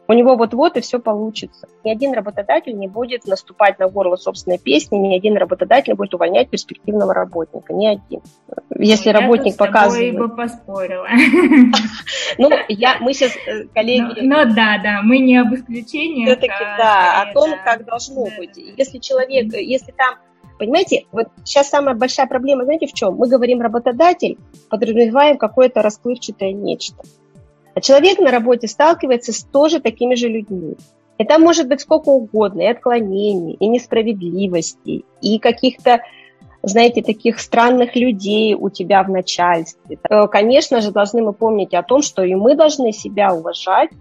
У 0.07 0.13
него 0.13 0.35
вот-вот 0.35 0.77
и 0.77 0.81
все 0.81 0.99
получится. 0.99 1.67
Ни 1.83 1.91
один 1.91 2.13
работодатель 2.13 2.77
не 2.77 2.87
будет 2.87 3.25
наступать 3.25 3.79
на 3.79 3.87
горло 3.87 4.17
собственной 4.17 4.57
песни, 4.57 4.97
ни 4.97 5.15
один 5.15 5.37
работодатель 5.37 5.91
не 5.91 5.95
будет 5.95 6.13
увольнять 6.13 6.49
перспективного 6.49 7.13
работника, 7.13 7.73
ни 7.73 7.85
один. 7.85 8.21
Если 8.77 9.09
Я 9.09 9.19
работник 9.19 9.55
показывает... 9.57 10.13
Я 10.13 10.19
бы 10.19 10.29
поспорила. 10.29 11.07
Ну, 12.37 12.49
я, 12.69 12.97
мы 13.01 13.13
сейчас, 13.13 13.31
э, 13.45 13.65
коллеги... 13.73 14.21
Ну, 14.21 14.45
ну 14.45 14.55
да, 14.55 14.79
да, 14.81 15.01
мы 15.03 15.19
не 15.19 15.37
об 15.37 15.53
исключении. 15.53 16.25
Все-таки, 16.25 16.53
а, 16.53 16.77
да, 16.77 17.21
о 17.21 17.33
том, 17.33 17.51
да. 17.51 17.57
как 17.57 17.85
должно 17.85 18.25
да. 18.25 18.31
быть. 18.37 18.55
Если 18.55 18.99
человек, 18.99 19.53
если 19.53 19.91
там 19.91 20.15
Понимаете, 20.61 21.07
вот 21.11 21.29
сейчас 21.43 21.69
самая 21.69 21.95
большая 21.95 22.27
проблема, 22.27 22.65
знаете, 22.65 22.85
в 22.85 22.93
чем? 22.93 23.15
Мы 23.15 23.27
говорим 23.27 23.61
работодатель, 23.61 24.37
подразумеваем 24.69 25.39
какое-то 25.39 25.81
расплывчатое 25.81 26.51
нечто. 26.51 27.01
А 27.73 27.81
человек 27.81 28.19
на 28.19 28.31
работе 28.31 28.67
сталкивается 28.67 29.31
с 29.31 29.43
тоже 29.43 29.79
такими 29.79 30.15
же 30.15 30.27
людьми. 30.27 30.75
И 31.17 31.23
там 31.23 31.41
может 31.41 31.67
быть 31.67 31.81
сколько 31.81 32.09
угодно, 32.09 32.61
и 32.61 32.65
отклонений, 32.65 33.53
и 33.59 33.67
несправедливостей, 33.67 35.05
и 35.21 35.37
каких-то, 35.37 36.01
знаете, 36.63 37.03
таких 37.03 37.39
странных 37.39 37.95
людей 37.95 38.55
у 38.55 38.69
тебя 38.69 39.03
в 39.03 39.09
начальстве. 39.09 39.99
Э, 40.09 40.27
конечно 40.27 40.81
же, 40.81 40.91
должны 40.91 41.21
мы 41.21 41.33
помнить 41.33 41.73
о 41.73 41.83
том, 41.83 42.01
что 42.01 42.23
и 42.23 42.33
мы 42.33 42.55
должны 42.55 42.91
себя 42.91 43.33
уважать 43.33 43.91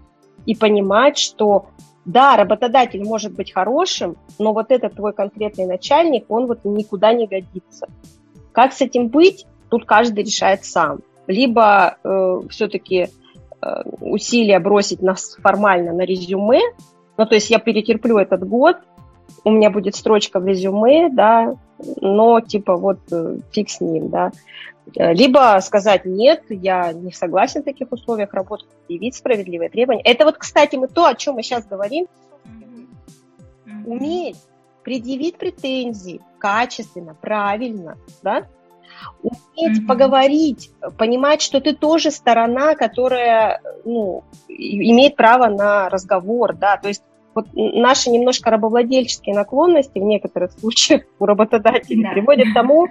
и 0.47 0.55
понимать, 0.55 1.17
что 1.17 1.67
да, 2.05 2.35
работодатель 2.35 3.03
может 3.03 3.33
быть 3.33 3.53
хорошим, 3.53 4.17
но 4.39 4.53
вот 4.53 4.71
этот 4.71 4.95
твой 4.95 5.13
конкретный 5.13 5.67
начальник, 5.67 6.25
он 6.29 6.47
вот 6.47 6.61
никуда 6.63 7.13
не 7.13 7.27
годится. 7.27 7.87
Как 8.51 8.73
с 8.73 8.81
этим 8.81 9.09
быть, 9.09 9.45
тут 9.69 9.85
каждый 9.85 10.23
решает 10.23 10.65
сам. 10.65 11.01
Либо 11.27 11.97
э, 12.03 12.41
все-таки 12.49 13.09
усилия 13.99 14.59
бросить 14.59 15.01
нас 15.01 15.37
формально 15.41 15.93
на 15.93 16.01
резюме, 16.01 16.61
ну, 17.17 17.25
то 17.25 17.35
есть 17.35 17.49
я 17.49 17.59
перетерплю 17.59 18.17
этот 18.17 18.47
год, 18.47 18.77
у 19.43 19.51
меня 19.51 19.69
будет 19.69 19.95
строчка 19.95 20.39
в 20.39 20.45
резюме, 20.45 21.09
да, 21.09 21.55
но 21.99 22.41
типа 22.41 22.75
вот 22.77 22.99
э, 23.11 23.37
фиг 23.51 23.69
с 23.69 23.81
ним, 23.81 24.09
да. 24.09 24.31
Э, 24.95 25.13
либо 25.13 25.57
сказать 25.61 26.05
нет, 26.05 26.43
я 26.49 26.93
не 26.93 27.11
согласен 27.11 27.61
в 27.61 27.65
таких 27.65 27.91
условиях 27.91 28.33
работать, 28.33 28.67
предъявить 28.87 29.15
справедливые 29.15 29.69
требования. 29.69 30.03
Это 30.03 30.25
вот, 30.25 30.37
кстати, 30.37 30.75
мы 30.75 30.87
то, 30.87 31.05
о 31.05 31.15
чем 31.15 31.35
мы 31.35 31.43
сейчас 31.43 31.65
говорим, 31.65 32.07
уметь 33.85 34.37
предъявить 34.83 35.37
претензии 35.37 36.21
качественно, 36.39 37.15
правильно, 37.19 37.97
да, 38.23 38.47
уметь 39.21 39.79
mm-hmm. 39.79 39.87
поговорить, 39.87 40.71
понимать, 40.97 41.41
что 41.41 41.61
ты 41.61 41.73
тоже 41.73 42.11
сторона, 42.11 42.75
которая 42.75 43.61
ну, 43.85 44.23
имеет 44.47 45.15
право 45.15 45.47
на 45.47 45.89
разговор, 45.89 46.55
да, 46.55 46.77
то 46.77 46.87
есть 46.87 47.03
вот 47.33 47.47
наши 47.53 48.09
немножко 48.09 48.49
рабовладельческие 48.49 49.35
наклонности 49.35 49.99
в 49.99 50.03
некоторых 50.03 50.51
случаях 50.51 51.03
у 51.19 51.25
работодателей 51.25 52.03
да. 52.03 52.11
приводят 52.11 52.49
к 52.49 52.53
тому, 52.53 52.87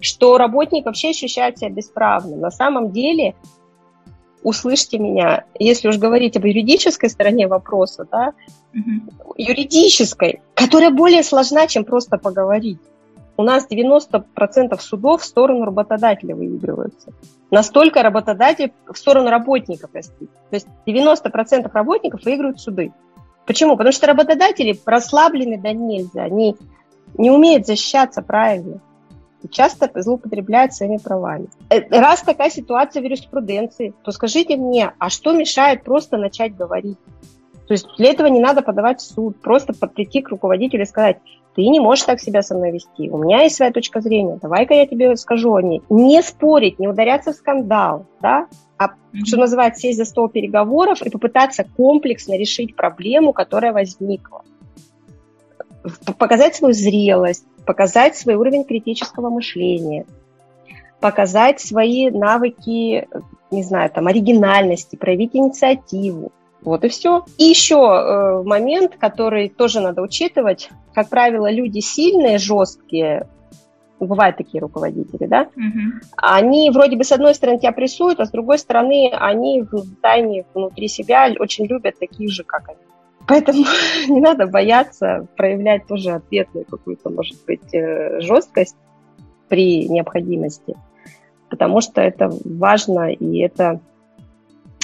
что 0.00 0.38
работник 0.38 0.86
вообще 0.86 1.10
ощущает 1.10 1.58
себя 1.58 1.70
бесправным. 1.70 2.40
На 2.40 2.50
самом 2.50 2.90
деле, 2.90 3.34
услышьте 4.42 4.98
меня, 4.98 5.44
если 5.58 5.88
уж 5.88 5.98
говорить 5.98 6.36
об 6.36 6.44
юридической 6.44 7.10
стороне 7.10 7.46
вопроса, 7.46 8.06
да, 8.10 8.32
угу. 8.74 9.34
юридической, 9.36 10.40
которая 10.54 10.90
более 10.90 11.22
сложна, 11.22 11.66
чем 11.66 11.84
просто 11.84 12.18
поговорить. 12.18 12.80
У 13.36 13.42
нас 13.42 13.66
90% 13.68 14.78
судов 14.78 15.22
в 15.22 15.24
сторону 15.24 15.64
работодателя 15.64 16.36
выигрываются. 16.36 17.12
Настолько 17.50 18.02
работодатель 18.02 18.72
в 18.86 18.96
сторону 18.96 19.30
работника, 19.30 19.88
простите. 19.88 20.32
То 20.50 20.56
есть 20.56 20.66
90% 20.86 21.70
работников 21.72 22.24
выигрывают 22.24 22.60
суды. 22.60 22.92
Почему? 23.46 23.76
Потому 23.76 23.92
что 23.92 24.06
работодатели 24.06 24.78
расслаблены 24.84 25.58
да 25.58 25.72
нельзя. 25.72 26.24
Они 26.24 26.56
не 27.16 27.30
умеют 27.30 27.66
защищаться 27.66 28.22
правильно 28.22 28.80
и 29.42 29.48
часто 29.48 29.90
злоупотребляют 29.94 30.72
своими 30.72 30.98
правами. 30.98 31.48
Э, 31.68 31.80
раз 31.90 32.22
такая 32.22 32.50
ситуация 32.50 33.02
в 33.02 33.04
юриспруденции, 33.04 33.92
то 34.04 34.12
скажите 34.12 34.56
мне, 34.56 34.92
а 34.98 35.10
что 35.10 35.32
мешает 35.32 35.82
просто 35.82 36.16
начать 36.16 36.54
говорить? 36.54 36.98
То 37.66 37.74
есть 37.74 37.86
для 37.96 38.10
этого 38.10 38.28
не 38.28 38.40
надо 38.40 38.62
подавать 38.62 39.00
в 39.00 39.04
суд, 39.04 39.40
просто 39.40 39.72
прийти 39.72 40.20
к 40.20 40.28
руководителю 40.28 40.82
и 40.82 40.86
сказать, 40.86 41.18
ты 41.54 41.62
не 41.62 41.80
можешь 41.80 42.04
так 42.04 42.20
себя 42.20 42.42
со 42.42 42.54
мной 42.54 42.72
вести, 42.72 43.10
у 43.10 43.18
меня 43.18 43.42
есть 43.42 43.56
своя 43.56 43.72
точка 43.72 44.00
зрения, 44.00 44.38
давай-ка 44.40 44.74
я 44.74 44.86
тебе 44.86 45.16
скажу 45.16 45.54
о 45.54 45.62
ней. 45.62 45.82
Не 45.90 46.22
спорить, 46.22 46.78
не 46.78 46.88
ударяться 46.88 47.32
в 47.32 47.36
скандал, 47.36 48.06
да, 48.20 48.46
а, 48.78 48.86
mm-hmm. 48.86 49.24
что 49.26 49.36
называется, 49.38 49.82
сесть 49.82 49.98
за 49.98 50.04
стол 50.04 50.28
переговоров 50.28 51.02
и 51.02 51.10
попытаться 51.10 51.64
комплексно 51.76 52.36
решить 52.36 52.74
проблему, 52.74 53.32
которая 53.32 53.72
возникла. 53.72 54.42
Показать 56.18 56.54
свою 56.54 56.72
зрелость, 56.72 57.44
показать 57.66 58.16
свой 58.16 58.36
уровень 58.36 58.64
критического 58.64 59.30
мышления, 59.30 60.06
показать 61.00 61.60
свои 61.60 62.10
навыки, 62.10 63.08
не 63.50 63.62
знаю, 63.62 63.90
там, 63.90 64.06
оригинальности, 64.06 64.96
проявить 64.96 65.34
инициативу. 65.34 66.32
Вот 66.64 66.84
и 66.84 66.88
все. 66.88 67.24
И 67.38 67.44
еще 67.44 67.76
э, 67.76 68.42
момент, 68.44 68.96
который 68.96 69.48
тоже 69.48 69.80
надо 69.80 70.02
учитывать. 70.02 70.70
Как 70.94 71.08
правило, 71.08 71.50
люди 71.50 71.80
сильные, 71.80 72.38
жесткие, 72.38 73.26
бывают 74.06 74.36
такие 74.36 74.60
руководители, 74.60 75.26
да, 75.26 75.42
угу. 75.56 76.00
они 76.16 76.70
вроде 76.70 76.96
бы 76.96 77.04
с 77.04 77.12
одной 77.12 77.34
стороны 77.34 77.58
тебя 77.58 77.72
прессуют, 77.72 78.20
а 78.20 78.26
с 78.26 78.30
другой 78.30 78.58
стороны 78.58 79.10
они 79.12 79.62
в 79.62 79.96
тайне 80.00 80.44
внутри 80.54 80.88
себя 80.88 81.32
очень 81.38 81.66
любят 81.66 81.98
таких 81.98 82.30
же, 82.30 82.44
как 82.44 82.68
они. 82.68 82.78
Поэтому 83.26 83.64
не 84.08 84.20
надо 84.20 84.46
бояться 84.46 85.26
проявлять 85.36 85.86
тоже 85.86 86.12
ответную 86.12 86.66
какую-то, 86.66 87.10
может 87.10 87.36
быть, 87.46 87.72
э, 87.72 88.20
жесткость 88.20 88.76
при 89.48 89.88
необходимости, 89.88 90.74
потому 91.50 91.80
что 91.80 92.00
это 92.00 92.30
важно 92.44 93.12
и 93.12 93.38
это, 93.38 93.80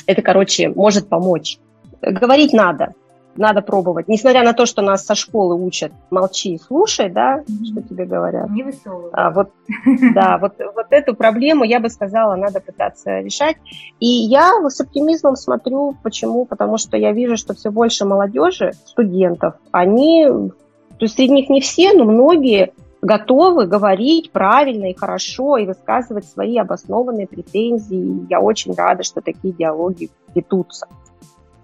это, 0.07 0.22
короче, 0.22 0.68
может 0.68 1.09
помочь. 1.09 1.59
Говорить 2.03 2.53
надо, 2.53 2.94
надо 3.38 3.62
пробовать. 3.62 4.09
Несмотря 4.09 4.42
на 4.44 4.53
то, 4.53 4.66
что 4.66 4.82
нас 4.82 5.05
со 5.05 5.14
школы 5.14 5.55
учат, 5.55 5.92
молчи 6.11 6.55
и 6.55 6.59
слушай, 6.59 7.09
да, 7.09 7.38
mm-hmm. 7.38 7.64
что 7.64 7.82
тебе 7.82 8.05
говорят. 8.05 8.51
Не 8.51 8.64
высовывай. 8.64 9.11
А, 9.12 9.30
вот, 9.30 9.51
да, 10.14 10.38
вот, 10.38 10.55
вот 10.59 10.86
эту 10.90 11.14
проблему, 11.14 11.64
я 11.64 11.80
бы 11.80 11.88
сказала, 11.88 12.34
надо 12.36 12.61
пытаться 12.61 13.20
решать. 13.20 13.57
И 14.01 14.07
я 14.07 14.53
с 14.68 14.80
оптимизмом 14.80 15.36
смотрю, 15.36 15.96
почему? 16.03 16.44
Потому 16.44 16.78
что 16.78 16.96
я 16.96 17.12
вижу, 17.12 17.36
что 17.36 17.55
все 17.55 17.70
больше 17.70 18.05
молодежи, 18.05 18.72
студентов, 18.86 19.55
они, 19.70 20.26
то 20.26 21.05
есть 21.05 21.14
среди 21.14 21.32
них 21.32 21.49
не 21.49 21.61
все, 21.61 21.92
но 21.92 22.05
многие 22.05 22.72
готовы 23.03 23.66
говорить 23.66 24.32
правильно 24.32 24.90
и 24.90 24.96
хорошо 24.96 25.57
и 25.57 25.66
высказывать 25.66 26.26
свои 26.26 26.59
обоснованные 26.59 27.26
претензии. 27.26 28.26
Я 28.28 28.40
очень 28.40 28.74
рада, 28.74 29.05
что 29.05 29.20
такие 29.20 29.55
диалоги 29.55 30.11
ведутся. 30.34 30.88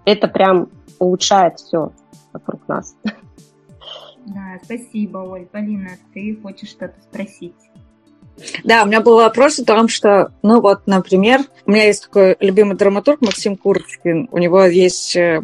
Это 0.05 0.27
прям 0.27 0.69
улучшает 0.99 1.59
все 1.59 1.91
вокруг 2.33 2.67
нас. 2.67 2.95
Да, 4.25 4.59
спасибо, 4.63 5.19
Оль. 5.19 5.45
Полина, 5.45 5.91
ты 6.13 6.37
хочешь 6.41 6.69
что-то 6.69 6.95
спросить? 7.01 7.53
Да, 8.63 8.83
у 8.83 8.87
меня 8.87 9.01
был 9.01 9.17
вопрос 9.17 9.59
о 9.59 9.65
том, 9.65 9.87
что, 9.87 10.31
ну 10.41 10.61
вот, 10.61 10.87
например, 10.87 11.41
у 11.65 11.71
меня 11.71 11.85
есть 11.85 12.03
такой 12.03 12.35
любимый 12.39 12.75
драматург 12.75 13.21
Максим 13.21 13.55
Курочкин. 13.55 14.29
У 14.31 14.37
него 14.37 14.63
есть 14.65 15.15
э, 15.15 15.41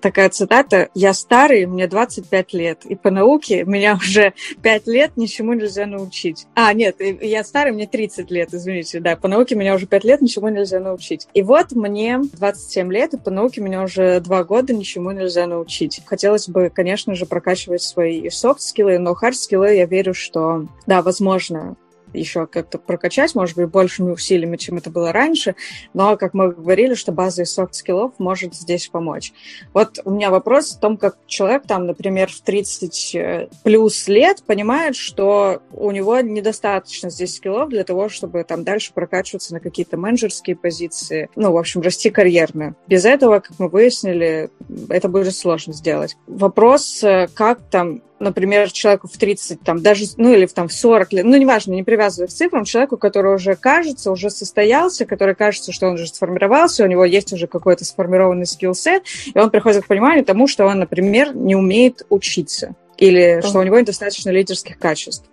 такая 0.00 0.28
цитата 0.30 0.88
«Я 0.94 1.12
старый, 1.12 1.66
мне 1.66 1.86
25 1.86 2.52
лет, 2.54 2.84
и 2.84 2.94
по 2.94 3.10
науке 3.10 3.64
меня 3.64 3.94
уже 3.94 4.34
5 4.62 4.86
лет 4.86 5.16
ничему 5.16 5.52
нельзя 5.52 5.86
научить». 5.86 6.46
А, 6.54 6.72
нет, 6.72 6.96
я 7.00 7.44
старый, 7.44 7.72
мне 7.72 7.86
30 7.86 8.30
лет, 8.30 8.52
извините, 8.52 9.00
да, 9.00 9.16
по 9.16 9.28
науке 9.28 9.54
меня 9.54 9.74
уже 9.74 9.86
5 9.86 10.04
лет 10.04 10.20
ничему 10.20 10.48
нельзя 10.48 10.80
научить. 10.80 11.28
И 11.34 11.42
вот 11.42 11.72
мне 11.72 12.20
27 12.32 12.92
лет, 12.92 13.14
и 13.14 13.18
по 13.18 13.30
науке 13.30 13.60
меня 13.60 13.82
уже 13.82 14.20
2 14.20 14.44
года 14.44 14.72
ничему 14.72 15.10
нельзя 15.10 15.46
научить. 15.46 16.00
Хотелось 16.04 16.48
бы, 16.48 16.70
конечно 16.74 17.14
же, 17.14 17.26
прокачивать 17.26 17.82
свои 17.82 18.28
софт-скиллы, 18.30 18.98
но 18.98 19.14
хард-скиллы 19.14 19.74
я 19.74 19.86
верю, 19.86 20.14
что, 20.14 20.66
да, 20.86 21.02
возможно, 21.02 21.76
еще 22.12 22.46
как-то 22.46 22.78
прокачать, 22.78 23.34
может 23.34 23.56
быть, 23.56 23.68
большими 23.68 24.10
усилиями, 24.10 24.56
чем 24.56 24.76
это 24.76 24.90
было 24.90 25.12
раньше, 25.12 25.54
но, 25.94 26.16
как 26.16 26.34
мы 26.34 26.52
говорили, 26.52 26.94
что 26.94 27.12
база 27.12 27.42
из 27.42 27.52
софт-скиллов 27.52 28.12
может 28.18 28.54
здесь 28.54 28.88
помочь. 28.88 29.32
Вот 29.72 29.98
у 30.04 30.10
меня 30.10 30.30
вопрос 30.30 30.72
в 30.72 30.80
том, 30.80 30.96
как 30.96 31.16
человек 31.26 31.64
там, 31.66 31.86
например, 31.86 32.30
в 32.30 32.40
30 32.40 33.14
э, 33.14 33.48
плюс 33.62 34.08
лет 34.08 34.42
понимает, 34.44 34.96
что 34.96 35.62
у 35.72 35.90
него 35.90 36.20
недостаточно 36.20 37.10
здесь 37.10 37.36
скиллов 37.36 37.68
для 37.70 37.84
того, 37.84 38.08
чтобы 38.08 38.44
там 38.44 38.64
дальше 38.64 38.92
прокачиваться 38.94 39.54
на 39.54 39.60
какие-то 39.60 39.96
менеджерские 39.96 40.56
позиции, 40.56 41.28
ну, 41.36 41.52
в 41.52 41.56
общем, 41.56 41.80
расти 41.80 42.10
карьерно. 42.10 42.74
Без 42.86 43.04
этого, 43.04 43.40
как 43.40 43.58
мы 43.58 43.68
выяснили, 43.68 44.50
это 44.88 45.08
будет 45.08 45.34
сложно 45.34 45.72
сделать. 45.72 46.16
Вопрос, 46.26 47.02
э, 47.02 47.28
как 47.34 47.60
там 47.70 48.02
например, 48.20 48.70
человеку 48.70 49.08
в 49.08 49.16
30, 49.16 49.60
там, 49.62 49.82
даже, 49.82 50.04
ну, 50.16 50.32
или 50.32 50.46
там 50.46 50.68
в 50.68 50.72
40 50.72 51.12
лет, 51.14 51.24
ну, 51.24 51.36
неважно, 51.36 51.72
не 51.72 51.82
привязывая 51.82 52.28
к 52.28 52.30
цифрам, 52.30 52.64
человеку, 52.64 52.96
который 52.96 53.34
уже 53.34 53.56
кажется, 53.56 54.12
уже 54.12 54.30
состоялся, 54.30 55.06
который 55.06 55.34
кажется, 55.34 55.72
что 55.72 55.88
он 55.88 55.94
уже 55.94 56.06
сформировался, 56.06 56.84
у 56.84 56.86
него 56.86 57.04
есть 57.04 57.32
уже 57.32 57.46
какой-то 57.46 57.84
сформированный 57.84 58.46
скилл-сет, 58.46 59.04
и 59.34 59.38
он 59.38 59.50
приходит 59.50 59.84
к 59.84 59.88
пониманию 59.88 60.24
тому, 60.24 60.46
что 60.46 60.66
он, 60.66 60.78
например, 60.78 61.34
не 61.34 61.56
умеет 61.56 62.06
учиться, 62.10 62.74
или 62.98 63.40
что 63.40 63.58
у 63.58 63.62
него 63.62 63.80
недостаточно 63.80 64.30
лидерских 64.30 64.78
качеств. 64.78 65.24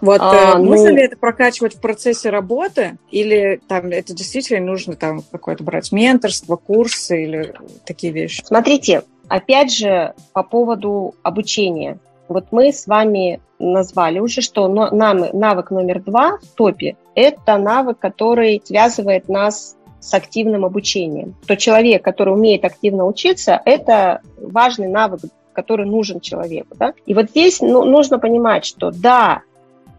Вот 0.00 0.20
а, 0.20 0.54
э, 0.56 0.58
ну... 0.58 0.88
ли 0.88 1.02
это 1.02 1.16
прокачивать 1.16 1.76
в 1.76 1.80
процессе 1.80 2.30
работы, 2.30 2.98
или 3.10 3.60
там 3.68 3.86
это 3.86 4.14
действительно 4.14 4.64
нужно 4.66 4.96
там 4.96 5.22
какое-то 5.30 5.62
брать 5.62 5.92
менторство, 5.92 6.56
курсы 6.56 7.22
или 7.22 7.54
такие 7.84 8.12
вещи? 8.12 8.42
Смотрите, 8.44 9.02
опять 9.28 9.72
же, 9.72 10.14
по 10.32 10.42
поводу 10.42 11.14
обучения. 11.22 11.98
Вот 12.32 12.46
мы 12.50 12.72
с 12.72 12.86
вами 12.86 13.40
назвали 13.58 14.18
уже, 14.18 14.40
что 14.40 14.68
навык 14.68 15.70
номер 15.70 16.02
два 16.02 16.38
в 16.38 16.48
топе– 16.56 16.96
это 17.14 17.58
навык, 17.58 17.98
который 17.98 18.62
связывает 18.64 19.28
нас 19.28 19.76
с 20.00 20.14
активным 20.14 20.64
обучением. 20.64 21.36
То 21.46 21.56
человек, 21.56 22.02
который 22.02 22.34
умеет 22.34 22.64
активно 22.64 23.06
учиться, 23.06 23.60
это 23.64 24.20
важный 24.36 24.88
навык, 24.88 25.20
который 25.52 25.86
нужен 25.86 26.20
человеку. 26.20 26.74
Да? 26.76 26.94
И 27.06 27.14
вот 27.14 27.30
здесь 27.30 27.60
ну, 27.60 27.84
нужно 27.84 28.18
понимать, 28.18 28.64
что 28.64 28.90
да, 28.90 29.42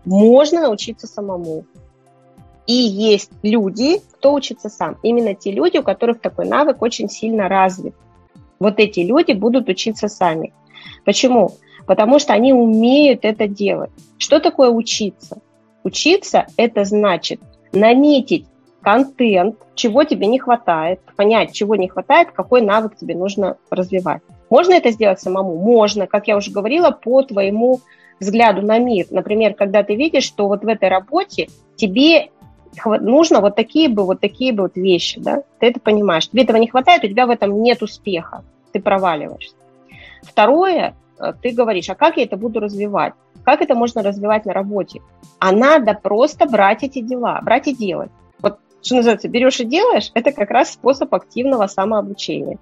можно 0.03 0.61
научиться 0.61 1.07
самому. 1.07 1.65
И 2.67 2.73
есть 2.73 3.31
люди, 3.43 3.99
кто 4.13 4.33
учится 4.33 4.69
сам. 4.69 4.97
Именно 5.03 5.35
те 5.35 5.51
люди, 5.51 5.77
у 5.77 5.83
которых 5.83 6.19
такой 6.19 6.47
навык 6.47 6.81
очень 6.81 7.09
сильно 7.09 7.47
развит. 7.47 7.95
Вот 8.59 8.79
эти 8.79 9.01
люди 9.01 9.33
будут 9.33 9.69
учиться 9.69 10.07
сами. 10.07 10.53
Почему? 11.05 11.51
Потому 11.85 12.19
что 12.19 12.33
они 12.33 12.53
умеют 12.53 13.25
это 13.25 13.47
делать. 13.47 13.91
Что 14.17 14.39
такое 14.39 14.69
учиться? 14.69 15.39
Учиться– 15.83 16.45
это 16.57 16.85
значит 16.85 17.41
наметить 17.71 18.45
контент, 18.81 19.57
чего 19.75 20.03
тебе 20.03 20.27
не 20.27 20.39
хватает, 20.39 20.99
понять, 21.15 21.53
чего 21.53 21.75
не 21.75 21.87
хватает, 21.87 22.31
какой 22.31 22.61
навык 22.61 22.95
тебе 22.95 23.15
нужно 23.15 23.57
развивать. 23.69 24.21
Можно 24.49 24.73
это 24.73 24.91
сделать 24.91 25.19
самому? 25.19 25.57
Можно, 25.57 26.05
как 26.05 26.27
я 26.27 26.37
уже 26.37 26.51
говорила, 26.51 26.91
по 26.91 27.23
твоему 27.23 27.79
взгляду 28.19 28.61
на 28.61 28.77
мир. 28.77 29.07
Например, 29.09 29.53
когда 29.53 29.83
ты 29.83 29.95
видишь, 29.95 30.23
что 30.25 30.47
вот 30.47 30.63
в 30.63 30.67
этой 30.67 30.89
работе 30.89 31.47
тебе 31.75 32.29
нужно 32.85 33.41
вот 33.41 33.55
такие 33.55 33.89
бы, 33.89 34.05
вот 34.05 34.19
такие 34.19 34.53
бы 34.53 34.63
вот 34.63 34.75
вещи, 34.75 35.19
да, 35.19 35.43
ты 35.59 35.67
это 35.67 35.79
понимаешь. 35.79 36.27
Тебе 36.27 36.43
этого 36.43 36.57
не 36.57 36.67
хватает, 36.67 37.03
у 37.03 37.07
тебя 37.07 37.25
в 37.25 37.29
этом 37.29 37.61
нет 37.61 37.81
успеха, 37.81 38.43
ты 38.71 38.79
проваливаешься. 38.79 39.55
Второе, 40.23 40.95
ты 41.41 41.51
говоришь, 41.51 41.89
а 41.89 41.95
как 41.95 42.17
я 42.17 42.23
это 42.23 42.37
буду 42.37 42.59
развивать? 42.59 43.13
Как 43.43 43.61
это 43.61 43.75
можно 43.75 44.01
развивать 44.03 44.45
на 44.45 44.53
работе? 44.53 45.01
А 45.39 45.51
надо 45.51 45.93
просто 45.93 46.45
брать 46.45 46.83
эти 46.83 47.01
дела, 47.01 47.39
брать 47.43 47.67
и 47.67 47.75
делать 47.75 48.11
что 48.83 48.95
называется, 48.95 49.29
берешь 49.29 49.59
и 49.59 49.65
делаешь, 49.65 50.11
это 50.13 50.31
как 50.31 50.51
раз 50.51 50.73
способ 50.73 51.13
активного 51.13 51.67
самообучения. 51.67 52.59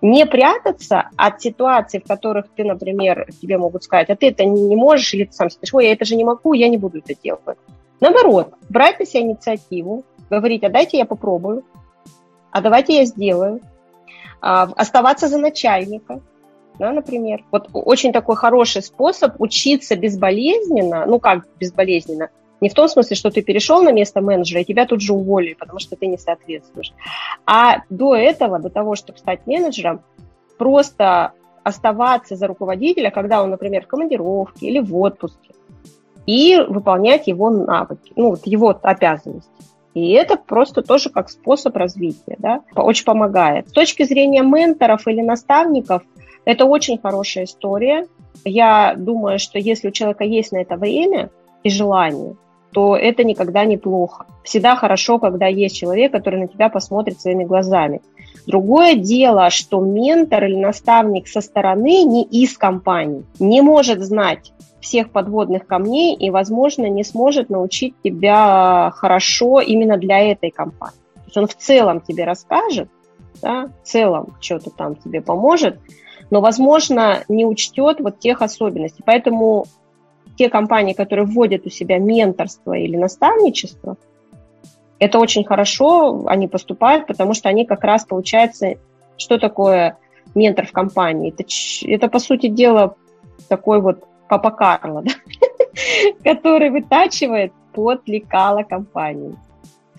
Не 0.00 0.26
прятаться 0.26 1.08
от 1.16 1.40
ситуаций, 1.40 2.00
в 2.00 2.08
которых 2.08 2.46
ты, 2.54 2.64
например, 2.64 3.28
тебе 3.40 3.58
могут 3.58 3.84
сказать, 3.84 4.10
а 4.10 4.16
ты 4.16 4.28
это 4.28 4.44
не 4.44 4.76
можешь, 4.76 5.14
или 5.14 5.24
ты 5.24 5.32
сам 5.32 5.50
скажешь, 5.50 5.72
ой, 5.72 5.86
я 5.86 5.92
это 5.92 6.04
же 6.04 6.16
не 6.16 6.24
могу, 6.24 6.52
я 6.52 6.68
не 6.68 6.78
буду 6.78 6.98
это 6.98 7.14
делать. 7.20 7.58
Наоборот, 8.00 8.54
брать 8.68 8.98
на 8.98 9.06
себя 9.06 9.22
инициативу, 9.22 10.04
говорить, 10.28 10.64
а 10.64 10.68
дайте 10.68 10.98
я 10.98 11.04
попробую, 11.04 11.64
а 12.50 12.60
давайте 12.60 12.96
я 12.96 13.04
сделаю, 13.04 13.60
а, 14.40 14.64
оставаться 14.76 15.28
за 15.28 15.38
начальника, 15.38 16.20
да, 16.78 16.92
например. 16.92 17.44
Вот 17.50 17.68
очень 17.72 18.12
такой 18.12 18.36
хороший 18.36 18.82
способ 18.82 19.40
учиться 19.40 19.96
безболезненно, 19.96 21.06
ну 21.06 21.18
как 21.18 21.46
безболезненно, 21.58 22.30
не 22.62 22.68
в 22.68 22.74
том 22.74 22.88
смысле, 22.88 23.16
что 23.16 23.30
ты 23.30 23.42
перешел 23.42 23.82
на 23.82 23.90
место 23.90 24.20
менеджера, 24.20 24.60
и 24.60 24.64
тебя 24.64 24.86
тут 24.86 25.00
же 25.00 25.12
уволили, 25.12 25.54
потому 25.54 25.80
что 25.80 25.96
ты 25.96 26.06
не 26.06 26.16
соответствуешь. 26.16 26.92
А 27.44 27.82
до 27.90 28.14
этого, 28.14 28.60
до 28.60 28.70
того, 28.70 28.94
чтобы 28.94 29.18
стать 29.18 29.46
менеджером, 29.46 30.02
просто 30.58 31.32
оставаться 31.64 32.36
за 32.36 32.46
руководителя, 32.46 33.10
когда 33.10 33.42
он, 33.42 33.50
например, 33.50 33.84
в 33.84 33.88
командировке 33.88 34.66
или 34.66 34.78
в 34.78 34.96
отпуске, 34.96 35.54
и 36.24 36.56
выполнять 36.68 37.26
его 37.26 37.50
навыки, 37.50 38.12
ну, 38.14 38.30
вот 38.30 38.46
его 38.46 38.78
обязанности. 38.80 39.50
И 39.94 40.12
это 40.12 40.36
просто 40.36 40.82
тоже 40.82 41.10
как 41.10 41.30
способ 41.30 41.76
развития, 41.76 42.36
да, 42.38 42.62
очень 42.74 43.04
помогает. 43.04 43.68
С 43.68 43.72
точки 43.72 44.04
зрения 44.04 44.42
менторов 44.42 45.06
или 45.06 45.20
наставников, 45.20 46.02
это 46.44 46.64
очень 46.64 46.98
хорошая 46.98 47.44
история. 47.44 48.06
Я 48.44 48.94
думаю, 48.96 49.38
что 49.38 49.58
если 49.58 49.88
у 49.88 49.92
человека 49.92 50.24
есть 50.24 50.52
на 50.52 50.58
это 50.58 50.76
время 50.76 51.30
и 51.62 51.70
желание, 51.70 52.36
то 52.72 52.96
это 52.96 53.22
никогда 53.22 53.64
не 53.64 53.76
плохо. 53.76 54.26
Всегда 54.44 54.76
хорошо, 54.76 55.18
когда 55.18 55.46
есть 55.46 55.76
человек, 55.76 56.10
который 56.12 56.40
на 56.40 56.48
тебя 56.48 56.68
посмотрит 56.68 57.20
своими 57.20 57.44
глазами. 57.44 58.00
Другое 58.46 58.96
дело, 58.96 59.50
что 59.50 59.80
ментор 59.80 60.44
или 60.44 60.56
наставник 60.56 61.28
со 61.28 61.40
стороны, 61.40 62.02
не 62.02 62.24
из 62.24 62.56
компании, 62.56 63.24
не 63.38 63.60
может 63.60 64.00
знать 64.00 64.52
всех 64.80 65.10
подводных 65.10 65.66
камней 65.66 66.16
и, 66.16 66.30
возможно, 66.30 66.86
не 66.86 67.04
сможет 67.04 67.50
научить 67.50 67.94
тебя 68.02 68.92
хорошо 68.96 69.60
именно 69.60 69.96
для 69.96 70.18
этой 70.32 70.50
компании. 70.50 70.96
То 71.14 71.22
есть 71.26 71.36
он 71.36 71.46
в 71.46 71.54
целом 71.54 72.00
тебе 72.00 72.24
расскажет, 72.24 72.88
да, 73.40 73.68
в 73.82 73.86
целом 73.86 74.34
что-то 74.40 74.70
там 74.70 74.96
тебе 74.96 75.20
поможет, 75.20 75.78
но, 76.32 76.40
возможно, 76.40 77.24
не 77.28 77.44
учтет 77.44 78.00
вот 78.00 78.18
тех 78.18 78.40
особенностей. 78.40 79.02
Поэтому 79.04 79.66
те 80.38 80.48
компании, 80.48 80.94
которые 80.94 81.26
вводят 81.26 81.66
у 81.66 81.68
себя 81.68 81.98
менторство 81.98 82.72
или 82.72 82.96
наставничество, 82.96 83.98
это 84.98 85.18
очень 85.18 85.44
хорошо, 85.44 86.24
они 86.28 86.48
поступают, 86.48 87.06
потому 87.06 87.34
что 87.34 87.50
они 87.50 87.66
как 87.66 87.84
раз, 87.84 88.06
получается, 88.06 88.76
что 89.18 89.38
такое 89.38 89.98
ментор 90.34 90.66
в 90.66 90.72
компании? 90.72 91.34
Это, 91.36 91.44
это 91.86 92.08
по 92.08 92.18
сути 92.18 92.46
дела, 92.46 92.94
такой 93.50 93.82
вот 93.82 94.02
папа 94.26 94.52
Карло, 94.52 95.02
да? 95.04 95.12
который 96.24 96.70
вытачивает 96.70 97.52
под 97.74 98.08
лекала 98.08 98.62
компании. 98.62 99.36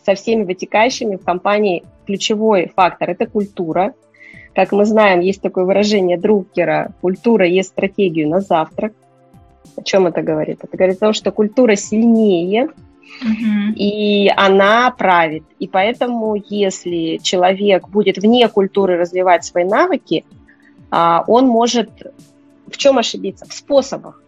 Со 0.04 0.16
всеми 0.16 0.46
вытекающими 0.46 1.16
в 1.16 1.24
компании 1.24 1.84
ключевой 2.08 2.72
фактор– 2.76 3.10
это 3.12 3.28
культура. 3.28 3.94
Как 4.56 4.72
мы 4.72 4.86
знаем, 4.86 5.20
есть 5.20 5.42
такое 5.42 5.66
выражение 5.66 6.18
Друкера– 6.18 6.94
культура 7.02 7.48
есть 7.48 7.70
стратегию 7.70 8.30
на 8.30 8.40
завтрак. 8.40 8.94
О 9.76 9.82
чем 9.82 10.06
это 10.06 10.22
говорит? 10.22 10.60
Это 10.62 10.78
говорит 10.78 10.98
о 10.98 11.08
том, 11.08 11.14
что 11.14 11.32
культура 11.32 11.76
сильнее, 11.76 12.70
Uh-huh. 13.22 13.74
И 13.76 14.32
она 14.36 14.90
правит. 14.90 15.44
И 15.60 15.68
поэтому, 15.68 16.36
если 16.36 17.18
человек 17.22 17.88
будет 17.88 18.18
вне 18.18 18.48
культуры 18.48 18.98
развивать 18.98 19.46
свои 19.46 19.66
навыки, 19.66 20.26
а, 20.90 21.24
он 21.28 21.46
может 21.48 21.90
в 22.74 22.78
чем 22.78 22.98
ошибиться? 22.98 23.46
В 23.46 23.54
способах. 23.54 24.23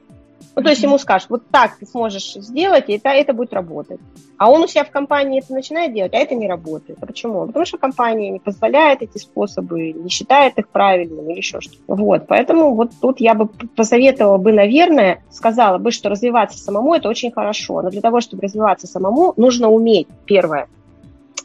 Ну, 0.56 0.64
то 0.64 0.70
есть 0.70 0.82
ему 0.84 0.98
скажут, 0.98 1.30
вот 1.30 1.44
так 1.52 1.78
ты 1.78 1.86
сможешь 1.86 2.34
сделать, 2.36 2.86
и 2.88 2.94
это, 2.94 3.10
это 3.10 3.34
будет 3.34 3.54
работать. 3.54 4.00
А 4.38 4.50
он 4.50 4.64
у 4.64 4.68
себя 4.68 4.86
в 4.86 4.90
компании 4.90 5.42
это 5.44 5.54
начинает 5.54 5.94
делать, 5.94 6.14
а 6.14 6.18
это 6.18 6.34
не 6.34 6.48
работает. 6.48 6.98
А 7.02 7.06
почему? 7.06 7.46
Потому 7.46 7.66
что 7.66 7.78
компания 7.78 8.30
не 8.30 8.40
позволяет 8.40 9.02
эти 9.02 9.18
способы, 9.18 9.92
не 9.92 10.10
считает 10.10 10.58
их 10.58 10.70
правильными 10.70 11.34
или 11.34 11.40
еще 11.40 11.60
что-то. 11.60 11.82
Вот, 11.88 12.28
поэтому 12.28 12.74
вот 12.74 12.92
тут 13.02 13.20
я 13.20 13.34
бы 13.34 13.48
посоветовала 13.48 14.38
бы, 14.38 14.54
наверное, 14.54 15.24
сказала 15.30 15.78
бы, 15.78 15.92
что 15.92 16.10
развиваться 16.10 16.58
самому– 16.58 16.94
это 16.96 17.10
очень 17.10 17.32
хорошо. 17.32 17.82
Но 17.82 17.90
для 17.90 18.02
того, 18.02 18.22
чтобы 18.22 18.44
развиваться 18.44 18.88
самому, 18.88 19.34
нужно 19.36 19.70
уметь, 19.70 20.08
первое, 20.26 20.70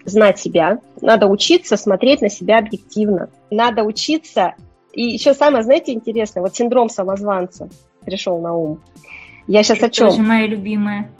знать 0.04 0.38
себя, 0.38 0.78
надо 1.00 1.26
учиться 1.26 1.76
смотреть 1.76 2.20
на 2.20 2.28
себя 2.28 2.58
объективно, 2.58 3.28
надо 3.50 3.82
учиться 3.82 4.54
и 4.92 5.02
еще 5.02 5.34
самое, 5.34 5.62
знаете, 5.62 5.92
интересное, 5.92 6.42
вот 6.42 6.54
синдром 6.54 6.88
самозванца 6.88 7.68
пришел 8.04 8.40
на 8.40 8.54
ум. 8.54 8.80
Я 9.46 9.62
сейчас 9.62 9.78
это 9.78 9.86
о 9.86 9.90
чем? 9.90 10.08
Тоже 10.10 10.22
моя 10.22 10.46
любимая. 10.46 11.10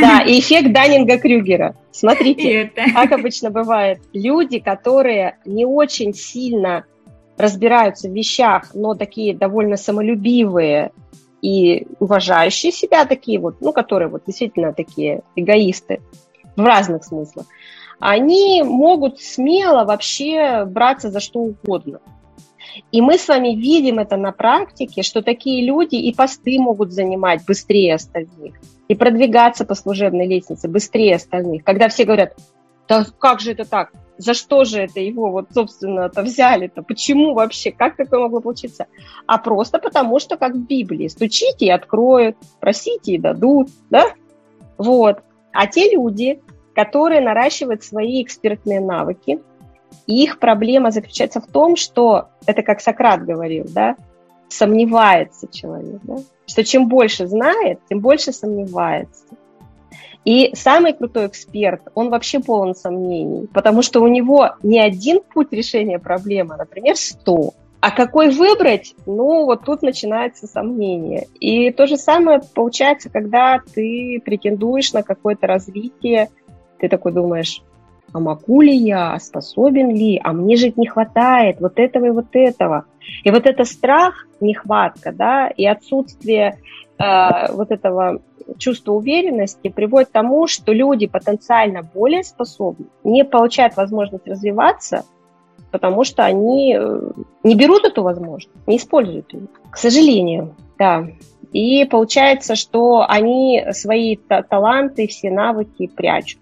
Да, 0.00 0.20
и 0.20 0.38
эффект 0.40 0.72
Даннинга-Крюгера. 0.72 1.74
Смотрите, 1.90 2.70
как 2.94 3.12
обычно 3.12 3.50
бывает. 3.50 4.00
Люди, 4.12 4.58
которые 4.58 5.38
не 5.46 5.64
очень 5.64 6.12
сильно 6.12 6.84
разбираются 7.38 8.08
в 8.08 8.12
вещах, 8.12 8.74
но 8.74 8.94
такие 8.94 9.34
довольно 9.34 9.76
самолюбивые 9.76 10.90
и 11.40 11.86
уважающие 11.98 12.72
себя 12.72 13.04
такие 13.04 13.38
вот, 13.38 13.60
ну, 13.60 13.72
которые 13.72 14.08
вот 14.08 14.22
действительно 14.26 14.72
такие 14.72 15.22
эгоисты 15.36 16.00
в 16.56 16.64
разных 16.64 17.04
смыслах, 17.04 17.46
они 18.00 18.62
могут 18.64 19.20
смело 19.20 19.84
вообще 19.84 20.64
браться 20.66 21.10
за 21.10 21.20
что 21.20 21.40
угодно. 21.40 22.00
И 22.92 23.00
мы 23.00 23.18
с 23.18 23.28
вами 23.28 23.54
видим 23.54 23.98
это 23.98 24.16
на 24.16 24.32
практике, 24.32 25.02
что 25.02 25.22
такие 25.22 25.66
люди 25.66 25.96
и 25.96 26.14
посты 26.14 26.58
могут 26.58 26.92
занимать 26.92 27.44
быстрее 27.46 27.94
остальных, 27.94 28.54
и 28.88 28.94
продвигаться 28.94 29.64
по 29.64 29.74
служебной 29.74 30.26
лестнице 30.26 30.68
быстрее 30.68 31.16
остальных. 31.16 31.64
Когда 31.64 31.88
все 31.88 32.04
говорят, 32.04 32.36
да 32.88 33.06
как 33.18 33.40
же 33.40 33.52
это 33.52 33.64
так? 33.64 33.92
за 34.18 34.34
что 34.34 34.64
же 34.64 34.80
это 34.80 35.00
его 35.00 35.30
вот, 35.30 35.46
собственно-то 35.54 36.22
взяли-то, 36.22 36.82
почему 36.82 37.34
вообще, 37.34 37.70
как 37.70 37.96
такое 37.96 38.20
могло 38.20 38.40
получиться, 38.40 38.86
а 39.26 39.38
просто 39.38 39.78
потому, 39.78 40.18
что 40.18 40.36
как 40.36 40.54
в 40.54 40.66
Библии, 40.66 41.08
стучите 41.08 41.66
и 41.66 41.70
откроют, 41.70 42.36
просите 42.60 43.12
и 43.12 43.18
дадут, 43.18 43.68
да, 43.90 44.12
вот. 44.76 45.20
А 45.52 45.66
те 45.66 45.92
люди, 45.92 46.42
которые 46.74 47.20
наращивают 47.20 47.82
свои 47.84 48.22
экспертные 48.22 48.80
навыки, 48.80 49.40
их 50.06 50.38
проблема 50.38 50.90
заключается 50.90 51.40
в 51.40 51.46
том, 51.46 51.76
что, 51.76 52.28
это 52.46 52.62
как 52.62 52.80
Сократ 52.80 53.24
говорил, 53.24 53.66
да, 53.68 53.96
сомневается 54.48 55.46
человек, 55.48 56.00
да, 56.02 56.16
что 56.46 56.64
чем 56.64 56.88
больше 56.88 57.26
знает, 57.26 57.80
тем 57.88 58.00
больше 58.00 58.32
сомневается. 58.32 59.24
И 60.24 60.50
самый 60.54 60.92
крутой 60.92 61.26
эксперт, 61.28 61.82
он 61.94 62.10
вообще 62.10 62.40
полон 62.40 62.74
сомнений, 62.74 63.46
потому 63.52 63.82
что 63.82 64.00
у 64.00 64.08
него 64.08 64.50
не 64.62 64.80
один 64.80 65.20
путь 65.22 65.52
решения 65.52 65.98
проблемы, 65.98 66.54
а, 66.54 66.58
например, 66.58 66.96
сто. 66.96 67.54
А 67.80 67.90
какой 67.92 68.30
выбрать? 68.30 68.94
Ну, 69.06 69.44
вот 69.44 69.64
тут 69.64 69.82
начинается 69.82 70.48
сомнение. 70.48 71.28
И 71.38 71.70
то 71.70 71.86
же 71.86 71.96
самое 71.96 72.40
получается, 72.54 73.08
когда 73.08 73.60
ты 73.74 74.20
претендуешь 74.24 74.92
на 74.92 75.02
какое-то 75.02 75.46
развитие, 75.46 76.28
ты 76.78 76.88
такой 76.88 77.12
думаешь, 77.12 77.62
а 78.12 78.20
могу 78.20 78.60
ли 78.62 78.74
я, 78.74 79.12
а 79.12 79.20
способен 79.20 79.94
ли, 79.94 80.20
а 80.22 80.32
мне 80.32 80.56
же 80.56 80.72
не 80.76 80.86
хватает 80.86 81.60
вот 81.60 81.78
этого 81.78 82.06
и 82.06 82.10
вот 82.10 82.28
этого. 82.32 82.84
И 83.24 83.30
вот 83.30 83.46
это 83.46 83.64
страх, 83.64 84.26
нехватка, 84.40 85.12
да, 85.12 85.48
и 85.48 85.66
отсутствие 85.66 86.58
э, 86.98 87.52
вот 87.52 87.70
этого 87.70 88.20
чувства 88.56 88.92
уверенности 88.92 89.68
приводит 89.68 90.08
к 90.08 90.12
тому, 90.12 90.46
что 90.46 90.72
люди 90.72 91.06
потенциально 91.06 91.82
более 91.82 92.24
способны, 92.24 92.86
не 93.04 93.24
получают 93.24 93.76
возможность 93.76 94.26
развиваться, 94.26 95.04
потому 95.70 96.04
что 96.04 96.24
они 96.24 96.76
э, 96.78 97.00
не 97.42 97.54
берут 97.54 97.84
эту 97.84 98.02
возможность, 98.02 98.54
не 98.66 98.78
используют 98.78 99.32
ее. 99.32 99.48
К 99.70 99.76
сожалению, 99.76 100.54
да. 100.78 101.06
И 101.52 101.84
получается, 101.86 102.56
что 102.56 103.04
они 103.06 103.64
свои 103.72 104.16
таланты, 104.16 105.06
все 105.06 105.30
навыки 105.30 105.86
прячут. 105.86 106.40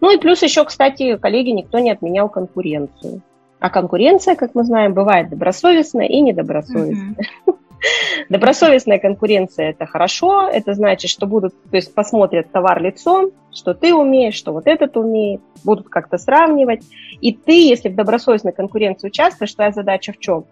Ну 0.00 0.14
и 0.14 0.18
плюс 0.18 0.42
еще, 0.42 0.64
кстати, 0.64 1.16
коллеги, 1.16 1.50
никто 1.50 1.78
не 1.78 1.90
отменял 1.90 2.28
конкуренцию. 2.28 3.22
А 3.60 3.70
конкуренция, 3.70 4.34
как 4.34 4.54
мы 4.54 4.64
знаем, 4.64 4.92
бывает 4.92 5.30
добросовестная 5.30 6.06
и 6.06 6.20
недобросовестная. 6.20 7.16
Mm-hmm. 7.46 7.54
Добросовестная 8.28 8.98
конкуренция– 8.98 9.70
это 9.70 9.86
хорошо, 9.86 10.48
это 10.48 10.74
значит, 10.74 11.10
что 11.10 11.26
будут, 11.26 11.54
то 11.70 11.76
есть 11.76 11.94
посмотрят 11.94 12.50
товар 12.50 12.82
лицом, 12.82 13.30
что 13.52 13.74
ты 13.74 13.94
умеешь, 13.94 14.34
что 14.34 14.52
вот 14.52 14.66
этот 14.66 14.96
умеет, 14.96 15.40
будут 15.64 15.88
как-то 15.88 16.18
сравнивать. 16.18 16.82
И 17.20 17.32
ты, 17.32 17.68
если 17.68 17.88
в 17.88 17.94
добросовестной 17.94 18.52
конкуренции 18.52 19.08
участвуешь, 19.08 19.54
твоя 19.54 19.70
задача 19.72 20.12
в 20.12 20.18
чем? 20.18 20.44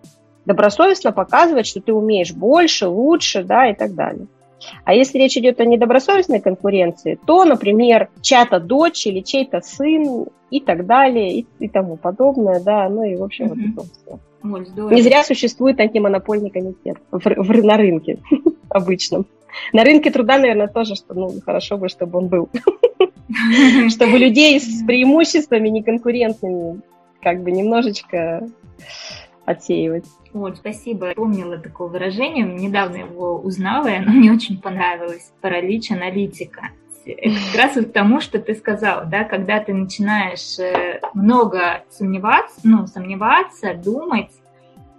Добросовестно 0.44 1.12
показывать, 1.12 1.66
что 1.66 1.80
ты 1.80 1.92
умеешь 1.92 2.32
больше, 2.32 2.88
лучше, 2.88 3.44
да, 3.44 3.68
и 3.68 3.74
так 3.74 3.94
далее. 3.94 4.26
А 4.84 4.94
если 4.94 5.18
речь 5.18 5.36
идет 5.36 5.60
о 5.60 5.64
недобросовестной 5.64 6.40
конкуренции, 6.40 7.18
то, 7.26 7.44
например, 7.44 8.10
чья-то 8.20 8.60
дочь 8.60 9.06
или 9.06 9.20
чей-то 9.20 9.60
сын 9.60 10.26
и 10.50 10.60
так 10.60 10.86
далее, 10.86 11.38
и, 11.40 11.46
и 11.58 11.68
тому 11.68 11.96
подобное, 11.96 12.60
да, 12.60 12.88
ну 12.88 13.04
и, 13.04 13.16
в 13.16 13.22
общем, 13.22 13.46
mm-hmm. 13.46 13.72
вот 13.76 13.84
это 13.84 13.94
все. 13.94 14.20
Ой, 14.44 14.94
Не 14.94 15.02
зря 15.02 15.24
существует 15.24 15.78
антимонопольный 15.80 16.50
комитет 16.50 16.98
в, 17.10 17.18
в, 17.20 17.64
на 17.64 17.76
рынке 17.76 18.18
обычном. 18.68 19.26
На 19.72 19.84
рынке 19.84 20.10
труда, 20.10 20.38
наверное, 20.38 20.68
тоже, 20.68 20.94
что 20.94 21.14
ну, 21.14 21.32
хорошо 21.44 21.76
бы, 21.76 21.88
чтобы 21.88 22.18
он 22.18 22.28
был. 22.28 22.48
Чтобы 23.88 24.18
людей 24.18 24.60
с 24.60 24.84
преимуществами 24.84 25.68
неконкурентными 25.68 26.82
как 27.22 27.42
бы 27.42 27.50
немножечко 27.50 28.46
отсеивать. 29.44 30.04
Вот, 30.32 30.56
спасибо. 30.56 31.12
Помнила 31.14 31.58
такое 31.58 31.88
выражение, 31.88 32.44
недавно 32.44 32.96
его 32.96 33.38
узнала, 33.38 33.88
и 33.88 33.96
оно 33.96 34.12
мне 34.12 34.32
очень 34.32 34.60
понравилось. 34.60 35.32
Паралич 35.40 35.90
аналитика. 35.90 36.70
Как 37.04 37.60
раз 37.60 37.76
вот 37.76 37.86
к 37.86 37.92
тому, 37.92 38.20
что 38.20 38.38
ты 38.38 38.54
сказал, 38.54 39.02
да, 39.06 39.24
когда 39.24 39.58
ты 39.58 39.74
начинаешь 39.74 40.58
э, 40.58 41.00
много 41.14 41.82
сомневаться, 41.90 42.60
ну, 42.62 42.86
сомневаться, 42.86 43.74
думать, 43.74 44.30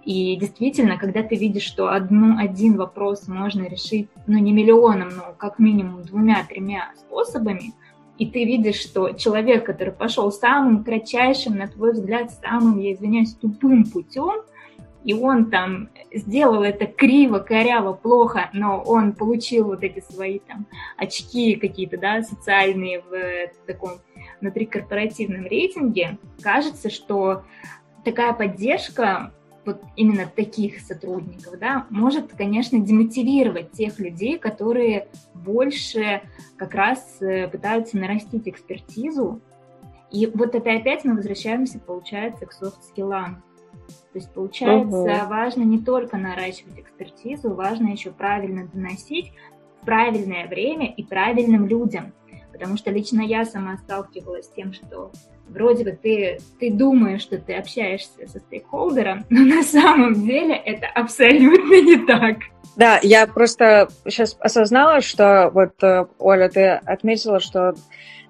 и 0.04 0.36
действительно, 0.36 0.98
когда 0.98 1.22
ты 1.22 1.34
видишь, 1.34 1.62
что 1.62 1.88
одну, 1.88 2.38
один 2.38 2.76
вопрос 2.76 3.26
можно 3.26 3.62
решить, 3.62 4.08
ну, 4.26 4.38
не 4.38 4.52
миллионом, 4.52 5.08
но 5.16 5.34
как 5.36 5.58
минимум 5.58 6.02
двумя-тремя 6.02 6.92
способами, 6.98 7.72
и 8.18 8.26
ты 8.26 8.44
видишь, 8.44 8.80
что 8.80 9.12
человек, 9.12 9.64
который 9.64 9.92
пошел 9.92 10.30
самым 10.30 10.84
кратчайшим, 10.84 11.56
на 11.56 11.68
твой 11.68 11.92
взгляд, 11.92 12.30
самым, 12.32 12.78
я 12.78 12.92
извиняюсь, 12.92 13.32
тупым 13.32 13.84
путем, 13.84 14.42
и 15.04 15.14
он 15.14 15.50
там 15.50 15.90
сделал 16.12 16.62
это 16.62 16.86
криво, 16.86 17.38
коряво, 17.38 17.92
плохо, 17.92 18.50
но 18.52 18.82
он 18.82 19.12
получил 19.12 19.66
вот 19.66 19.82
эти 19.84 20.00
свои 20.00 20.38
там 20.38 20.66
очки 20.96 21.56
какие-то, 21.56 21.98
да, 21.98 22.22
социальные 22.22 23.02
в 23.02 23.66
таком 23.66 23.92
внутрикорпоративном 24.40 25.46
рейтинге, 25.46 26.18
кажется, 26.42 26.90
что 26.90 27.44
такая 28.04 28.32
поддержка 28.32 29.32
вот 29.64 29.80
именно 29.96 30.26
таких 30.26 30.80
сотрудников, 30.80 31.58
да, 31.58 31.86
может, 31.90 32.32
конечно, 32.34 32.78
демотивировать 32.78 33.72
тех 33.72 33.98
людей, 33.98 34.38
которые 34.38 35.08
больше 35.34 36.22
как 36.56 36.74
раз 36.74 37.16
э, 37.20 37.48
пытаются 37.48 37.96
нарастить 37.96 38.46
экспертизу. 38.46 39.40
И 40.10 40.26
вот 40.26 40.54
это 40.54 40.70
опять 40.70 41.04
мы 41.04 41.16
возвращаемся, 41.16 41.78
получается, 41.78 42.46
к 42.46 42.52
софт-скиллам. 42.52 43.42
То 44.14 44.20
есть, 44.20 44.32
получается, 44.32 44.96
угу. 44.96 45.28
важно 45.28 45.64
не 45.64 45.80
только 45.80 46.16
наращивать 46.16 46.78
экспертизу, 46.78 47.52
важно 47.52 47.88
еще 47.88 48.12
правильно 48.12 48.64
доносить 48.72 49.32
в 49.82 49.84
правильное 49.84 50.46
время 50.46 50.86
и 50.86 51.02
правильным 51.02 51.66
людям. 51.66 52.12
Потому 52.52 52.76
что 52.76 52.92
лично 52.92 53.22
я 53.22 53.44
сама 53.44 53.76
сталкивалась 53.76 54.46
с 54.46 54.50
тем, 54.50 54.72
что 54.72 55.10
вроде 55.48 55.82
бы 55.82 55.98
ты, 56.00 56.38
ты 56.60 56.72
думаешь, 56.72 57.22
что 57.22 57.38
ты 57.38 57.54
общаешься 57.54 58.28
со 58.28 58.38
стейкхолдером, 58.38 59.24
но 59.30 59.40
на 59.40 59.64
самом 59.64 60.14
деле 60.24 60.54
это 60.54 60.86
абсолютно 60.86 61.82
не 61.82 62.06
так. 62.06 62.36
Да, 62.76 63.00
я 63.02 63.26
просто 63.26 63.88
сейчас 64.04 64.36
осознала, 64.38 65.00
что 65.00 65.50
вот, 65.52 65.82
э, 65.82 66.06
Оля, 66.20 66.48
ты 66.48 66.68
отметила, 66.68 67.40
что 67.40 67.74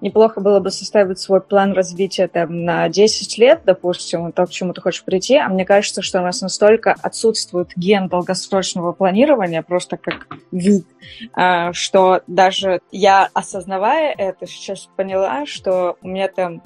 неплохо 0.05 0.41
было 0.41 0.61
бы 0.61 0.71
составить 0.71 1.19
свой 1.19 1.41
план 1.41 1.73
развития 1.73 2.29
там, 2.29 2.65
на 2.65 2.89
10 2.91 3.39
лет, 3.39 3.63
допустим, 3.65 4.33
то, 4.33 4.45
к 4.45 4.51
чему 4.51 4.75
ты 4.75 4.83
хочешь 4.83 5.03
прийти, 5.03 5.37
а 5.39 5.49
мне 5.49 5.65
кажется, 5.65 6.03
что 6.03 6.21
у 6.21 6.23
нас 6.23 6.43
настолько 6.43 6.95
отсутствует 7.03 7.71
ген 7.75 8.09
долгосрочного 8.09 8.93
планирования, 8.93 9.63
просто 9.63 9.97
как 9.97 10.29
вид, 10.53 10.87
а, 11.33 11.73
что 11.73 12.21
даже 12.27 12.81
я, 12.93 13.31
осознавая 13.33 14.13
это, 14.13 14.47
сейчас 14.47 14.91
поняла, 14.95 15.47
что 15.47 15.97
у 16.03 16.09
меня 16.09 16.29
там 16.29 16.63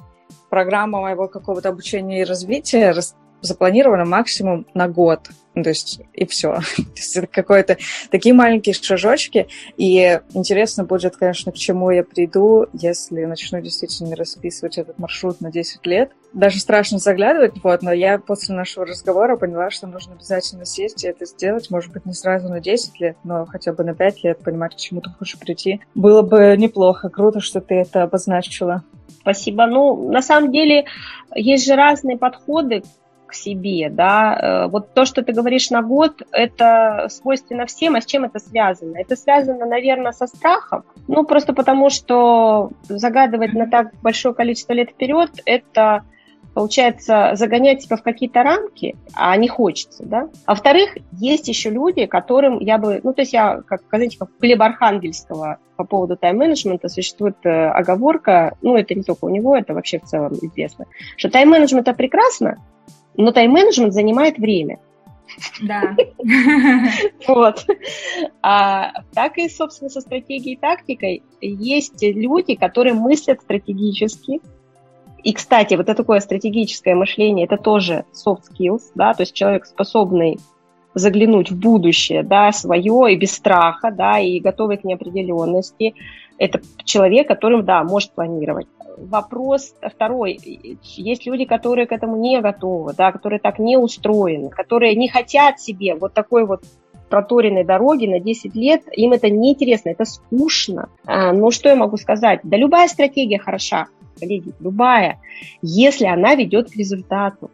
программа 0.50 1.00
моего 1.00 1.28
какого-то 1.28 1.68
обучения 1.68 2.22
и 2.22 2.24
развития 2.24 2.92
запланирована 3.40 4.04
максимум 4.04 4.66
на 4.74 4.88
год. 4.88 5.30
Ну, 5.54 5.64
то 5.64 5.70
есть, 5.70 6.00
и 6.12 6.24
все. 6.24 6.54
то 6.76 6.82
есть, 6.94 7.16
это 7.16 7.26
какое-то 7.26 7.78
такие 8.10 8.34
маленькие 8.34 8.74
шажочки. 8.74 9.48
И 9.76 10.20
интересно 10.32 10.84
будет, 10.84 11.16
конечно, 11.16 11.50
к 11.50 11.56
чему 11.56 11.90
я 11.90 12.04
приду, 12.04 12.66
если 12.72 13.24
начну 13.24 13.60
действительно 13.60 14.14
расписывать 14.14 14.78
этот 14.78 14.98
маршрут 14.98 15.40
на 15.40 15.50
10 15.50 15.84
лет. 15.86 16.12
Даже 16.32 16.60
страшно 16.60 16.98
заглядывать, 16.98 17.54
вот, 17.64 17.82
но 17.82 17.92
я 17.92 18.18
после 18.18 18.54
нашего 18.54 18.86
разговора 18.86 19.36
поняла, 19.36 19.70
что 19.70 19.86
нужно 19.86 20.14
обязательно 20.14 20.64
сесть 20.64 21.02
и 21.02 21.08
это 21.08 21.26
сделать. 21.26 21.70
Может 21.70 21.92
быть, 21.92 22.06
не 22.06 22.12
сразу 22.12 22.48
на 22.48 22.60
10 22.60 23.00
лет, 23.00 23.16
но 23.24 23.46
хотя 23.46 23.72
бы 23.72 23.82
на 23.82 23.94
5 23.94 24.24
лет 24.24 24.38
понимать, 24.38 24.76
к 24.76 24.78
чему 24.78 25.00
ты 25.00 25.10
хочешь 25.10 25.40
прийти. 25.40 25.80
Было 25.94 26.22
бы 26.22 26.54
неплохо. 26.56 27.08
Круто, 27.08 27.40
что 27.40 27.60
ты 27.60 27.74
это 27.74 28.02
обозначила. 28.04 28.84
Спасибо. 29.20 29.66
Ну, 29.66 30.10
на 30.10 30.22
самом 30.22 30.52
деле, 30.52 30.84
есть 31.34 31.66
же 31.66 31.74
разные 31.74 32.16
подходы 32.16 32.82
к 33.28 33.34
себе, 33.34 33.90
да. 33.90 34.38
Э, 34.40 34.68
вот 34.68 34.94
то, 34.94 35.04
что 35.04 35.22
ты 35.22 35.32
говоришь 35.32 35.70
на 35.70 35.82
год, 35.82 36.22
это 36.32 37.06
свойственно 37.10 37.66
всем, 37.66 37.94
а 37.94 38.00
с 38.00 38.06
чем 38.06 38.24
это 38.24 38.38
связано? 38.40 38.96
Это 38.96 39.14
связано, 39.14 39.66
наверное, 39.66 40.12
со 40.12 40.26
страхом, 40.26 40.84
ну, 41.06 41.24
просто 41.24 41.52
потому 41.52 41.90
что 41.90 42.70
загадывать 42.88 43.52
на 43.52 43.68
так 43.68 43.92
большое 44.02 44.34
количество 44.34 44.72
лет 44.72 44.90
вперед, 44.90 45.30
это 45.44 46.02
получается 46.58 47.30
загонять 47.34 47.82
себя 47.82 47.96
в 47.96 48.02
какие-то 48.02 48.42
рамки, 48.42 48.96
а 49.14 49.36
не 49.36 49.46
хочется, 49.46 50.04
да. 50.04 50.28
А 50.44 50.52
во-вторых, 50.52 50.96
есть 51.12 51.46
еще 51.46 51.70
люди, 51.70 52.06
которым 52.06 52.58
я 52.58 52.78
бы, 52.78 53.00
ну, 53.04 53.12
то 53.12 53.22
есть 53.22 53.32
я, 53.32 53.62
как, 53.64 53.82
знаете, 53.90 54.18
как 54.18 54.30
Глеба 54.40 54.66
Архангельского 54.66 55.58
по 55.76 55.84
поводу 55.84 56.16
тайм-менеджмента 56.16 56.88
существует 56.88 57.36
э, 57.44 57.68
оговорка, 57.68 58.56
ну, 58.60 58.76
это 58.76 58.96
не 58.96 59.04
только 59.04 59.26
у 59.26 59.28
него, 59.28 59.56
это 59.56 59.72
вообще 59.72 60.00
в 60.00 60.04
целом 60.04 60.32
известно, 60.32 60.86
что 61.16 61.30
тайм-менеджмент 61.30 61.86
это 61.86 61.96
прекрасно, 61.96 62.58
но 63.22 63.32
тайм-менеджмент 63.32 63.92
занимает 63.92 64.38
время. 64.38 64.78
Да. 65.60 65.94
Вот. 67.26 67.66
А, 68.42 69.02
так 69.12 69.36
и, 69.36 69.48
собственно, 69.48 69.90
со 69.90 70.00
стратегией 70.00 70.54
и 70.54 70.58
тактикой 70.58 71.22
есть 71.40 72.02
люди, 72.02 72.54
которые 72.54 72.94
мыслят 72.94 73.40
стратегически, 73.42 74.40
И, 75.22 75.32
кстати, 75.32 75.74
вот 75.74 75.88
это 75.88 75.94
такое 75.94 76.20
стратегическое 76.20 76.94
мышление, 76.94 77.46
это 77.46 77.56
тоже 77.56 78.04
soft 78.14 78.42
skills, 78.50 78.82
да, 78.94 79.14
то 79.14 79.22
есть 79.22 79.34
человек 79.34 79.66
способный 79.66 80.38
заглянуть 80.94 81.50
в 81.50 81.58
будущее, 81.58 82.22
да, 82.22 82.52
свое 82.52 83.12
и 83.12 83.16
без 83.16 83.32
страха, 83.32 83.90
да, 83.90 84.18
и 84.18 84.40
готовый 84.40 84.78
к 84.78 84.84
неопределенности. 84.84 85.94
Это 86.38 86.60
человек, 86.84 87.26
которым, 87.28 87.64
да, 87.64 87.82
может 87.82 88.12
планировать. 88.12 88.66
Вопрос 88.96 89.74
второй. 89.82 90.38
Есть 90.96 91.26
люди, 91.26 91.44
которые 91.44 91.86
к 91.86 91.92
этому 91.92 92.16
не 92.16 92.40
готовы, 92.40 92.94
да, 92.94 93.12
которые 93.12 93.40
так 93.40 93.58
не 93.58 93.76
устроены, 93.76 94.50
которые 94.50 94.94
не 94.94 95.08
хотят 95.08 95.60
себе 95.60 95.94
вот 95.94 96.14
такой 96.14 96.46
вот 96.46 96.62
проторенной 97.08 97.64
дороги 97.64 98.06
на 98.06 98.20
10 98.20 98.54
лет, 98.54 98.82
им 98.92 99.12
это 99.12 99.30
неинтересно, 99.30 99.90
это 99.90 100.04
скучно. 100.04 100.88
А, 101.06 101.32
ну, 101.32 101.50
что 101.50 101.68
я 101.68 101.76
могу 101.76 101.96
сказать? 101.96 102.40
Да 102.42 102.56
любая 102.56 102.88
стратегия 102.88 103.38
хороша, 103.38 103.86
коллеги, 104.18 104.52
любая, 104.60 105.20
если 105.62 106.06
она 106.06 106.34
ведет 106.34 106.70
к 106.70 106.76
результату. 106.76 107.50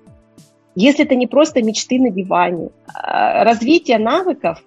Если 0.75 1.05
это 1.05 1.15
не 1.15 1.29
просто 1.29 1.63
мечты 1.63 2.01
на 2.01 2.11
диване. 2.11 2.71
А, 2.93 3.45
развитие 3.45 3.99
навыков 3.99 4.61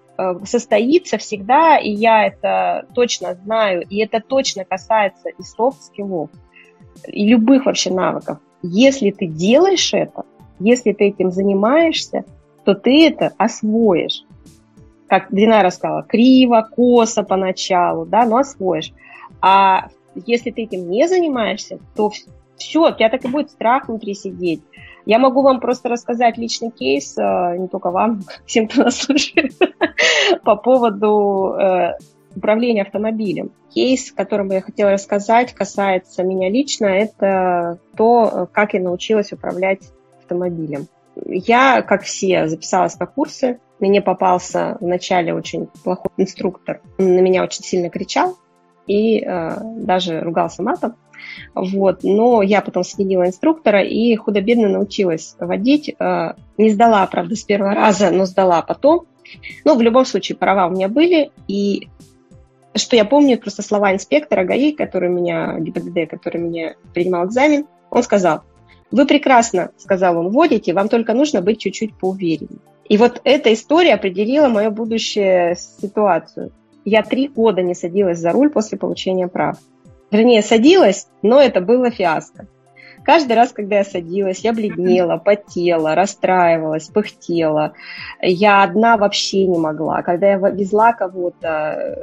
состоится 0.45 1.18
всегда, 1.18 1.78
и 1.78 1.91
я 1.91 2.26
это 2.26 2.88
точно 2.93 3.36
знаю, 3.36 3.86
и 3.88 3.97
это 3.99 4.20
точно 4.20 4.65
касается 4.65 5.30
и 5.30 5.43
софт-скиллов, 5.43 6.30
и 7.07 7.28
любых 7.28 7.65
вообще 7.65 7.91
навыков. 7.91 8.39
Если 8.63 9.11
ты 9.11 9.28
делаешь 9.28 9.93
это, 9.93 10.24
если 10.59 10.93
ты 10.93 11.05
этим 11.05 11.32
занимаешься, 11.32 12.26
то 12.65 12.74
ты 12.74 13.07
это 13.07 13.34
освоишь. 13.38 14.24
Как 15.07 15.28
Динара 15.32 15.70
сказала, 15.70 16.03
криво, 16.03 16.68
косо 16.70 17.24
поначалу, 17.24 18.05
да, 18.05 18.26
но 18.26 18.38
освоишь. 18.38 18.91
А 19.41 19.88
если 20.26 20.51
ты 20.51 20.63
этим 20.63 20.89
не 20.89 21.07
занимаешься, 21.07 21.80
то 21.95 22.11
все, 22.57 22.89
у 22.89 22.93
тебя 22.93 23.09
так 23.09 23.24
и 23.24 23.28
будет 23.28 23.51
страх 23.51 23.88
внутри 23.88 24.15
сидеть. 24.15 24.61
Я 25.08 25.20
могу 25.20 25.41
вам 25.41 25.62
просто 25.62 25.88
рассказать 25.88 26.38
личный 26.38 26.70
кейс, 26.70 27.18
э, 27.18 27.58
не 27.58 27.70
только 27.70 27.91
вам, 27.91 28.24
всем, 28.45 28.68
кто 28.68 28.84
нас 28.84 28.97
слушает, 28.97 29.53
по 30.43 30.58
поводу 30.58 31.55
э, 31.58 31.93
управления 32.36 32.82
автомобилем. 32.82 33.51
Кейс, 33.74 34.12
которым 34.12 34.51
я 34.51 34.60
хотела 34.60 34.91
рассказать, 34.91 35.53
касается 35.53 36.24
меня 36.24 36.49
лично, 36.49 36.88
это 36.88 37.80
то, 37.95 38.49
как 38.51 38.74
я 38.74 38.82
научилась 38.82 39.32
управлять 39.32 39.80
автомобилем. 40.20 40.88
Я, 41.26 41.82
как 41.84 42.03
все, 42.03 42.49
записалась 42.49 42.99
на 42.99 43.05
курсы. 43.05 43.60
Мне 43.80 44.01
попался 44.01 44.76
вначале 44.82 45.34
очень 45.34 45.68
плохой 45.86 46.12
инструктор. 46.18 46.82
Он 46.99 47.16
на 47.16 47.22
меня 47.22 47.43
очень 47.43 47.64
сильно 47.64 47.89
кричал 47.89 48.38
и 48.88 49.20
э, 49.20 49.58
даже 49.78 50.22
ругался 50.22 50.64
матом. 50.64 50.96
Вот. 51.54 52.04
Но 52.04 52.42
я 52.42 52.62
потом 52.62 52.84
сменила 52.84 53.28
инструктора 53.28 53.84
и 53.84 54.16
худо-бедно 54.16 54.70
научилась 54.70 55.36
водить. 55.40 55.94
Э, 56.00 56.34
не 56.58 56.70
сдала, 56.72 57.06
правда, 57.08 57.36
с 57.36 57.44
первого 57.44 57.74
раза, 57.74 58.12
но 58.12 58.26
сдала 58.26 58.62
потом. 58.62 59.06
Но 59.66 59.76
в 59.76 59.82
любом 59.82 60.06
случае 60.06 60.38
права 60.38 60.68
у 60.68 60.72
меня 60.72 60.88
были. 60.88 61.32
И 61.48 61.90
что 62.76 62.96
я 62.96 63.06
помню, 63.06 63.38
просто 63.38 63.62
слова 63.62 63.94
инспектора 63.94 64.46
ГАИ, 64.46 64.72
который 64.72 65.10
меня, 65.10 65.60
ГИБДД, 65.60 66.10
который 66.10 66.42
меня 66.42 66.76
принимал 66.94 67.26
экзамен, 67.26 67.66
он 67.90 68.04
сказал, 68.04 68.42
вы 68.92 69.06
прекрасно, 69.06 69.72
сказал 69.78 70.18
он, 70.18 70.30
водите, 70.30 70.74
вам 70.74 70.88
только 70.88 71.14
нужно 71.14 71.42
быть 71.42 71.60
чуть-чуть 71.60 71.94
поувереннее. 71.96 72.60
И 72.86 72.98
вот 72.98 73.20
эта 73.26 73.54
история 73.54 73.96
определила 73.96 74.48
мою 74.48 74.72
будущую 74.72 75.56
ситуацию. 75.56 76.52
Я 76.90 77.04
три 77.04 77.28
года 77.28 77.62
не 77.62 77.76
садилась 77.76 78.18
за 78.18 78.32
руль 78.32 78.50
после 78.50 78.78
получения 78.78 79.28
прав. 79.28 79.58
Вернее, 80.10 80.42
садилась, 80.42 81.10
но 81.22 81.42
это 81.42 81.60
было 81.60 81.92
фиаско. 81.92 82.48
Каждый 83.04 83.34
раз, 83.34 83.52
когда 83.52 83.80
я 83.80 83.84
садилась, 83.84 84.40
я 84.40 84.54
бледнела, 84.54 85.18
потела, 85.18 85.96
расстраивалась, 85.96 86.88
пыхтела. 86.88 87.74
Я 88.22 88.64
одна 88.64 88.96
вообще 88.96 89.48
не 89.48 89.60
могла. 89.60 90.02
Когда 90.02 90.28
я 90.28 90.38
везла 90.38 90.94
кого-то, 90.94 92.00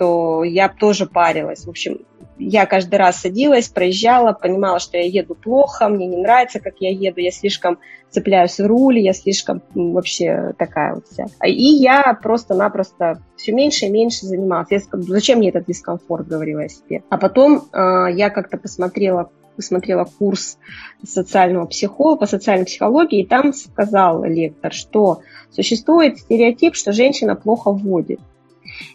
э, 0.00 0.04
то 0.04 0.44
я 0.44 0.68
тоже 0.68 1.06
парилась. 1.06 1.66
В 1.66 1.68
общем, 1.68 1.98
я 2.38 2.64
каждый 2.64 2.96
раз 2.96 3.20
садилась, 3.20 3.68
проезжала, 3.68 4.32
понимала, 4.32 4.78
что 4.80 4.96
я 4.96 5.04
еду 5.04 5.34
плохо, 5.34 5.88
мне 5.88 6.06
не 6.06 6.16
нравится, 6.16 6.58
как 6.58 6.74
я 6.80 6.90
еду, 6.90 7.20
я 7.20 7.30
слишком 7.30 7.78
цепляюсь 8.08 8.58
в 8.58 8.66
руль, 8.66 8.98
я 8.98 9.12
слишком 9.12 9.62
вообще 9.74 10.54
такая 10.58 10.94
вот 10.94 11.06
вся. 11.06 11.26
И 11.44 11.62
я 11.62 12.18
просто-напросто 12.20 13.22
все 13.36 13.52
меньше 13.52 13.86
и 13.86 13.90
меньше 13.90 14.26
занималась. 14.26 14.70
Я, 14.70 14.80
зачем 14.92 15.38
мне 15.38 15.50
этот 15.50 15.66
дискомфорт, 15.66 16.26
говорила 16.26 16.60
я 16.60 16.68
себе. 16.68 17.02
А 17.10 17.18
потом 17.18 17.68
э, 17.72 18.06
я 18.12 18.30
как-то 18.30 18.56
посмотрела 18.56 19.30
посмотрела 19.56 20.04
курс 20.04 20.56
социального 21.04 21.66
психолога 21.66 22.20
по 22.20 22.26
социальной 22.26 22.64
психологии, 22.64 23.20
и 23.20 23.26
там 23.26 23.52
сказал 23.52 24.24
лектор, 24.24 24.72
что 24.72 25.20
существует 25.50 26.18
стереотип, 26.18 26.74
что 26.74 26.92
женщина 26.92 27.36
плохо 27.36 27.70
вводит. 27.70 28.20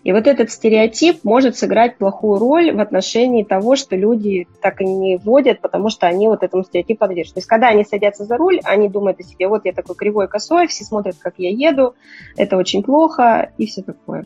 И 0.03 0.11
вот 0.11 0.27
этот 0.27 0.51
стереотип 0.51 1.23
может 1.23 1.57
сыграть 1.57 1.97
плохую 1.97 2.39
роль 2.39 2.71
в 2.71 2.79
отношении 2.79 3.43
того, 3.43 3.75
что 3.75 3.95
люди 3.95 4.47
так 4.61 4.81
и 4.81 4.85
не 4.85 5.17
водят, 5.17 5.61
потому 5.61 5.89
что 5.89 6.07
они 6.07 6.27
вот 6.27 6.43
этому 6.43 6.63
стереотипу 6.63 6.99
подвержены. 6.99 7.35
То 7.35 7.39
есть, 7.39 7.47
когда 7.47 7.67
они 7.69 7.83
садятся 7.83 8.25
за 8.25 8.37
руль, 8.37 8.59
они 8.63 8.89
думают 8.89 9.19
о 9.19 9.23
себе, 9.23 9.47
вот 9.47 9.65
я 9.65 9.73
такой 9.73 9.95
кривой 9.95 10.27
косой, 10.27 10.67
все 10.67 10.83
смотрят, 10.83 11.15
как 11.19 11.35
я 11.37 11.49
еду, 11.49 11.95
это 12.37 12.57
очень 12.57 12.83
плохо 12.83 13.51
и 13.57 13.65
все 13.65 13.81
такое. 13.81 14.25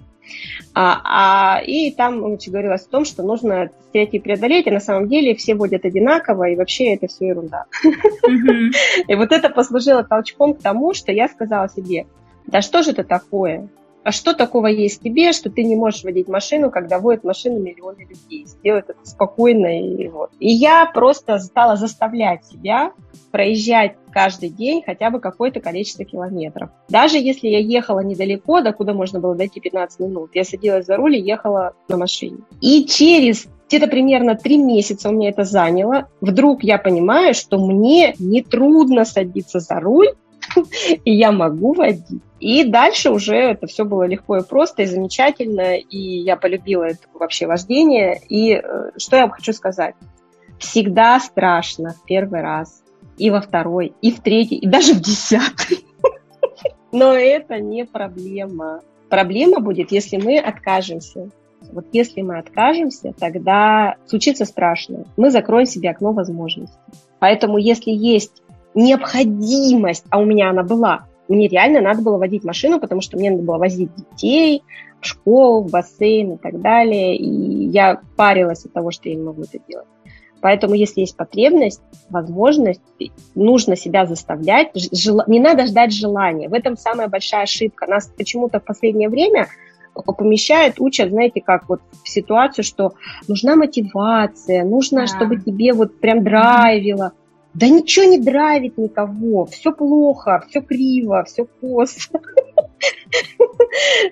А, 0.76 1.02
а, 1.04 1.62
и 1.62 1.92
там 1.92 2.20
значит, 2.20 2.52
говорилось 2.52 2.86
о 2.86 2.90
том, 2.90 3.06
что 3.06 3.24
нужно 3.24 3.70
стереотип 3.90 4.24
преодолеть, 4.24 4.68
и 4.68 4.72
на 4.72 4.80
самом 4.80 5.08
деле 5.08 5.36
все 5.36 5.56
водят 5.56 5.86
одинаково, 5.86 6.50
и 6.50 6.56
вообще 6.56 6.94
это 6.94 7.08
все 7.08 7.28
ерунда. 7.28 7.66
И 9.08 9.16
вот 9.16 9.32
это 9.32 9.50
послужило 9.50 10.04
толчком 10.04 10.54
к 10.54 10.62
тому, 10.62 10.94
что 10.94 11.12
я 11.12 11.28
сказала 11.28 11.68
себе, 11.70 12.06
да 12.46 12.62
что 12.62 12.84
же 12.84 12.92
это 12.92 13.04
такое? 13.04 13.68
А 14.04 14.12
что 14.12 14.34
такого 14.34 14.68
есть 14.68 15.02
тебе, 15.02 15.34
что 15.34 15.50
ты 15.50 15.64
не 15.64 15.76
можешь 15.76 16.04
водить 16.04 16.28
машину, 16.28 16.72
когда 16.72 17.00
водят 17.00 17.24
машину 17.24 17.60
миллионы 17.60 18.08
людей, 18.10 18.46
сделать 18.46 18.86
это 18.88 19.00
спокойно 19.04 19.80
и 19.80 20.08
вот. 20.08 20.32
И 20.40 20.50
я 20.50 20.86
просто 20.86 21.38
стала 21.40 21.76
заставлять 21.76 22.46
себя 22.46 22.94
проезжать 23.32 23.96
каждый 24.12 24.50
день 24.50 24.82
хотя 24.86 25.10
бы 25.10 25.20
какое-то 25.20 25.60
количество 25.60 26.06
километров. 26.06 26.70
Даже 26.88 27.18
если 27.18 27.48
я 27.48 27.60
ехала 27.60 28.00
недалеко, 28.00 28.62
до 28.62 28.74
куда 28.74 28.94
можно 28.94 29.20
было 29.20 29.36
дойти 29.36 29.60
15 29.60 30.00
минут, 30.00 30.32
я 30.34 30.44
садилась 30.44 30.86
за 30.86 30.96
руль 30.96 31.18
и 31.18 31.22
ехала 31.22 31.74
на 31.88 31.98
машине. 31.98 32.38
И 32.62 32.86
через 32.86 33.48
где-то 33.68 33.88
примерно 33.88 34.36
три 34.36 34.58
месяца 34.58 35.10
у 35.10 35.12
меня 35.12 35.30
это 35.30 35.44
заняло. 35.44 36.10
Вдруг 36.22 36.64
я 36.64 36.80
понимаю, 36.80 37.36
что 37.36 37.64
мне 37.64 38.16
не 38.18 38.42
трудно 38.42 39.06
садиться 39.06 39.60
за 39.60 39.80
руль, 39.80 40.16
и 41.06 41.12
я 41.12 41.32
могу 41.32 41.74
водить. 41.74 42.22
И 42.40 42.64
дальше 42.64 43.10
уже 43.10 43.36
это 43.36 43.68
все 43.68 43.84
было 43.84 44.04
легко 44.04 44.38
и 44.38 44.48
просто, 44.48 44.84
и 44.84 44.86
замечательно, 44.86 45.76
и 45.76 45.98
я 45.98 46.38
полюбила 46.38 46.84
это 46.86 47.00
вообще 47.14 47.48
вождение. 47.48 48.22
И 48.30 48.54
э, 48.54 48.92
что 48.98 49.18
я 49.18 49.24
вам 49.24 49.32
хочу 49.32 49.52
сказать? 49.54 49.96
Всегда 50.58 51.20
страшно 51.20 51.92
в 51.92 52.06
первый 52.06 52.42
раз, 52.42 52.82
и 53.18 53.30
во 53.30 53.42
второй, 53.42 53.94
и 54.02 54.12
в 54.12 54.22
третий, 54.22 54.56
и 54.56 54.68
даже 54.68 54.94
в 54.94 55.02
десятый. 55.02 55.86
Но 56.92 57.14
это 57.14 57.60
не 57.60 57.86
проблема. 57.86 58.82
Проблема 59.10 59.60
будет, 59.60 59.92
если 59.92 60.18
мы 60.18 60.38
откажемся. 60.38 61.30
Вот 61.74 61.86
если 61.92 62.22
мы 62.22 62.40
откажемся, 62.40 63.14
тогда 63.18 63.96
случится 64.08 64.46
страшное. 64.46 65.06
Мы 65.18 65.30
закроем 65.30 65.66
себе 65.66 65.90
окно 65.90 66.14
возможностей. 66.14 66.78
Поэтому 67.20 67.58
если 67.58 67.92
есть 67.92 68.42
необходимость, 68.76 70.06
а 70.10 70.20
у 70.20 70.26
меня 70.26 70.50
она 70.50 70.64
была, 70.64 71.06
мне 71.30 71.48
реально 71.48 71.82
надо 71.82 72.02
было 72.02 72.18
водить 72.18 72.44
машину, 72.44 72.80
потому 72.80 73.02
что 73.02 73.18
мне 73.18 73.30
надо 73.30 73.44
было 73.44 73.58
возить 73.58 73.92
детей 73.96 74.64
в 75.00 75.06
школу, 75.06 75.64
в 75.64 75.72
бассейн 75.72 76.34
и 76.34 76.38
так 76.38 76.60
далее. 76.60 77.16
И 77.16 77.68
я 77.68 78.02
парилась 78.18 78.66
от 78.66 78.74
того, 78.74 78.92
что 78.92 79.10
я 79.10 79.16
не 79.16 79.22
могу 79.22 79.44
это 79.44 79.60
делать. 79.68 79.88
Поэтому, 80.42 80.74
если 80.74 81.02
есть 81.02 81.16
потребность, 81.16 81.82
возможность, 82.10 82.82
нужно 83.36 83.76
себя 83.76 84.06
заставлять. 84.06 84.74
Не 84.74 85.40
надо 85.40 85.68
ждать 85.68 85.94
желания. 85.94 86.50
В 86.50 86.54
этом 86.54 86.78
самая 86.78 87.08
большая 87.08 87.44
ошибка. 87.44 87.86
Нас 87.88 88.12
почему-то 88.18 88.60
в 88.60 88.64
последнее 88.64 89.10
время 89.10 89.48
помещают, 89.94 90.80
учат, 90.80 91.10
знаете, 91.10 91.42
как 91.42 91.68
вот 91.68 91.82
в 92.04 92.10
ситуацию, 92.10 92.64
что 92.64 92.94
нужна 93.28 93.56
мотивация, 93.56 94.64
нужно, 94.64 95.02
да. 95.02 95.08
чтобы 95.08 95.38
тебе 95.38 95.74
вот 95.74 96.00
прям 96.00 96.24
драйвило. 96.24 97.12
Да 97.54 97.68
ничего 97.68 98.06
не 98.06 98.20
драйвит 98.20 98.78
никого, 98.78 99.46
все 99.46 99.72
плохо, 99.72 100.44
все 100.50 100.62
криво, 100.62 101.24
все 101.24 101.46
косо. 101.46 102.20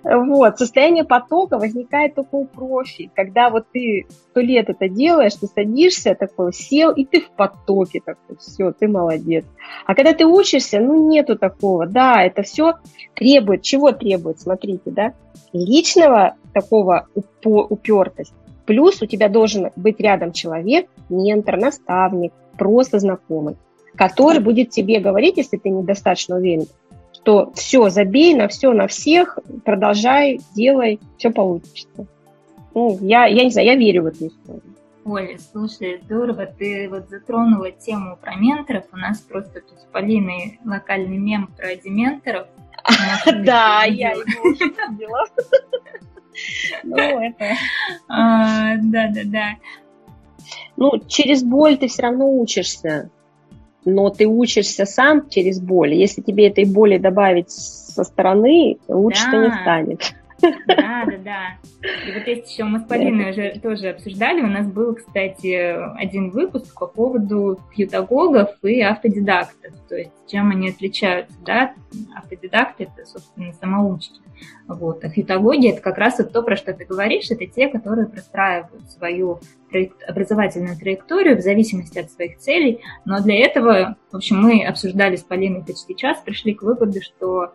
Вот, 0.04 0.58
состояние 0.58 1.04
потока 1.04 1.58
возникает 1.58 2.16
только 2.16 2.36
у 2.36 2.46
профи, 2.46 3.10
когда 3.16 3.50
вот 3.50 3.66
ты 3.72 4.06
сто 4.10 4.42
лет 4.42 4.70
это 4.70 4.90
делаешь, 4.90 5.36
ты 5.36 5.48
садишься 5.48 6.16
такой, 6.16 6.54
сел, 6.54 6.92
и 6.92 7.06
ты 7.06 7.22
в 7.22 7.30
потоке 7.32 8.02
такой, 8.04 8.38
все, 8.38 8.72
ты 8.72 8.88
молодец. 8.88 9.46
А 9.86 9.96
когда 9.96 10.14
ты 10.14 10.26
учишься, 10.26 10.80
ну 10.80 11.10
нету 11.10 11.38
такого, 11.38 11.86
да, 11.86 12.24
это 12.24 12.44
все 12.44 12.76
требует, 13.16 13.62
чего 13.62 13.92
требует, 13.92 14.40
смотрите, 14.40 14.92
да, 14.92 15.14
личного 15.54 16.36
такого 16.54 17.08
упертости, 17.44 18.34
Плюс 18.68 19.02
у 19.02 19.06
тебя 19.06 19.30
должен 19.30 19.70
быть 19.78 20.02
рядом 20.02 20.34
человек, 20.34 20.90
ментор, 21.08 21.58
наставник, 21.58 22.34
просто 22.58 23.00
знакомый, 23.00 23.56
который 23.96 24.40
будет 24.40 24.70
тебе 24.70 25.00
говорить, 25.00 25.38
если 25.38 25.58
ты 25.58 25.70
недостаточно 25.70 26.38
уверен, 26.38 26.66
что 27.14 27.52
все, 27.54 27.90
забей 27.90 28.36
на 28.36 28.48
все, 28.48 28.72
на 28.74 28.88
всех, 28.88 29.40
продолжай, 29.66 30.40
делай, 30.56 31.00
все 31.18 31.30
получится. 31.30 32.08
Ну, 32.74 32.98
я, 33.02 33.26
я 33.26 33.44
не 33.44 33.50
знаю, 33.50 33.68
я 33.68 33.76
верю 33.76 34.04
в 34.04 34.06
эту 34.08 34.28
историю. 34.28 34.64
Оля, 35.04 35.38
слушай, 35.52 36.02
здорово, 36.04 36.46
ты 36.46 36.90
вот 36.90 37.10
затронула 37.10 37.72
тему 37.72 38.18
про 38.18 38.36
менторов. 38.36 38.84
У 38.92 38.98
нас 38.98 39.20
просто 39.20 39.62
тут 39.62 39.80
с 39.80 39.86
Полиной 39.86 40.60
локальный 40.66 41.18
мем 41.18 41.48
про 41.56 41.76
дементоров. 41.76 42.48
Да, 43.44 43.84
я 43.86 44.12
его 44.12 44.24
видела. 44.52 45.26
Ну, 46.84 46.98
это... 46.98 47.56
А, 48.08 48.76
да, 48.78 49.08
да, 49.12 49.22
да. 49.26 49.50
Ну, 50.78 51.00
через 51.08 51.44
боль 51.44 51.78
ты 51.78 51.88
все 51.88 52.04
равно 52.04 52.32
учишься, 52.32 53.10
но 53.84 54.10
ты 54.10 54.28
учишься 54.28 54.86
сам 54.86 55.28
через 55.30 55.60
боль. 55.60 55.94
Если 55.94 56.22
тебе 56.22 56.48
этой 56.48 56.66
боли 56.66 56.98
добавить 56.98 57.52
со 57.52 58.04
стороны, 58.04 58.78
лучше-то 58.88 59.38
не 59.38 59.52
станет. 59.62 60.14
Да, 60.40 61.04
да, 61.06 61.18
да. 61.24 61.58
И 62.08 62.14
вот 62.14 62.28
есть 62.28 62.52
еще 62.52 62.64
мы 62.64 62.80
с 62.80 62.84
Полиной 62.84 63.32
уже 63.32 63.60
тоже 63.60 63.90
обсуждали. 63.90 64.42
У 64.42 64.48
нас 64.48 64.68
был, 64.68 64.96
кстати, 64.96 65.76
один 65.98 66.30
выпуск 66.30 66.80
по 66.80 66.86
поводу 66.86 67.60
пьютагогов 67.76 68.52
и 68.64 68.82
автодидактов. 68.82 69.74
То 69.90 69.96
есть 69.96 70.12
чем 70.28 70.52
они 70.52 70.70
отличаются, 70.70 71.36
да? 71.44 71.74
Автодидакты– 72.16 72.84
это, 72.96 73.10
собственно, 73.10 73.52
самоучки. 73.54 74.22
Вот. 74.68 75.04
А 75.04 75.10
пьютагоги– 75.10 75.70
это 75.72 75.82
как 75.82 75.98
раз 75.98 76.20
вот 76.20 76.34
то, 76.34 76.44
про 76.44 76.58
что 76.58 76.74
ты 76.74 76.86
говоришь, 76.86 77.32
это 77.32 77.46
те, 77.46 77.70
которые 77.70 78.08
простраивают 78.08 78.92
свою 78.92 79.40
образовательную 80.08 80.78
траекторию 80.78 81.38
в 81.38 81.42
зависимости 81.42 82.00
от 82.00 82.12
своих 82.12 82.38
целей. 82.38 82.82
Но 83.06 83.22
для 83.22 83.46
этого, 83.46 83.96
в 84.12 84.16
общем, 84.16 84.42
мы 84.42 84.66
обсуждали 84.66 85.16
с 85.16 85.24
Полиной 85.24 85.64
почти 85.64 85.96
час, 85.96 86.20
пришли 86.24 86.54
к 86.54 86.64
выводу, 86.64 87.02
что, 87.02 87.54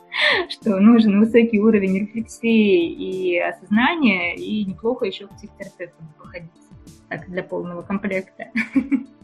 что 0.49 0.79
нужен 0.79 1.21
высокий 1.21 1.61
уровень 1.61 2.01
рефлексии 2.01 2.91
и 2.91 3.39
осознания, 3.39 4.35
и 4.35 4.65
неплохо 4.65 5.07
еще 5.07 5.27
к 5.27 5.37
психотерапевтам 5.37 6.09
походить 6.19 6.51
так, 7.09 7.29
для 7.29 7.43
полного 7.43 7.83
комплекта. 7.83 8.49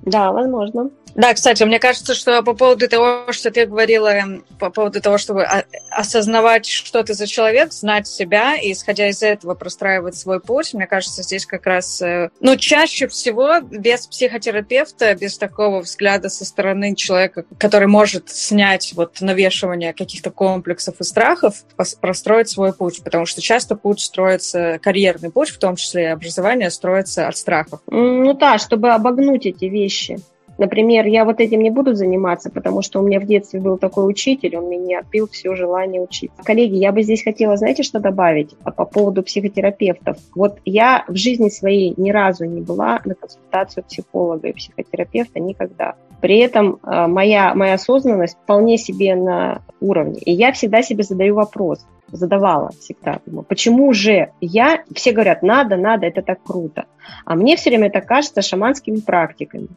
Да, 0.03 0.32
возможно. 0.32 0.91
Да, 1.18 1.34
кстати, 1.34 1.64
мне 1.64 1.80
кажется, 1.80 2.14
что 2.14 2.44
по 2.44 2.54
поводу 2.54 2.88
того, 2.88 3.32
что 3.32 3.50
ты 3.50 3.66
говорила, 3.66 4.06
эм, 4.06 4.44
по 4.60 4.70
поводу 4.70 5.00
того, 5.00 5.18
чтобы 5.18 5.44
осознавать, 5.90 6.66
что 6.66 7.02
ты 7.02 7.12
за 7.12 7.26
человек, 7.26 7.72
знать 7.72 8.06
себя 8.06 8.54
и, 8.54 8.70
исходя 8.70 9.08
из 9.08 9.20
этого, 9.20 9.54
простраивать 9.54 10.14
свой 10.14 10.38
путь, 10.38 10.74
мне 10.74 10.86
кажется, 10.86 11.24
здесь 11.24 11.44
как 11.44 11.66
раз, 11.66 12.00
э, 12.00 12.30
ну, 12.38 12.56
чаще 12.56 13.08
всего 13.08 13.58
без 13.60 14.06
психотерапевта, 14.06 15.12
без 15.16 15.36
такого 15.38 15.80
взгляда 15.80 16.28
со 16.28 16.44
стороны 16.44 16.94
человека, 16.94 17.46
который 17.58 17.88
может 17.88 18.30
снять 18.30 18.92
вот 18.94 19.20
навешивание 19.20 19.94
каких-то 19.94 20.30
комплексов 20.30 21.00
и 21.00 21.04
страхов, 21.04 21.64
простроить 22.00 22.48
свой 22.48 22.72
путь, 22.72 23.02
потому 23.02 23.26
что 23.26 23.42
часто 23.42 23.74
путь 23.74 23.98
строится, 23.98 24.78
карьерный 24.80 25.32
путь, 25.32 25.48
в 25.48 25.58
том 25.58 25.74
числе 25.74 26.04
и 26.04 26.06
образование, 26.06 26.70
строится 26.70 27.26
от 27.26 27.36
страхов. 27.36 27.80
Ну 27.88 28.34
да, 28.34 28.58
чтобы 28.58 28.92
обогнуть 28.92 29.46
эти 29.46 29.64
вещи, 29.64 29.78
вещи. 29.88 30.22
Например, 30.59 31.06
я 31.06 31.24
вот 31.24 31.40
этим 31.40 31.61
не 31.61 31.70
буду 31.70 31.94
заниматься, 31.94 32.50
потому 32.50 32.82
что 32.82 33.00
у 33.00 33.06
меня 33.06 33.20
в 33.20 33.26
детстве 33.26 33.61
был 33.61 33.78
такой 33.78 34.11
учитель, 34.11 34.56
он 34.56 34.68
меня 34.68 34.98
отбил 34.98 35.28
все 35.28 35.54
желание 35.54 36.02
учиться. 36.02 36.42
Коллеги, 36.42 36.74
я 36.74 36.90
бы 36.90 37.02
здесь 37.02 37.22
хотела, 37.22 37.56
знаете, 37.56 37.84
что 37.84 38.00
добавить 38.00 38.54
а 38.64 38.72
по 38.72 38.84
поводу 38.84 39.22
психотерапевтов? 39.22 40.16
Вот 40.34 40.59
я 40.64 41.04
в 41.06 41.14
жизни 41.14 41.48
своей 41.48 41.94
ни 41.96 42.11
разу 42.11 42.44
не 42.44 42.61
была 42.61 43.00
на 43.04 43.14
консультацию 43.14 43.84
психолога 43.84 44.48
и 44.48 44.52
психотерапевта 44.52 45.38
никогда. 45.38 45.94
При 46.20 46.38
этом 46.38 46.80
а, 46.82 47.06
моя, 47.06 47.54
моя 47.54 47.74
осознанность 47.74 48.36
вполне 48.42 48.78
себе 48.78 49.14
на 49.14 49.62
уровне. 49.80 50.18
И 50.18 50.32
я 50.32 50.52
всегда 50.52 50.82
себе 50.82 51.04
задаю 51.04 51.36
вопрос, 51.36 51.86
задавала 52.11 52.70
всегда. 52.80 53.20
Думаю, 53.26 53.44
почему 53.44 53.92
же 53.92 54.32
я, 54.40 54.82
все 54.92 55.12
говорят, 55.12 55.42
надо, 55.42 55.76
надо, 55.76 56.06
это 56.06 56.22
так 56.22 56.42
круто. 56.42 56.86
А 57.24 57.36
мне 57.36 57.56
все 57.56 57.70
время 57.70 57.86
это 57.86 58.00
кажется 58.00 58.42
шаманскими 58.42 58.98
практиками. 58.98 59.68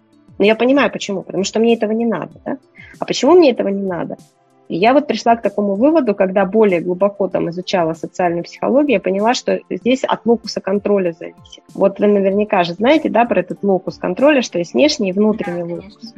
Но 0.42 0.48
я 0.48 0.56
понимаю, 0.56 0.92
почему. 0.92 1.22
Потому 1.22 1.44
что 1.44 1.60
мне 1.60 1.76
этого 1.76 1.92
не 1.92 2.08
надо. 2.08 2.32
Да? 2.44 2.58
А 2.98 3.06
почему 3.06 3.34
мне 3.34 3.52
этого 3.52 3.68
не 3.68 3.84
надо? 3.84 4.18
И 4.70 4.76
я 4.76 4.94
вот 4.94 5.06
пришла 5.06 5.36
к 5.36 5.44
такому 5.44 5.76
выводу, 5.76 6.16
когда 6.16 6.46
более 6.46 6.82
глубоко 6.82 7.28
там 7.28 7.52
изучала 7.52 7.94
социальную 7.94 8.44
психологию, 8.44 8.94
я 8.94 9.00
поняла, 9.00 9.36
что 9.36 9.60
здесь 9.70 10.04
от 10.04 10.26
локуса 10.26 10.60
контроля 10.60 11.12
зависит. 11.12 11.64
Вот 11.76 12.00
вы 12.00 12.08
наверняка 12.08 12.64
же 12.64 12.74
знаете, 12.74 13.10
да, 13.10 13.26
про 13.26 13.42
этот 13.42 13.62
локус 13.62 14.00
контроля, 14.00 14.42
что 14.42 14.58
есть 14.58 14.74
внешний 14.74 15.12
и 15.12 15.14
внутренний 15.14 15.62
да, 15.62 15.76
локус. 15.76 16.16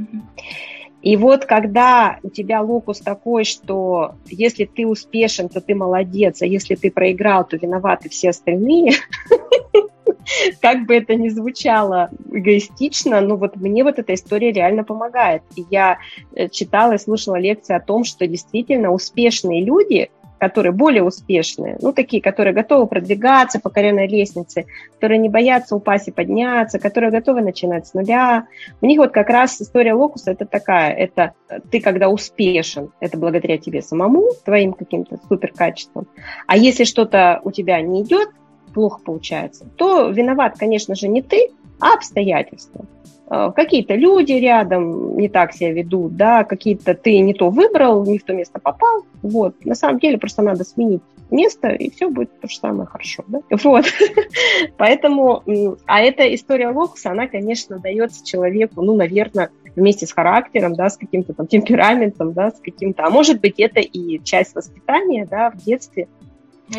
И 1.01 1.17
вот 1.17 1.43
когда 1.43 2.19
у 2.23 2.29
тебя 2.29 2.61
локус 2.61 2.99
такой, 3.01 3.43
что 3.43 4.13
если 4.27 4.63
ты 4.63 4.87
успешен, 4.87 5.49
то 5.49 5.59
ты 5.59 5.75
молодец, 5.75 6.41
а 6.41 6.45
если 6.45 6.75
ты 6.75 6.91
проиграл, 6.91 7.43
то 7.43 7.57
виноваты 7.57 8.07
все 8.07 8.29
остальные, 8.29 8.93
как 10.61 10.85
бы 10.85 10.95
это 10.95 11.15
ни 11.15 11.29
звучало 11.29 12.09
эгоистично, 12.31 13.21
но 13.21 13.35
вот 13.35 13.55
мне 13.55 13.83
вот 13.83 13.99
эта 13.99 14.13
история 14.13 14.51
реально 14.51 14.83
помогает. 14.83 15.43
И 15.55 15.65
я 15.69 15.99
э, 16.35 16.49
читала 16.49 16.93
и 16.93 16.97
слушала 16.97 17.35
лекции 17.35 17.75
о 17.75 17.79
том, 17.79 18.03
что 18.03 18.27
действительно 18.27 18.91
успешные 18.91 19.63
люди– 19.63 20.09
которые 20.43 20.73
более 20.73 21.03
успешные, 21.03 21.77
ну, 21.81 21.93
такие, 21.93 22.21
которые 22.21 22.53
готовы 22.53 22.85
продвигаться 22.85 23.61
по 23.61 23.69
карьерной 23.69 24.07
лестнице, 24.07 24.65
которые 24.95 25.17
не 25.17 25.29
боятся 25.29 25.73
упасть 25.73 26.09
и 26.09 26.11
подняться, 26.11 26.79
которые 26.79 27.11
готовы 27.11 27.39
начинать 27.39 27.87
с 27.87 27.93
нуля. 27.93 28.47
У 28.81 28.85
них 28.85 28.97
вот 28.97 29.11
как 29.13 29.29
раз 29.29 29.61
история 29.61 29.93
локуса 29.93 30.31
это 30.31 30.45
такая, 30.45 30.91
это 30.91 31.31
ты 31.71 31.79
когда 31.79 32.09
успешен, 32.09 32.91
это 32.99 33.17
благодаря 33.17 33.57
тебе 33.57 33.81
самому, 33.81 34.31
твоим 34.43 34.73
каким-то 34.73 35.17
супер 35.29 35.53
качествам. 35.53 36.07
А 36.45 36.57
если 36.57 36.83
что-то 36.83 37.39
у 37.45 37.51
тебя 37.51 37.81
не 37.81 38.01
идет, 38.01 38.27
плохо 38.73 39.01
получается, 39.03 39.65
то 39.75 40.09
виноват, 40.09 40.57
конечно 40.57 40.95
же, 40.95 41.07
не 41.07 41.21
ты, 41.21 41.49
а 41.79 41.93
обстоятельства. 41.93 42.85
Э, 43.29 43.51
какие-то 43.55 43.95
люди 43.95 44.33
рядом 44.33 45.17
не 45.17 45.29
так 45.29 45.53
себя 45.53 45.71
ведут, 45.71 46.15
да, 46.15 46.43
какие-то 46.43 46.93
ты 46.93 47.19
не 47.19 47.33
то 47.33 47.49
выбрал, 47.49 48.05
не 48.05 48.17
в 48.17 48.23
то 48.23 48.33
место 48.33 48.59
попал, 48.59 49.05
вот. 49.21 49.65
На 49.65 49.75
самом 49.75 49.99
деле 49.99 50.17
просто 50.17 50.41
надо 50.41 50.63
сменить 50.63 51.01
место, 51.31 51.69
и 51.69 51.89
все 51.89 52.09
будет 52.09 52.39
то 52.39 52.47
же 52.47 52.57
самое 52.57 52.85
хорошо, 52.85 53.23
да? 53.27 53.39
Вот. 53.63 53.85
Поэтому, 54.77 55.43
а 55.85 56.01
эта 56.01 56.33
история 56.35 56.69
локуса, 56.69 57.11
она, 57.11 57.27
конечно, 57.27 57.79
дается 57.79 58.25
человеку, 58.25 58.81
ну, 58.81 58.95
наверное, 58.95 59.49
вместе 59.75 60.05
с 60.05 60.13
характером, 60.13 60.75
да, 60.75 60.89
с 60.89 60.97
каким-то 60.97 61.33
там 61.33 61.47
темпераментом, 61.47 62.33
да, 62.33 62.51
с 62.51 62.59
каким-то, 62.59 63.05
а 63.05 63.09
может 63.09 63.41
быть, 63.41 63.59
это 63.59 63.79
и 63.79 64.23
часть 64.23 64.53
воспитания, 64.53 65.25
да, 65.25 65.49
в 65.49 65.57
детстве, 65.57 66.07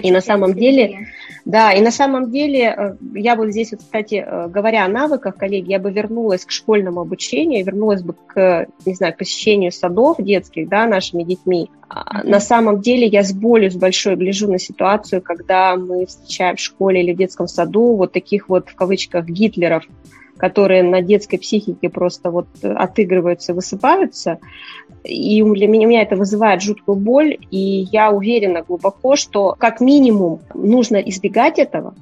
и 0.02 0.10
на 0.10 0.20
самом 0.20 0.54
деле, 0.54 1.08
да, 1.44 1.72
и 1.72 1.80
на 1.80 1.90
самом 1.90 2.30
деле, 2.30 2.74
э, 2.76 2.96
я 3.14 3.36
вот 3.36 3.50
здесь, 3.50 3.72
вот, 3.72 3.80
кстати, 3.80 4.24
э, 4.26 4.48
говоря 4.48 4.84
о 4.84 4.88
навыках, 4.88 5.36
коллеги, 5.36 5.70
я 5.70 5.78
бы 5.78 5.92
вернулась 5.92 6.44
к 6.44 6.50
школьному 6.50 7.02
обучению, 7.02 7.64
вернулась 7.64 8.02
бы 8.02 8.14
к, 8.14 8.66
не 8.86 8.94
знаю, 8.94 9.14
посещению 9.16 9.72
садов 9.72 10.16
детских, 10.18 10.68
да, 10.68 10.86
нашими 10.86 11.22
детьми. 11.22 11.70
Mm-hmm. 11.90 12.26
На 12.26 12.40
самом 12.40 12.80
деле 12.80 13.06
я 13.06 13.22
с 13.22 13.32
болью, 13.32 13.70
с 13.70 13.76
большой 13.76 14.16
гляжу 14.16 14.50
на 14.50 14.58
ситуацию, 14.58 15.20
когда 15.20 15.76
мы 15.76 16.06
встречаем 16.06 16.56
в 16.56 16.60
школе 16.60 17.02
или 17.02 17.12
в 17.12 17.18
детском 17.18 17.46
саду 17.46 17.94
вот 17.94 18.12
таких 18.12 18.48
вот, 18.48 18.70
в 18.70 18.74
кавычках, 18.74 19.26
гитлеров, 19.26 19.84
которые 20.36 20.82
на 20.82 21.00
детской 21.00 21.38
психике 21.38 21.88
просто 21.88 22.30
вот 22.30 22.46
отыгрываются, 22.62 23.54
высыпаются. 23.54 24.38
И 25.04 25.42
для 25.42 25.68
меня, 25.68 25.86
меня 25.86 26.02
это 26.02 26.16
вызывает 26.16 26.62
жуткую 26.62 26.96
боль, 26.96 27.38
и 27.50 27.86
я 27.92 28.10
уверена 28.10 28.62
глубоко, 28.62 29.16
что 29.16 29.54
как 29.58 29.80
минимум 29.80 30.40
нужно 30.54 30.96
избегать 30.96 31.58
этого, 31.58 31.94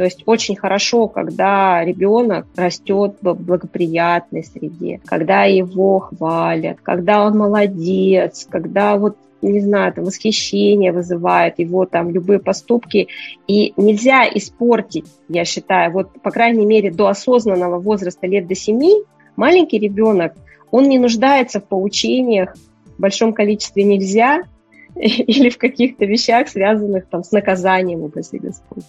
то 0.00 0.04
есть 0.04 0.22
очень 0.24 0.56
хорошо, 0.56 1.08
когда 1.08 1.84
ребенок 1.84 2.46
растет 2.56 3.16
в 3.20 3.34
благоприятной 3.34 4.44
среде, 4.44 4.98
когда 5.04 5.44
его 5.44 5.98
хвалят, 5.98 6.78
когда 6.82 7.26
он 7.26 7.36
молодец, 7.36 8.46
когда 8.48 8.96
вот 8.96 9.18
не 9.42 9.60
знаю, 9.60 9.92
там, 9.92 10.04
восхищение 10.04 10.92
вызывает 10.92 11.58
его 11.58 11.86
там 11.86 12.10
любые 12.10 12.38
поступки. 12.38 13.08
И 13.46 13.72
нельзя 13.76 14.28
испортить, 14.28 15.06
я 15.28 15.44
считаю, 15.44 15.92
вот, 15.92 16.20
по 16.22 16.30
крайней 16.30 16.66
мере, 16.66 16.90
до 16.90 17.08
осознанного 17.08 17.78
возраста 17.78 18.26
лет 18.26 18.46
до 18.46 18.54
семи 18.54 18.94
маленький 19.36 19.78
ребенок, 19.78 20.34
он 20.70 20.88
не 20.88 20.98
нуждается 20.98 21.60
в 21.60 21.64
поучениях 21.64 22.54
в 22.96 23.00
большом 23.00 23.32
количестве 23.32 23.82
нельзя 23.84 24.42
или 24.94 25.48
в 25.48 25.58
каких-то 25.58 26.04
вещах, 26.04 26.48
связанных 26.48 27.06
там, 27.06 27.24
с 27.24 27.32
наказанием, 27.32 28.02
упаси 28.02 28.38
Господь. 28.38 28.84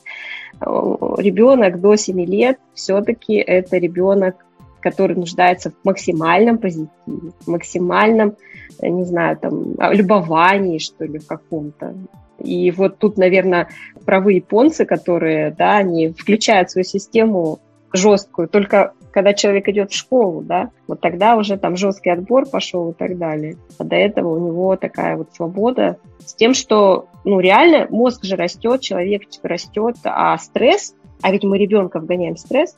Ребенок 0.60 1.80
до 1.80 1.95
7 1.95 2.26
лет 2.26 2.60
все-таки 2.74 3.36
это 3.36 3.78
ребенок, 3.78 4.36
который 4.82 5.16
нуждается 5.16 5.72
в 5.72 5.86
максимальном 5.86 6.58
позитиве, 6.58 6.90
в 7.06 7.48
максимальном 7.48 8.36
не 8.82 9.04
знаю, 9.04 9.38
там, 9.38 9.76
любовании, 9.92 10.80
что 10.80 11.06
ли, 11.06 11.20
в 11.20 11.28
каком-то. 11.28 11.96
И 12.40 12.72
вот 12.72 12.98
тут, 12.98 13.18
наверное, 13.18 13.70
правы 14.06 14.34
японцы, 14.34 14.86
которые, 14.86 15.52
да, 15.52 15.78
они 15.78 16.10
включают 16.10 16.72
свою 16.72 16.86
систему 16.86 17.60
жесткую, 17.94 18.48
только 18.48 18.94
когда 19.12 19.34
человек 19.34 19.68
идет 19.68 19.92
в 19.92 19.96
школу, 19.96 20.42
да, 20.42 20.72
вот 20.88 21.02
тогда 21.02 21.36
уже 21.36 21.58
там 21.58 21.76
жесткий 21.76 22.10
отбор 22.10 22.48
пошел 22.48 22.92
и 22.92 22.94
так 22.94 23.18
далее. 23.18 23.58
А 23.78 23.84
до 23.84 23.98
этого 23.98 24.36
у 24.36 24.48
него 24.48 24.78
такая 24.78 25.18
вот 25.18 25.34
свобода 25.34 25.98
с 26.26 26.34
тем, 26.34 26.54
что, 26.54 27.08
ну, 27.26 27.42
реально 27.42 27.88
мозг 27.90 28.24
же 28.24 28.38
растет, 28.38 28.80
человек 28.80 29.24
растет, 29.44 29.98
а 30.06 30.38
стресс, 30.38 30.96
а 31.22 31.32
ведь 31.32 31.44
мы 31.44 31.58
ребенка 31.58 32.00
вгоняем 32.00 32.36
в 32.36 32.40
стресс, 32.40 32.78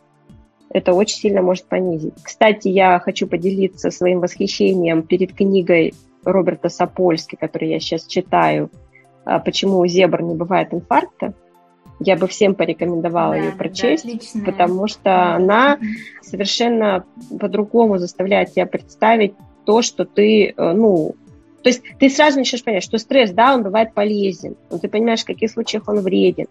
это 0.74 0.94
очень 0.94 1.18
сильно 1.18 1.42
может 1.42 1.66
понизить. 1.66 2.16
Кстати, 2.22 2.68
я 2.68 3.00
хочу 3.00 3.28
поделиться 3.28 3.92
своим 3.92 4.20
восхищением 4.20 5.04
перед 5.04 5.34
книгой 5.34 5.94
Роберта 6.26 6.70
Сапольски, 6.70 7.36
которую 7.36 7.72
я 7.72 7.80
сейчас 7.80 8.06
читаю, 8.06 8.72
а, 9.24 9.40
«Почему 9.40 9.80
у 9.80 9.88
зебр 9.88 10.22
не 10.22 10.36
бывает 10.36 10.74
инфаркта». 10.74 11.34
Я 12.00 12.18
бы 12.18 12.28
всем 12.28 12.56
порекомендовала 12.56 13.36
да, 13.36 13.40
ее 13.40 13.52
прочесть, 13.52 14.34
да, 14.34 14.52
потому 14.52 14.88
что 14.88 15.04
да. 15.04 15.36
она 15.36 15.80
совершенно 16.22 17.06
по-другому 17.40 18.00
заставляет 18.00 18.52
тебя 18.52 18.66
представить 18.66 19.36
то, 19.66 19.82
что 19.84 20.04
ты, 20.04 20.54
э, 20.58 20.74
ну, 20.74 21.16
то 21.62 21.70
есть 21.70 21.84
ты 22.00 22.10
сразу 22.10 22.40
начнешь 22.40 22.64
понять, 22.64 22.84
что 22.84 22.98
стресс, 22.98 23.32
да, 23.32 23.54
он 23.54 23.64
бывает 23.64 23.94
полезен, 23.94 24.58
но 24.70 24.80
ты 24.80 24.90
понимаешь, 24.90 25.22
в 25.22 25.28
каких 25.28 25.52
случаях 25.52 25.88
он 25.88 26.00
вреден, 26.00 26.48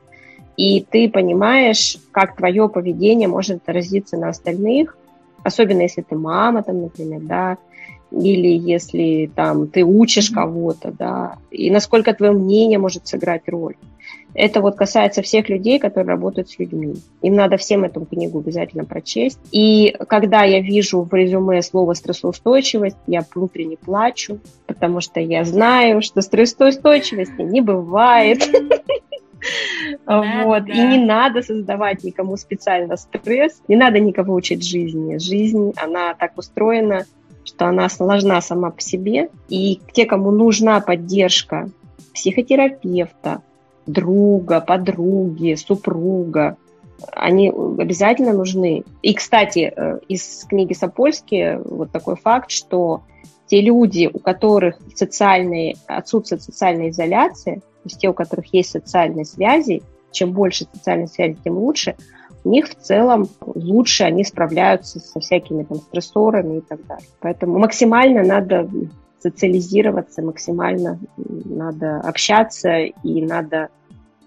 и 0.56 0.84
ты 0.88 1.08
понимаешь, 1.08 1.98
как 2.10 2.36
твое 2.36 2.68
поведение 2.68 3.28
может 3.28 3.62
отразиться 3.62 4.16
на 4.16 4.28
остальных, 4.28 4.96
особенно 5.42 5.82
если 5.82 6.02
ты 6.02 6.14
мама, 6.14 6.62
там, 6.62 6.82
например, 6.82 7.20
да, 7.20 7.58
или 8.10 8.48
если 8.48 9.30
там 9.34 9.66
ты 9.66 9.84
учишь 9.84 10.30
кого-то, 10.30 10.92
да, 10.92 11.36
и 11.50 11.70
насколько 11.70 12.12
твое 12.12 12.32
мнение 12.32 12.78
может 12.78 13.06
сыграть 13.06 13.48
роль. 13.48 13.76
Это 14.34 14.62
вот 14.62 14.76
касается 14.76 15.20
всех 15.20 15.50
людей, 15.50 15.78
которые 15.78 16.08
работают 16.08 16.48
с 16.48 16.58
людьми. 16.58 16.94
Им 17.20 17.34
надо 17.34 17.58
всем 17.58 17.84
эту 17.84 18.04
книгу 18.06 18.38
обязательно 18.38 18.84
прочесть. 18.84 19.38
И 19.50 19.94
когда 20.08 20.42
я 20.44 20.60
вижу 20.60 21.02
в 21.02 21.12
резюме 21.12 21.60
слово 21.60 21.92
стрессоустойчивость, 21.92 22.96
я 23.06 23.24
внутренне 23.34 23.76
плачу, 23.76 24.38
потому 24.66 25.02
что 25.02 25.20
я 25.20 25.44
знаю, 25.44 26.00
что 26.00 26.22
стрессоустойчивости 26.22 27.42
не 27.42 27.60
бывает. 27.60 28.42
Вот. 30.06 30.68
И 30.68 30.80
не 30.80 30.98
надо 30.98 31.42
создавать 31.42 32.04
никому 32.04 32.36
специально 32.36 32.96
стресс, 32.96 33.60
не 33.68 33.76
надо 33.76 33.98
никого 33.98 34.34
учить 34.34 34.66
жизни. 34.66 35.18
Жизнь, 35.18 35.72
она 35.76 36.14
так 36.14 36.36
устроена, 36.36 37.06
что 37.44 37.66
она 37.66 37.88
сложна 37.88 38.40
сама 38.40 38.70
по 38.70 38.80
себе. 38.80 39.30
И 39.48 39.80
те, 39.92 40.06
кому 40.06 40.30
нужна 40.30 40.80
поддержка 40.80 41.68
психотерапевта, 42.14 43.42
друга, 43.86 44.60
подруги, 44.60 45.54
супруга, 45.54 46.56
они 47.10 47.50
обязательно 47.50 48.32
нужны. 48.32 48.84
И, 49.02 49.14
кстати, 49.14 49.72
э, 49.74 49.98
из 50.08 50.44
книги 50.48 50.72
Сапольски 50.72 51.58
вот 51.64 51.90
такой 51.90 52.16
факт, 52.16 52.50
что 52.50 53.02
те 53.46 53.60
люди, 53.60 54.10
у 54.12 54.18
которых 54.18 54.78
социальные, 54.94 55.76
отсутствует 55.86 56.42
социальная 56.42 56.90
изоляция, 56.90 57.56
то 57.56 57.62
есть 57.84 57.98
те, 57.98 58.08
у 58.08 58.14
которых 58.14 58.52
есть 58.54 58.70
социальные 58.70 59.24
связи, 59.24 59.82
чем 60.10 60.32
больше 60.32 60.66
социальной 60.72 61.08
связи, 61.08 61.36
тем 61.42 61.58
лучше, 61.58 61.96
у 62.44 62.50
них 62.50 62.68
в 62.68 62.74
целом 62.74 63.28
лучше 63.40 64.04
они 64.04 64.24
справляются 64.24 65.00
со 65.00 65.20
всякими 65.20 65.62
там 65.64 65.78
стрессорами 65.78 66.58
и 66.58 66.60
так 66.60 66.84
далее. 66.86 67.06
Поэтому 67.20 67.58
максимально 67.58 68.22
надо 68.22 68.68
социализироваться, 69.20 70.22
максимально 70.22 70.98
надо 71.16 72.00
общаться 72.00 72.78
и 72.78 73.22
надо 73.22 73.68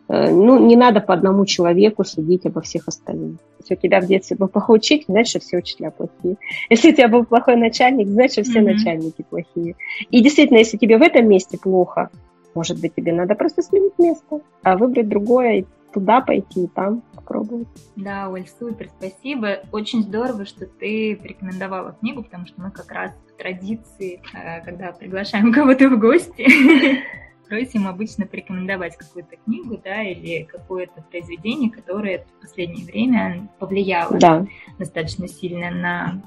ну, 0.07 0.63
не 0.65 0.75
надо 0.75 1.01
по 1.01 1.13
одному 1.13 1.45
человеку 1.45 2.03
судить 2.03 2.45
обо 2.45 2.61
всех 2.61 2.87
остальных. 2.87 3.37
Если 3.59 3.75
у 3.75 3.77
тебя 3.77 4.01
в 4.01 4.05
детстве 4.05 4.37
был 4.37 4.47
плохой 4.47 4.77
учитель, 4.77 5.05
значит, 5.07 5.43
все 5.43 5.57
учителя 5.57 5.89
плохие. 5.89 6.37
Если 6.69 6.91
у 6.91 6.93
тебя 6.93 7.07
был 7.07 7.25
плохой 7.25 7.55
начальник, 7.55 8.07
значит, 8.07 8.45
все 8.45 8.59
mm-hmm. 8.59 8.73
начальники 8.73 9.25
плохие. 9.27 9.75
И 10.11 10.21
действительно, 10.21 10.59
если 10.59 10.77
тебе 10.77 10.97
в 10.97 11.01
этом 11.01 11.27
месте 11.27 11.57
плохо, 11.57 12.09
может 12.53 12.79
быть, 12.79 12.93
тебе 12.95 13.11
надо 13.11 13.35
просто 13.35 13.61
сменить 13.61 13.97
место, 13.97 14.41
а 14.63 14.77
выбрать 14.77 15.09
другое 15.09 15.53
и 15.53 15.65
туда 15.93 16.21
пойти 16.21 16.65
и 16.65 16.67
там 16.67 17.01
попробовать. 17.15 17.67
Да, 17.95 18.29
Оль, 18.29 18.45
супер, 18.59 18.89
спасибо. 18.99 19.61
Очень 19.71 20.03
здорово, 20.03 20.45
что 20.45 20.65
ты 20.65 21.17
порекомендовала 21.21 21.95
книгу, 21.99 22.21
потому 22.21 22.45
что 22.45 22.61
мы 22.61 22.69
как 22.69 22.91
раз 22.91 23.11
в 23.33 23.37
традиции, 23.37 24.21
э, 24.33 24.63
когда 24.63 24.91
приглашаем 24.91 25.53
кого-то 25.53 25.89
в 25.89 25.97
гости, 25.97 26.45
просим 27.47 27.87
обычно 27.87 28.25
порекомендовать 28.25 28.97
какую-то 28.97 29.35
книгу, 29.37 29.79
да, 29.83 30.03
или 30.03 30.43
какое-то 30.43 31.01
произведение, 31.03 31.69
которое 31.69 32.25
в 32.37 32.41
последнее 32.41 32.85
время 32.85 33.49
повлияло 33.59 34.17
да. 34.17 34.45
достаточно 34.77 35.27
сильно 35.27 35.71
на 35.71 36.21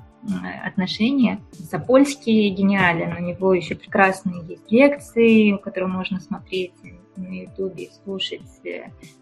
отношения. 0.64 1.40
Сапольский 1.52 2.48
гениален, 2.50 3.16
у 3.16 3.20
него 3.20 3.54
еще 3.54 3.74
прекрасные 3.74 4.44
есть 4.46 4.70
лекции, 4.70 5.56
которые 5.56 5.88
можно 5.88 6.20
смотреть 6.20 6.72
на 7.16 7.26
Ютубе 7.26 7.84
и 7.84 7.90
слушать. 8.02 8.42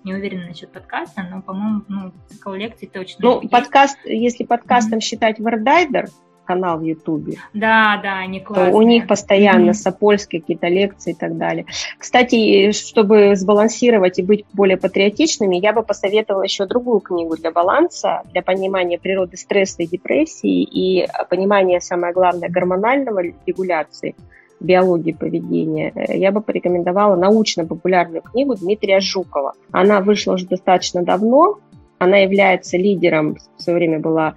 Не 0.04 0.14
уверена 0.14 0.46
насчет 0.48 0.72
подкаста, 0.72 1.26
но, 1.30 1.42
по-моему, 1.42 1.82
ну, 1.88 2.12
цикл 2.28 2.52
лекций 2.52 2.88
точно 2.88 3.18
Ну, 3.20 3.40
есть. 3.40 3.50
подкаст, 3.50 3.98
если 4.04 4.44
подкастом 4.44 4.98
mm-hmm. 4.98 5.02
считать 5.02 5.38
Вардайдер, 5.38 6.08
канал 6.46 6.78
в 6.78 6.82
Ютубе. 6.82 7.34
Да, 7.52 8.00
да, 8.02 8.18
они 8.18 8.40
классные. 8.40 8.74
У 8.74 8.82
них 8.82 9.06
постоянно 9.06 9.70
mm-hmm. 9.70 9.74
Сапольские 9.74 10.40
какие-то 10.40 10.68
лекции 10.68 11.10
и 11.10 11.14
так 11.14 11.36
далее. 11.36 11.66
Кстати, 11.98 12.72
чтобы 12.72 13.36
сбалансировать 13.36 14.18
и 14.18 14.22
быть 14.22 14.44
более 14.52 14.76
патриотичными, 14.76 15.56
я 15.56 15.72
бы 15.72 15.82
посоветовала 15.82 16.42
еще 16.44 16.66
другую 16.66 17.00
книгу 17.00 17.36
для 17.36 17.50
баланса, 17.50 18.22
для 18.32 18.42
понимания 18.42 18.98
природы 18.98 19.36
стресса 19.36 19.82
и 19.82 19.86
депрессии 19.86 20.62
и 20.62 21.06
понимания, 21.28 21.80
самое 21.80 22.12
главное, 22.12 22.48
гормонального 22.48 23.20
регуляции 23.46 24.14
биологии 24.60 25.12
поведения, 25.12 25.92
я 26.08 26.32
бы 26.32 26.40
порекомендовала 26.40 27.14
научно-популярную 27.16 28.22
книгу 28.22 28.54
Дмитрия 28.54 29.00
Жукова. 29.00 29.52
Она 29.70 30.00
вышла 30.00 30.34
уже 30.34 30.46
достаточно 30.46 31.02
давно, 31.02 31.58
она 31.98 32.18
является 32.18 32.76
лидером, 32.76 33.36
в 33.56 33.62
свое 33.62 33.78
время 33.78 33.98
была 33.98 34.34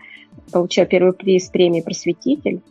получила 0.52 0.86
первый 0.86 1.14
приз 1.14 1.50
премии 1.50 1.82
«Просветитель». 1.82 2.62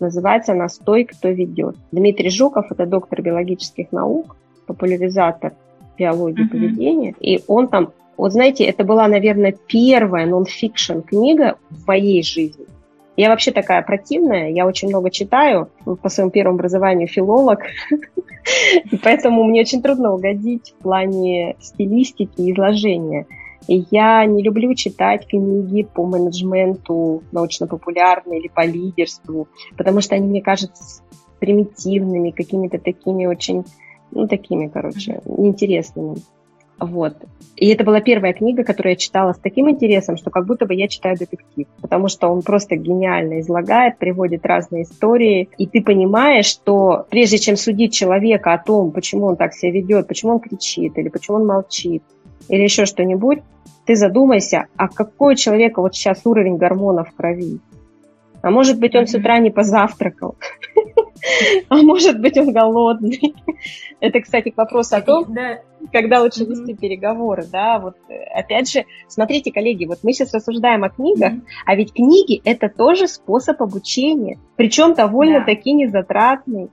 Называется 0.00 0.52
она 0.52 0.68
«Стой, 0.68 1.04
кто 1.04 1.28
ведет». 1.28 1.76
Дмитрий 1.92 2.30
Жуков– 2.30 2.66
это 2.70 2.86
доктор 2.86 3.22
биологических 3.22 3.92
наук, 3.92 4.36
популяризатор 4.66 5.54
биологии 5.98 6.44
uh-huh. 6.44 6.50
поведения. 6.50 7.14
И 7.20 7.42
он 7.48 7.68
там, 7.68 7.92
вот 8.16 8.32
знаете, 8.32 8.64
это 8.64 8.84
была, 8.84 9.08
наверное, 9.08 9.54
первая 9.66 10.26
нон-фикшн 10.26 11.00
книга 11.00 11.56
в 11.70 11.86
моей 11.86 12.22
жизни. 12.22 12.66
Я 13.18 13.30
вообще 13.30 13.50
такая 13.50 13.82
противная, 13.82 14.50
я 14.50 14.64
очень 14.64 14.88
много 14.88 15.10
читаю, 15.10 15.68
по 15.84 16.08
своему 16.08 16.30
первому 16.30 16.54
образованию 16.54 17.08
филолог, 17.08 17.62
и 18.92 18.96
поэтому 18.96 19.42
мне 19.42 19.62
очень 19.62 19.82
трудно 19.82 20.14
угодить 20.14 20.72
в 20.78 20.82
плане 20.84 21.56
стилистики 21.58 22.40
и 22.40 22.52
изложения. 22.52 23.26
Я 23.68 24.24
не 24.24 24.42
люблю 24.42 24.74
читать 24.74 25.26
книги 25.26 25.82
по 25.82 26.06
менеджменту 26.06 27.22
научно-популярные 27.32 28.40
или 28.40 28.48
по 28.48 28.64
лидерству, 28.64 29.46
потому 29.76 30.00
что 30.00 30.14
они 30.14 30.26
мне 30.26 30.40
кажутся 30.40 31.02
примитивными, 31.38 32.30
какими-то 32.30 32.78
такими 32.78 33.26
очень, 33.26 33.64
ну, 34.10 34.26
такими, 34.26 34.68
короче, 34.68 35.20
неинтересными. 35.26 36.16
Вот. 36.80 37.16
И 37.56 37.68
это 37.68 37.82
была 37.82 38.00
первая 38.00 38.32
книга, 38.32 38.62
которую 38.62 38.92
я 38.92 38.96
читала 38.96 39.32
с 39.32 39.38
таким 39.38 39.68
интересом, 39.68 40.16
что 40.16 40.30
как 40.30 40.46
будто 40.46 40.64
бы 40.64 40.74
я 40.74 40.86
читаю 40.86 41.18
детектив, 41.18 41.66
потому 41.80 42.08
что 42.08 42.28
он 42.28 42.42
просто 42.42 42.76
гениально 42.76 43.40
излагает, 43.40 43.98
приводит 43.98 44.46
разные 44.46 44.84
истории, 44.84 45.48
и 45.58 45.66
ты 45.66 45.82
понимаешь, 45.82 46.46
что 46.46 47.06
прежде 47.10 47.38
чем 47.38 47.56
судить 47.56 47.92
человека 47.92 48.54
о 48.54 48.58
том, 48.58 48.92
почему 48.92 49.26
он 49.26 49.36
так 49.36 49.54
себя 49.54 49.72
ведет, 49.72 50.06
почему 50.06 50.34
он 50.34 50.40
кричит, 50.40 50.96
или 50.96 51.08
почему 51.08 51.38
он 51.38 51.46
молчит, 51.46 52.04
или 52.48 52.62
еще 52.62 52.86
что-нибудь, 52.86 53.40
ты 53.86 53.96
задумайся, 53.96 54.66
а 54.76 54.88
какой 54.88 55.34
у 55.34 55.36
человека 55.36 55.80
вот 55.80 55.94
сейчас 55.94 56.20
уровень 56.24 56.56
гормонов 56.56 57.10
в 57.10 57.16
крови? 57.16 57.58
А 58.42 58.50
может 58.50 58.78
быть, 58.78 58.94
он 58.94 59.06
с 59.06 59.14
утра 59.14 59.38
не 59.38 59.50
позавтракал. 59.50 60.36
А 61.68 61.82
может 61.82 62.20
быть, 62.20 62.38
он 62.38 62.52
голодный. 62.52 63.34
Это, 64.00 64.20
кстати, 64.20 64.52
вопрос 64.56 64.92
о 64.92 65.00
том, 65.00 65.26
когда 65.92 66.22
лучше 66.22 66.44
вести 66.44 66.74
переговоры, 66.74 67.44
да, 67.50 67.80
вот 67.80 67.96
опять 68.32 68.70
же, 68.70 68.84
смотрите, 69.08 69.52
коллеги, 69.52 69.84
вот 69.84 69.98
мы 70.04 70.12
сейчас 70.12 70.32
рассуждаем 70.32 70.84
о 70.84 70.90
книгах, 70.90 71.32
а 71.66 71.74
ведь 71.74 71.92
книги– 71.92 72.40
это 72.44 72.68
тоже 72.68 73.08
способ 73.08 73.60
обучения, 73.60 74.38
причем 74.56 74.94
довольно-таки 74.94 75.72
незатратный. 75.72 76.70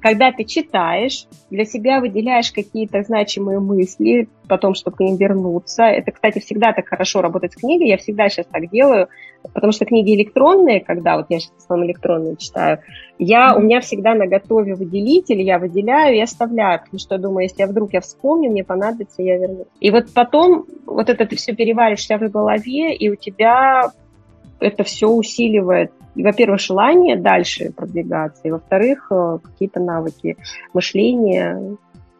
Когда 0.00 0.30
ты 0.30 0.44
читаешь, 0.44 1.26
для 1.50 1.64
себя 1.64 2.00
выделяешь 2.00 2.52
какие-то 2.52 3.02
значимые 3.02 3.58
мысли, 3.58 4.28
потом, 4.48 4.74
чтобы 4.74 4.96
к 4.96 5.00
ним 5.00 5.16
вернуться. 5.16 5.82
Это, 5.82 6.12
кстати, 6.12 6.38
всегда 6.38 6.72
так 6.72 6.88
хорошо 6.88 7.20
работать 7.20 7.52
с 7.52 7.56
книгой. 7.56 7.88
Я 7.88 7.96
всегда 7.96 8.28
сейчас 8.28 8.46
так 8.46 8.70
делаю, 8.70 9.08
потому 9.52 9.72
что 9.72 9.84
книги 9.84 10.14
электронные, 10.14 10.80
когда 10.80 11.16
вот 11.16 11.26
я 11.28 11.40
сейчас 11.40 11.52
в 11.52 11.58
основном 11.58 11.88
электронные 11.88 12.36
читаю, 12.36 12.78
я, 13.18 13.54
у 13.56 13.60
меня 13.60 13.80
всегда 13.80 14.14
на 14.14 14.26
готове 14.26 14.74
выделитель, 14.74 15.42
я 15.42 15.58
выделяю 15.58 16.16
и 16.16 16.20
оставляю, 16.20 16.80
потому 16.80 16.98
что 16.98 17.16
я 17.16 17.20
думаю, 17.20 17.44
если 17.44 17.62
я 17.62 17.66
вдруг 17.66 17.92
я 17.92 18.00
вспомню, 18.00 18.50
мне 18.50 18.64
понадобится, 18.64 19.22
я 19.22 19.38
верну. 19.38 19.66
И 19.80 19.90
вот 19.90 20.12
потом 20.14 20.66
вот 20.86 21.08
это 21.10 21.26
ты 21.26 21.36
все 21.36 21.54
переваришь 21.54 22.04
себя 22.04 22.18
в 22.18 22.30
голове, 22.30 22.94
и 22.94 23.10
у 23.10 23.16
тебя 23.16 23.90
это 24.60 24.84
все 24.84 25.08
усиливает 25.08 25.92
и, 26.14 26.22
во-первых, 26.22 26.60
желание 26.60 27.16
дальше 27.16 27.72
продвигаться, 27.72 28.42
и, 28.44 28.50
во-вторых, 28.50 29.08
э, 29.10 29.38
какие-то 29.42 29.80
навыки 29.80 30.36
мышления, 30.74 31.76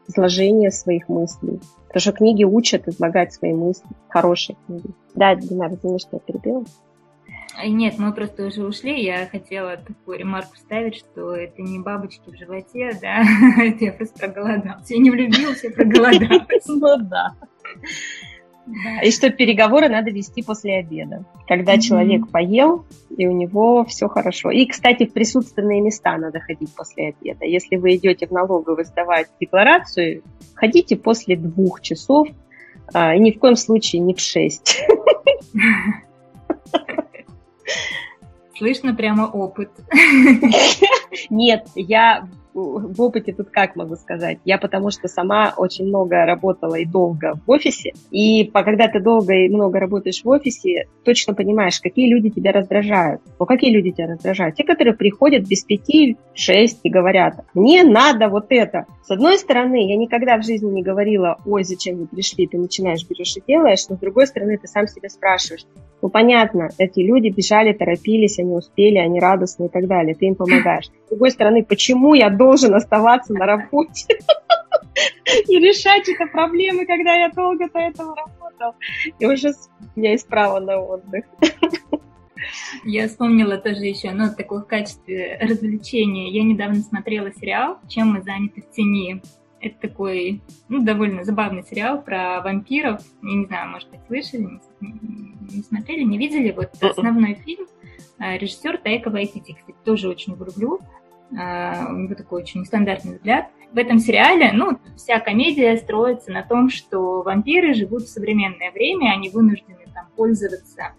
изложения 0.07 0.71
своих 0.71 1.09
мыслей. 1.09 1.61
Потому 1.87 2.01
что 2.01 2.13
книги 2.13 2.45
учат 2.45 2.87
излагать 2.89 3.33
свои 3.33 3.53
мысли, 3.53 3.89
хорошие 4.09 4.57
книги. 4.67 4.91
Да, 5.15 5.35
Динар, 5.35 5.73
извини, 5.75 5.99
что 5.99 6.17
я 6.17 6.21
перебила. 6.21 6.65
Нет, 7.67 7.99
мы 7.99 8.13
просто 8.13 8.47
уже 8.47 8.65
ушли. 8.65 9.03
Я 9.03 9.27
хотела 9.27 9.77
такую 9.77 10.19
ремарку 10.19 10.57
ставить, 10.57 10.97
что 10.97 11.35
это 11.35 11.61
не 11.63 11.79
бабочки 11.79 12.31
в 12.31 12.37
животе, 12.37 12.97
да, 13.03 13.23
это 13.63 13.85
я 13.85 13.93
просто 13.93 14.19
проголодалась. 14.19 14.91
Я 14.91 14.99
не 14.99 15.11
влюбилась, 15.11 15.63
я 15.65 15.71
проголодалась. 15.77 16.67
Ну 16.67 16.97
да. 16.99 17.35
И 19.03 19.11
что 19.11 19.31
переговоры 19.31 19.89
надо 19.89 20.11
вести 20.11 20.43
после 20.43 20.79
обеда, 20.79 21.25
когда 21.47 21.75
mm-hmm. 21.75 21.81
человек 21.81 22.29
поел, 22.31 22.85
и 23.17 23.27
у 23.27 23.33
него 23.33 23.85
все 23.85 24.09
хорошо. 24.09 24.51
И, 24.51 24.67
кстати, 24.67 25.07
в 25.07 25.13
присутственные 25.13 25.81
места 25.81 26.17
надо 26.17 26.41
ходить 26.41 26.75
после 26.75 27.09
обеда. 27.09 27.45
Если 27.45 27.77
вы 27.77 27.97
идете 27.97 28.27
в 28.27 28.31
налоговую 28.31 28.85
сдавать 28.85 29.29
декларацию, 29.41 30.23
ходите 30.55 30.97
после 30.97 31.37
двух 31.37 31.81
часов, 31.81 32.29
а, 32.93 33.15
и 33.15 33.21
ни 33.21 33.31
в 33.31 33.39
коем 33.39 33.57
случае 33.57 34.01
не 34.01 34.15
в 34.15 34.21
шесть. 34.21 34.83
Слышно 38.57 38.95
прямо 38.95 39.27
опыт. 39.27 39.71
Нет, 41.31 41.67
я 41.75 42.29
в 42.61 43.01
опыте 43.01 43.33
тут 43.33 43.51
как 43.51 43.77
могу 43.77 43.97
сказать? 43.97 44.39
Я 44.45 44.59
потому 44.59 44.91
что 44.91 45.09
сама 45.09 45.55
очень 45.57 45.87
много 45.87 46.25
работала 46.25 46.75
и 46.77 46.85
долго 46.85 47.35
в 47.47 47.51
офисе, 47.51 47.93
и 48.11 48.45
когда 48.45 48.89
ты 48.89 49.01
долго 49.01 49.35
и 49.35 49.49
много 49.49 49.81
работаешь 49.81 50.23
в 50.23 50.29
офисе, 50.29 50.89
точно 51.05 51.35
понимаешь, 51.35 51.81
какие 51.81 52.09
люди 52.09 52.31
тебя 52.31 52.53
раздражают. 52.53 53.21
Ну, 53.39 53.47
какие 53.47 53.73
люди 53.73 53.91
тебя 53.91 54.09
раздражают? 54.09 54.57
Те, 54.57 54.65
которые 54.65 54.95
приходят 54.95 55.47
без 55.47 55.65
пяти, 55.65 56.17
шесть 56.35 56.81
и 56.83 56.91
говорят, 56.91 57.45
мне 57.55 57.83
надо 57.85 58.29
вот 58.29 58.47
это. 58.51 58.87
С 59.03 59.11
одной 59.11 59.39
стороны, 59.39 59.89
я 59.89 59.97
никогда 59.97 60.37
в 60.37 60.45
жизни 60.45 60.71
не 60.71 60.83
говорила, 60.83 61.39
ой, 61.45 61.65
зачем 61.65 61.97
вы 61.97 62.07
пришли, 62.07 62.47
ты 62.47 62.59
начинаешь, 62.59 63.07
берешь 63.09 63.37
и 63.37 63.43
делаешь, 63.47 63.89
но 63.89 63.97
с 63.97 63.99
другой 63.99 64.27
стороны, 64.27 64.59
ты 64.59 64.69
сам 64.69 64.87
себя 64.87 65.09
спрашиваешь, 65.09 65.65
ну, 66.03 66.09
понятно, 66.09 66.71
эти 66.79 67.01
люди 67.01 67.29
бежали, 67.29 67.73
торопились, 67.73 68.39
они 68.39 68.55
успели, 68.55 68.97
они 68.97 69.21
радостны 69.21 69.67
и 69.67 69.69
так 69.69 69.87
далее, 69.87 70.15
ты 70.15 70.27
им 70.27 70.35
помогаешь. 70.35 70.87
С 71.11 71.13
другой 71.13 71.33
стороны, 71.33 71.65
почему 71.65 72.15
я 72.15 72.31
должен 72.31 72.73
оставаться 72.73 73.33
на 73.33 73.45
работе 73.45 74.07
и 75.49 75.59
решать 75.59 76.09
эти 76.09 76.25
проблемы, 76.31 76.87
когда 76.87 77.15
я 77.15 77.31
долго 77.31 77.69
до 77.69 77.81
этого 77.81 78.15
работал. 78.15 78.75
И 79.19 79.27
уже 79.27 79.49
у 79.51 79.99
меня 79.99 80.13
есть 80.13 80.29
право 80.29 80.61
на 80.61 80.79
отдых. 80.79 81.25
Я 82.85 83.09
вспомнила 83.09 83.59
тоже 83.59 83.85
еще, 83.85 84.13
ну, 84.13 84.35
такое 84.35 84.61
в 84.61 84.67
качестве 84.67 85.37
развлечения. 85.43 86.31
Я 86.31 86.43
недавно 86.43 86.81
смотрела 86.81 87.31
сериал 87.33 87.79
«Чем 87.89 88.13
мы 88.13 88.23
заняты 88.23 88.63
в 88.63 88.71
тени». 88.71 89.21
Это 89.61 89.89
такой, 89.89 90.41
ну, 90.71 90.83
довольно 90.83 91.25
забавный 91.25 91.65
сериал 91.65 92.01
про 92.01 92.41
вампиров. 92.41 93.03
Я 93.23 93.35
не 93.37 93.45
знаю, 93.45 93.71
может 93.71 93.91
быть, 93.91 94.01
слышали, 94.07 94.59
не 94.81 95.63
смотрели, 95.63 96.03
не 96.03 96.17
видели. 96.17 96.53
Вот 96.53 96.71
основной 96.81 97.35
фильм 97.35 97.67
э, 98.19 98.39
режиссер 98.39 98.79
Тайка 98.79 99.11
Вайтити, 99.11 99.53
кстати, 99.53 99.77
тоже 99.85 100.09
очень 100.09 100.35
люблю. 100.35 100.81
А, 101.39 101.87
у 101.91 101.97
него 101.97 102.15
такой 102.15 102.43
очень 102.43 102.65
стандартный 102.65 103.17
взгляд. 103.17 103.49
В 103.73 103.79
этом 103.79 103.99
сериале, 103.99 104.51
ну, 104.53 104.79
вся 104.97 105.21
комедия 105.21 105.77
строится 105.77 106.33
на 106.33 106.43
том, 106.43 106.71
что 106.71 107.23
вампиры 107.23 107.75
живут 107.75 108.03
в 108.03 108.09
современное 108.09 108.73
время, 108.73 109.13
они 109.13 109.29
вынуждены 109.31 109.87
там 109.95 110.07
пользоваться 110.17 110.93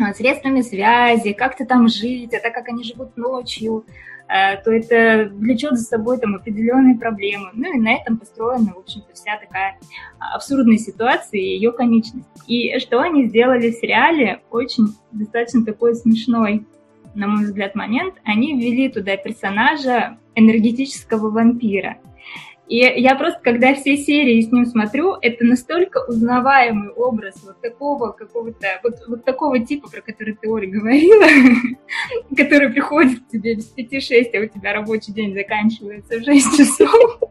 а, 0.00 0.12
средствами 0.12 0.60
связи, 0.60 1.32
как-то 1.32 1.64
там 1.66 1.88
жить, 1.88 2.32
это 2.32 2.50
как 2.50 2.68
они 2.68 2.82
живут 2.82 3.16
ночью, 3.16 3.84
а, 4.26 4.56
то 4.56 4.72
это 4.72 5.30
влечет 5.32 5.78
за 5.78 5.84
собой 5.84 6.18
там 6.18 6.34
определенные 6.34 6.98
проблемы. 6.98 7.50
Ну 7.54 7.74
и 7.74 7.78
на 7.78 7.94
этом 7.94 8.18
построена, 8.18 8.74
в 8.74 8.78
общем-то, 8.78 9.14
вся 9.14 9.38
такая 9.38 9.78
абсурдная 10.18 10.78
ситуация 10.78 11.40
и 11.40 11.54
ее 11.54 11.72
комичность. 11.72 12.28
И 12.46 12.78
что 12.80 13.00
они 13.00 13.26
сделали 13.26 13.70
в 13.70 13.74
сериале, 13.74 14.42
очень 14.50 14.88
достаточно 15.12 15.64
такой 15.64 15.94
смешной 15.94 16.66
на 17.14 17.26
мой 17.28 17.44
взгляд, 17.44 17.74
момент, 17.74 18.14
они 18.24 18.58
ввели 18.58 18.88
туда 18.88 19.16
персонажа 19.16 20.18
энергетического 20.34 21.30
вампира. 21.30 21.98
И 22.68 22.76
я 22.76 23.14
просто, 23.14 23.40
когда 23.42 23.74
все 23.74 23.96
серии 23.96 24.42
с 24.42 24.52
ним 24.52 24.66
смотрю, 24.66 25.16
это 25.22 25.42
настолько 25.44 26.04
узнаваемый 26.06 26.90
образ 26.90 27.42
вот 27.42 27.60
такого 27.62 28.12
какого-то, 28.12 28.80
вот, 28.82 28.96
вот 29.08 29.24
такого 29.24 29.58
типа, 29.58 29.88
про 29.88 30.02
который 30.02 30.34
ты, 30.34 30.50
Оля, 30.50 30.68
говорила, 30.68 31.26
который 32.36 32.68
приходит 32.68 33.20
к 33.20 33.28
тебе 33.28 33.54
без 33.54 33.74
5-6, 33.74 34.30
а 34.34 34.44
у 34.44 34.46
тебя 34.46 34.74
рабочий 34.74 35.12
день 35.12 35.32
заканчивается 35.32 36.18
в 36.18 36.24
6 36.24 36.56
часов. 36.56 37.20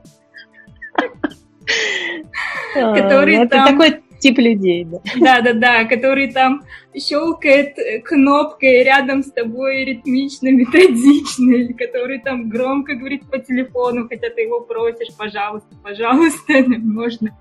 А, 2.75 2.95
который 2.95 3.37
ну, 3.39 3.47
там... 3.49 3.67
такой 3.67 4.01
тип 4.19 4.38
людей, 4.38 4.85
да. 4.85 4.99
Да, 5.19 5.41
да, 5.41 5.53
да, 5.53 5.85
который 5.85 6.31
там 6.31 6.64
щелкает 6.98 7.77
кнопкой 8.03 8.84
рядом 8.84 9.23
с 9.23 9.31
тобой 9.31 9.85
ритмично, 9.85 10.49
методично, 10.49 11.53
или 11.53 11.73
который 11.73 12.19
там 12.19 12.49
громко 12.49 12.95
говорит 12.95 13.30
по 13.30 13.38
телефону, 13.38 14.07
хотя 14.07 14.30
ты 14.30 14.41
его 14.41 14.61
просишь, 14.61 15.15
пожалуйста, 15.18 15.69
пожалуйста, 15.84 16.53
можно 16.80 17.38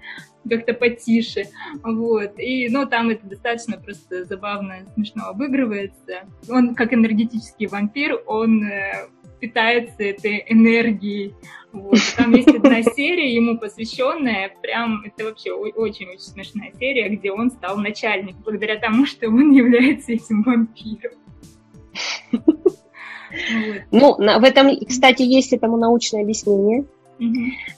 как-то 0.49 0.75
потише, 0.75 1.47
вот, 1.83 2.39
и, 2.39 2.69
ну, 2.69 2.87
там 2.87 3.11
это 3.11 3.27
достаточно 3.27 3.79
просто 3.79 4.25
забавно, 4.25 4.87
смешно 4.95 5.25
обыгрывается. 5.27 6.21
Он, 6.49 6.75
как 6.77 6.95
энергетический 6.95 7.67
вампир, 7.67 8.23
он 8.27 8.63
э, 8.63 9.09
питается 9.41 10.03
этой 10.03 10.45
энергией. 10.49 11.35
Вот. 11.77 11.99
Там 12.17 12.33
есть 12.33 12.49
одна 12.49 12.83
серия 12.83 13.35
ему 13.35 13.59
посвященная, 13.59 14.51
прям 14.63 15.05
это 15.05 15.27
вообще 15.27 15.53
очень-очень 15.53 16.19
смешная 16.19 16.73
серия, 16.79 17.11
где 17.11 17.31
он 17.31 17.51
стал 17.51 17.77
начальником, 17.77 18.43
благодаря 18.45 18.79
тому, 18.79 19.05
что 19.05 19.29
он 19.29 19.51
является 19.53 20.13
этим 20.13 20.43
вампиром. 20.43 21.13
Ну, 23.91 24.15
в 24.17 24.45
этом, 24.45 24.71
кстати, 24.87 25.21
есть 25.23 25.53
этому 25.53 25.77
научное 25.77 26.23
объяснение. 26.23 26.87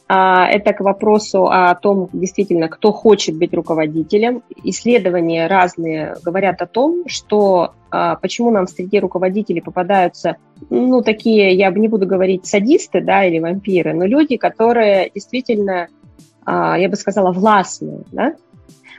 А, 0.09 0.47
это 0.47 0.73
к 0.73 0.81
вопросу 0.81 1.47
о 1.47 1.74
том, 1.74 2.09
действительно, 2.12 2.69
кто 2.69 2.93
хочет 2.93 3.36
быть 3.36 3.55
руководителем. 3.55 4.43
Исследования 4.65 5.47
разные 5.47 6.16
говорят 6.24 6.60
о 6.62 6.66
том, 6.66 7.05
что 7.06 7.74
а, 7.90 8.16
почему 8.16 8.51
нам 8.51 8.66
среди 8.66 8.98
руководителей 9.01 9.60
попадаются, 9.60 10.36
ну, 10.70 11.02
такие, 11.02 11.55
я 11.55 11.70
бы 11.70 11.78
не 11.78 11.89
буду 11.89 12.06
говорить 12.06 12.47
садисты, 12.47 13.01
да, 13.01 13.24
или 13.24 13.39
вампиры, 13.39 13.94
но 13.94 14.06
люди, 14.06 14.36
которые 14.36 15.10
действительно, 15.15 15.89
а, 16.44 16.78
я 16.78 16.89
бы 16.89 16.97
сказала, 16.97 17.32
властные, 17.32 18.01
да, 18.12 18.35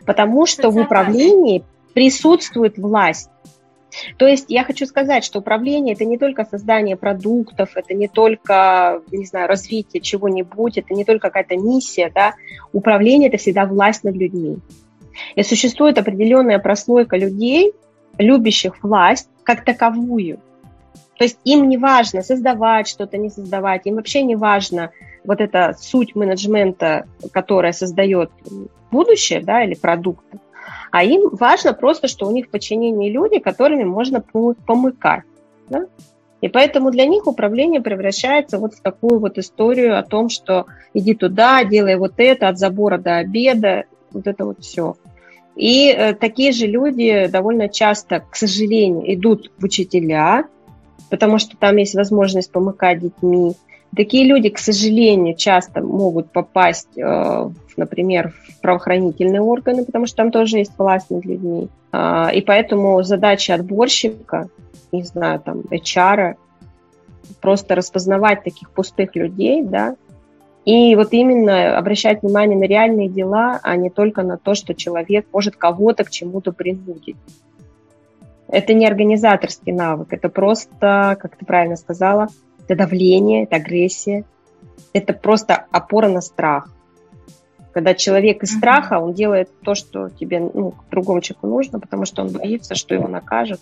потому 0.06 0.46
что 0.46 0.70
в 0.70 0.78
управлении 0.78 1.64
присутствует 1.94 2.78
власть. 2.78 3.30
То 4.18 4.28
есть 4.28 4.46
я 4.50 4.64
хочу 4.64 4.86
сказать, 4.86 5.24
что 5.24 5.40
управление 5.40 5.96
это 5.96 6.06
не 6.06 6.18
только 6.18 6.46
создание 6.46 6.96
продуктов, 6.96 7.76
это 7.76 7.94
не 7.94 8.08
только, 8.08 9.02
не 9.12 9.26
знаю, 9.26 9.48
развитие 9.48 10.02
чего-нибудь, 10.02 10.78
это 10.78 10.94
не 10.94 11.06
только 11.06 11.30
какая-то 11.30 11.58
миссия, 11.58 12.12
да. 12.14 12.34
Управление 12.72 13.30
это 13.30 13.38
всегда 13.38 13.66
власть 13.66 14.04
над 14.04 14.16
людьми. 14.16 14.58
И 15.36 15.44
существует 15.44 15.98
определенная 15.98 16.60
прослойка 16.60 17.18
людей, 17.18 17.74
любящих 18.18 18.84
власть 18.84 19.30
как 19.44 19.66
таковую. 19.66 20.40
То 21.18 21.26
есть 21.26 21.38
им 21.44 21.68
не 21.68 21.78
важно 21.78 22.22
создавать 22.22 22.88
что-то, 22.88 23.18
не 23.18 23.30
создавать, 23.30 23.86
им 23.86 23.96
вообще 23.96 24.22
не 24.22 24.36
важно 24.36 24.92
вот 25.26 25.42
эта 25.42 25.76
суть 25.78 26.16
менеджмента, 26.16 27.06
которая 27.34 27.74
создает 27.74 28.32
будущее, 28.92 29.42
да, 29.42 29.64
или 29.64 29.74
продукт. 29.74 30.24
А 30.92 31.04
им 31.04 31.30
важно 31.32 31.74
просто, 31.74 32.08
что 32.08 32.28
у 32.28 32.32
них 32.32 32.48
в 32.48 32.50
подчинении 32.50 33.10
люди, 33.10 33.40
которыми 33.40 33.84
можно 33.84 34.22
помыкать. 34.22 35.24
Да? 35.70 35.86
И 36.42 36.48
поэтому 36.48 36.92
для 36.92 37.06
них 37.06 37.28
управление 37.28 37.82
превращается 37.82 38.58
вот 38.58 38.74
в 38.74 38.82
такую 38.82 39.20
вот 39.20 39.38
историю 39.38 40.00
о 40.00 40.04
том, 40.04 40.30
что 40.30 40.66
иди 40.94 41.14
туда, 41.14 41.64
делай 41.66 41.98
вот 41.98 42.14
это, 42.18 42.48
от 42.48 42.58
забора 42.58 42.98
до 42.98 43.18
обеда, 43.18 43.86
вот 44.12 44.26
это 44.28 44.46
вот 44.46 44.64
все. 44.64 44.96
И 45.56 45.90
э, 45.90 46.14
такие 46.14 46.54
же 46.54 46.68
люди 46.68 47.28
довольно 47.28 47.68
часто, 47.68 48.22
к 48.22 48.36
сожалению, 48.36 49.14
идут 49.14 49.52
в 49.58 49.66
учителя, 49.66 50.46
потому 51.10 51.38
что 51.38 51.58
там 51.58 51.76
есть 51.76 51.96
возможность 51.96 52.52
помыкать 52.52 53.02
детьми. 53.02 53.54
Такие 53.94 54.26
люди, 54.26 54.50
к 54.50 54.58
сожалению, 54.58 55.36
часто 55.36 55.82
могут 55.82 56.32
попасть, 56.32 56.98
э, 56.98 57.50
например, 57.80 58.34
в 58.48 58.62
правоохранительные 58.62 59.42
органы, 59.42 59.84
потому 59.86 60.06
что 60.06 60.18
там 60.18 60.32
тоже 60.32 60.60
есть 60.60 60.78
власть 60.78 61.10
над 61.10 61.26
людьми. 61.26 61.70
И 61.92 62.44
поэтому 62.46 63.02
задача 63.02 63.56
отборщика, 63.56 64.50
не 64.92 65.04
знаю, 65.04 65.40
там, 65.40 65.62
HR, 65.72 66.36
просто 67.42 67.76
распознавать 67.76 68.44
таких 68.44 68.70
пустых 68.70 69.16
людей, 69.16 69.64
да, 69.64 69.96
и 70.66 70.96
вот 70.96 71.14
именно 71.14 71.78
обращать 71.78 72.22
внимание 72.22 72.58
на 72.58 72.66
реальные 72.66 73.10
дела, 73.10 73.60
а 73.64 73.76
не 73.76 73.90
только 73.90 74.22
на 74.24 74.38
то, 74.38 74.54
что 74.54 74.76
человек 74.76 75.26
может 75.34 75.56
кого-то 75.56 76.04
к 76.04 76.12
чему-то 76.12 76.52
принудить. 76.52 77.16
Это 78.48 78.74
не 78.74 78.86
организаторский 78.86 79.72
навык, 79.72 80.12
это 80.12 80.30
просто, 80.30 81.18
как 81.20 81.38
ты 81.38 81.46
правильно 81.46 81.76
сказала, 81.76 82.28
это 82.68 82.76
давление, 82.76 83.44
это 83.44 83.56
агрессия, 83.56 84.26
это 84.94 85.14
просто 85.14 85.66
опора 85.72 86.10
на 86.10 86.22
страх. 86.22 86.70
Когда 87.72 87.94
человек 87.94 88.44
из 88.44 88.56
страха, 88.58 89.00
он 89.00 89.14
делает 89.14 89.50
то, 89.62 89.76
что 89.76 90.10
тебе, 90.10 90.40
ну, 90.40 90.74
другому 90.90 91.22
человеку 91.22 91.48
нужно, 91.48 91.80
потому 91.80 92.06
что 92.06 92.24
он 92.24 92.30
боится, 92.30 92.76
что 92.76 92.96
его 92.96 93.08
накажут, 93.08 93.62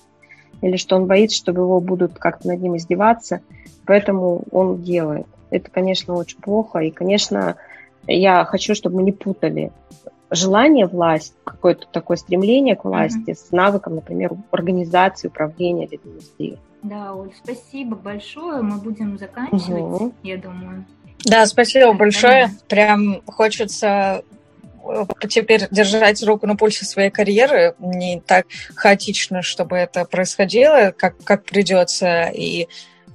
или 0.61 0.77
что 0.77 0.95
он 0.95 1.05
боится, 1.05 1.37
чтобы 1.37 1.61
его 1.61 1.79
будут 1.79 2.13
как-то 2.17 2.47
над 2.47 2.61
ним 2.61 2.77
издеваться, 2.77 3.41
поэтому 3.85 4.43
он 4.51 4.81
делает. 4.81 5.27
Это, 5.49 5.69
конечно, 5.69 6.13
очень 6.15 6.39
плохо, 6.39 6.79
и, 6.79 6.91
конечно, 6.91 7.57
я 8.05 8.45
хочу, 8.45 8.75
чтобы 8.75 8.97
мы 8.97 9.03
не 9.03 9.11
путали 9.11 9.71
желание 10.29 10.87
власть, 10.87 11.33
какое-то 11.43 11.87
такое 11.91 12.17
стремление 12.17 12.75
к 12.75 12.85
власти 12.85 13.29
mm-hmm. 13.29 13.35
с 13.35 13.51
навыком, 13.51 13.95
например, 13.95 14.33
организации, 14.51 15.27
управления 15.27 15.87
людьми. 15.87 16.57
Да, 16.83 17.13
Оль, 17.13 17.31
спасибо 17.43 17.95
большое. 17.95 18.61
Мы 18.61 18.77
будем 18.77 19.17
заканчивать, 19.17 19.81
угу. 19.81 20.13
я 20.23 20.37
думаю. 20.37 20.85
Да, 21.25 21.45
спасибо 21.45 21.93
большое. 21.93 22.51
Прям 22.67 23.21
хочется 23.25 24.23
э, 24.83 25.05
теперь 25.27 25.67
держать 25.71 26.23
руку 26.23 26.47
на 26.47 26.55
пульсе 26.55 26.85
своей 26.85 27.09
карьеры, 27.09 27.75
не 27.79 28.21
так 28.21 28.45
хаотично, 28.75 29.41
чтобы 29.41 29.77
это 29.77 30.05
происходило, 30.05 30.93
как, 30.95 31.15
как 31.23 31.43
придется, 31.43 32.25
и 32.33 32.67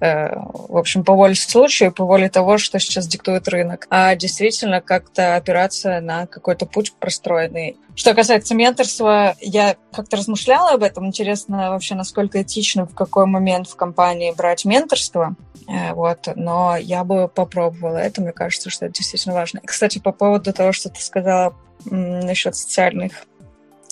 в 0.02 0.76
общем, 0.76 1.04
по 1.04 1.14
воле 1.14 1.36
случая, 1.36 1.92
по 1.92 2.04
воле 2.04 2.28
того, 2.28 2.58
что 2.58 2.80
сейчас 2.80 3.06
диктует 3.06 3.46
рынок, 3.46 3.86
а 3.88 4.16
действительно 4.16 4.80
как-то 4.80 5.36
опираться 5.36 6.00
на 6.00 6.26
какой-то 6.26 6.66
путь 6.66 6.92
простроенный. 6.94 7.76
Что 7.94 8.12
касается 8.12 8.56
менторства, 8.56 9.36
я 9.40 9.76
как-то 9.92 10.16
размышляла 10.16 10.70
об 10.70 10.82
этом. 10.82 11.06
Интересно 11.06 11.70
вообще, 11.70 11.94
насколько 11.94 12.42
этично, 12.42 12.86
в 12.86 12.94
какой 12.94 13.26
момент 13.26 13.68
в 13.68 13.76
компании 13.76 14.32
брать 14.36 14.64
менторство. 14.64 15.36
Э, 15.68 15.92
вот, 15.94 16.28
но 16.34 16.76
я 16.76 17.04
бы 17.04 17.28
попробовала 17.28 17.98
это, 17.98 18.22
мне 18.22 18.32
кажется, 18.32 18.70
что 18.70 18.86
это 18.86 18.94
действительно 18.94 19.34
важно. 19.34 19.60
И, 19.62 19.66
кстати, 19.66 19.98
по 20.00 20.10
поводу 20.10 20.52
того, 20.52 20.72
что 20.72 20.88
ты 20.88 21.00
сказала 21.00 21.54
насчет 21.84 22.56
социальных 22.56 23.12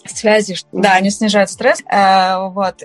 связей, 0.07 0.55
mm-hmm. 0.55 0.81
да, 0.81 0.95
они 0.95 1.11
снижают 1.11 1.51
стресс. 1.51 1.81
Э, 1.83 2.49
вот, 2.49 2.83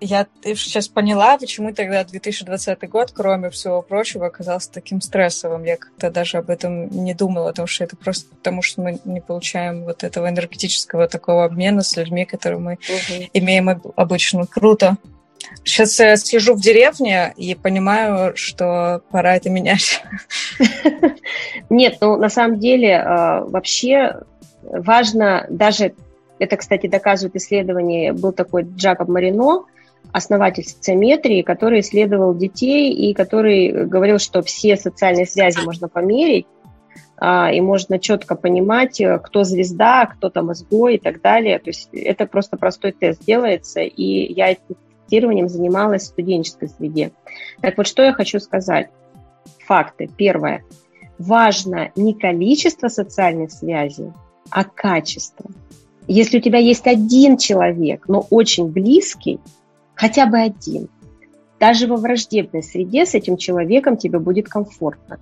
я 0.00 0.26
сейчас 0.42 0.88
поняла, 0.88 1.38
почему 1.38 1.72
тогда 1.74 2.04
2020 2.04 2.88
год, 2.88 3.12
кроме 3.12 3.50
всего 3.50 3.82
прочего, 3.82 4.26
оказался 4.26 4.72
таким 4.72 5.00
стрессовым. 5.00 5.64
Я 5.64 5.76
как-то 5.76 6.10
даже 6.10 6.38
об 6.38 6.50
этом 6.50 6.88
не 6.88 7.14
думала, 7.14 7.48
потому 7.48 7.68
что 7.68 7.84
это 7.84 7.96
просто 7.96 8.34
потому, 8.34 8.62
что 8.62 8.80
мы 8.82 8.98
не 9.04 9.20
получаем 9.20 9.84
вот 9.84 10.02
этого 10.02 10.28
энергетического 10.28 11.08
такого 11.08 11.44
обмена 11.44 11.82
с 11.82 11.96
людьми, 11.96 12.24
которые 12.24 12.60
мы 12.60 12.72
угу. 12.72 13.28
имеем 13.32 13.68
обычно. 13.96 14.46
Круто. 14.46 14.96
Сейчас 15.64 15.98
я 15.98 16.16
сижу 16.16 16.54
в 16.54 16.60
деревне 16.60 17.32
и 17.36 17.54
понимаю, 17.54 18.36
что 18.36 19.02
пора 19.10 19.36
это 19.36 19.50
менять. 19.50 20.02
Нет, 21.70 21.98
ну 22.00 22.16
на 22.16 22.28
самом 22.28 22.58
деле 22.58 22.96
а, 22.96 23.44
вообще 23.44 24.20
важно 24.62 25.46
даже 25.50 25.94
это, 26.40 26.56
кстати, 26.56 26.86
доказывает 26.86 27.36
исследование. 27.36 28.12
Был 28.12 28.32
такой 28.32 28.62
Джакоб 28.62 29.08
Марино, 29.08 29.64
основатель 30.12 30.64
социометрии, 30.64 31.42
который 31.42 31.80
исследовал 31.80 32.34
детей 32.34 32.92
и 32.92 33.14
который 33.14 33.86
говорил, 33.86 34.18
что 34.18 34.42
все 34.42 34.76
социальные 34.76 35.26
связи 35.26 35.64
можно 35.64 35.88
померить, 35.88 36.46
а, 37.16 37.52
и 37.52 37.60
можно 37.60 37.98
четко 37.98 38.34
понимать, 38.34 39.00
э, 39.00 39.18
кто 39.18 39.44
звезда, 39.44 40.06
кто 40.06 40.30
там 40.30 40.52
изгой 40.52 40.96
и 40.96 40.98
так 40.98 41.20
далее. 41.20 41.58
То 41.58 41.68
есть 41.68 41.90
это 41.92 42.26
просто 42.26 42.56
простой 42.56 42.92
тест 42.92 43.24
делается, 43.24 43.80
и 43.80 44.32
я 44.32 44.52
этим 44.52 44.76
тестированием 45.10 45.48
занималась 45.48 46.04
в 46.04 46.06
студенческой 46.06 46.68
среде. 46.68 47.12
Так 47.60 47.76
вот, 47.76 47.86
что 47.86 48.02
я 48.02 48.12
хочу 48.12 48.40
сказать. 48.40 48.88
Факты. 49.66 50.08
Первое. 50.16 50.64
Важно 51.18 51.90
не 51.94 52.14
количество 52.14 52.88
социальных 52.88 53.52
связей, 53.52 54.12
а 54.50 54.64
качество. 54.64 55.50
Если 56.06 56.38
у 56.38 56.40
тебя 56.40 56.58
есть 56.58 56.86
один 56.86 57.36
человек, 57.36 58.08
но 58.08 58.26
очень 58.30 58.68
близкий, 58.68 59.38
хотя 60.00 60.24
бы 60.24 60.38
один. 60.38 60.88
Даже 61.58 61.86
во 61.86 61.96
враждебной 61.96 62.62
среде 62.62 63.04
с 63.04 63.14
этим 63.14 63.36
человеком 63.36 63.98
тебе 63.98 64.18
будет 64.18 64.48
комфортно. 64.48 65.18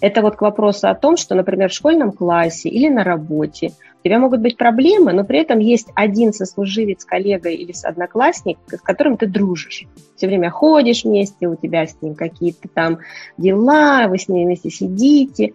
Это 0.00 0.22
вот 0.22 0.36
к 0.36 0.42
вопросу 0.42 0.88
о 0.88 0.94
том, 0.94 1.16
что, 1.16 1.34
например, 1.34 1.70
в 1.70 1.72
школьном 1.72 2.12
классе 2.12 2.68
или 2.68 2.88
на 2.88 3.02
работе 3.02 3.72
у 3.98 4.04
тебя 4.04 4.20
могут 4.20 4.40
быть 4.40 4.56
проблемы, 4.56 5.12
но 5.12 5.24
при 5.24 5.40
этом 5.40 5.58
есть 5.58 5.88
один 5.96 6.32
сослуживец, 6.32 7.04
коллега 7.04 7.48
или 7.48 7.74
одноклассник, 7.82 8.58
с 8.68 8.80
которым 8.80 9.16
ты 9.16 9.26
дружишь. 9.26 9.86
Все 10.14 10.28
время 10.28 10.50
ходишь 10.50 11.02
вместе, 11.02 11.48
у 11.48 11.56
тебя 11.56 11.84
с 11.84 12.00
ним 12.00 12.14
какие-то 12.14 12.68
там 12.72 12.98
дела, 13.38 14.06
вы 14.06 14.18
с 14.18 14.28
ним 14.28 14.46
вместе 14.46 14.70
сидите. 14.70 15.54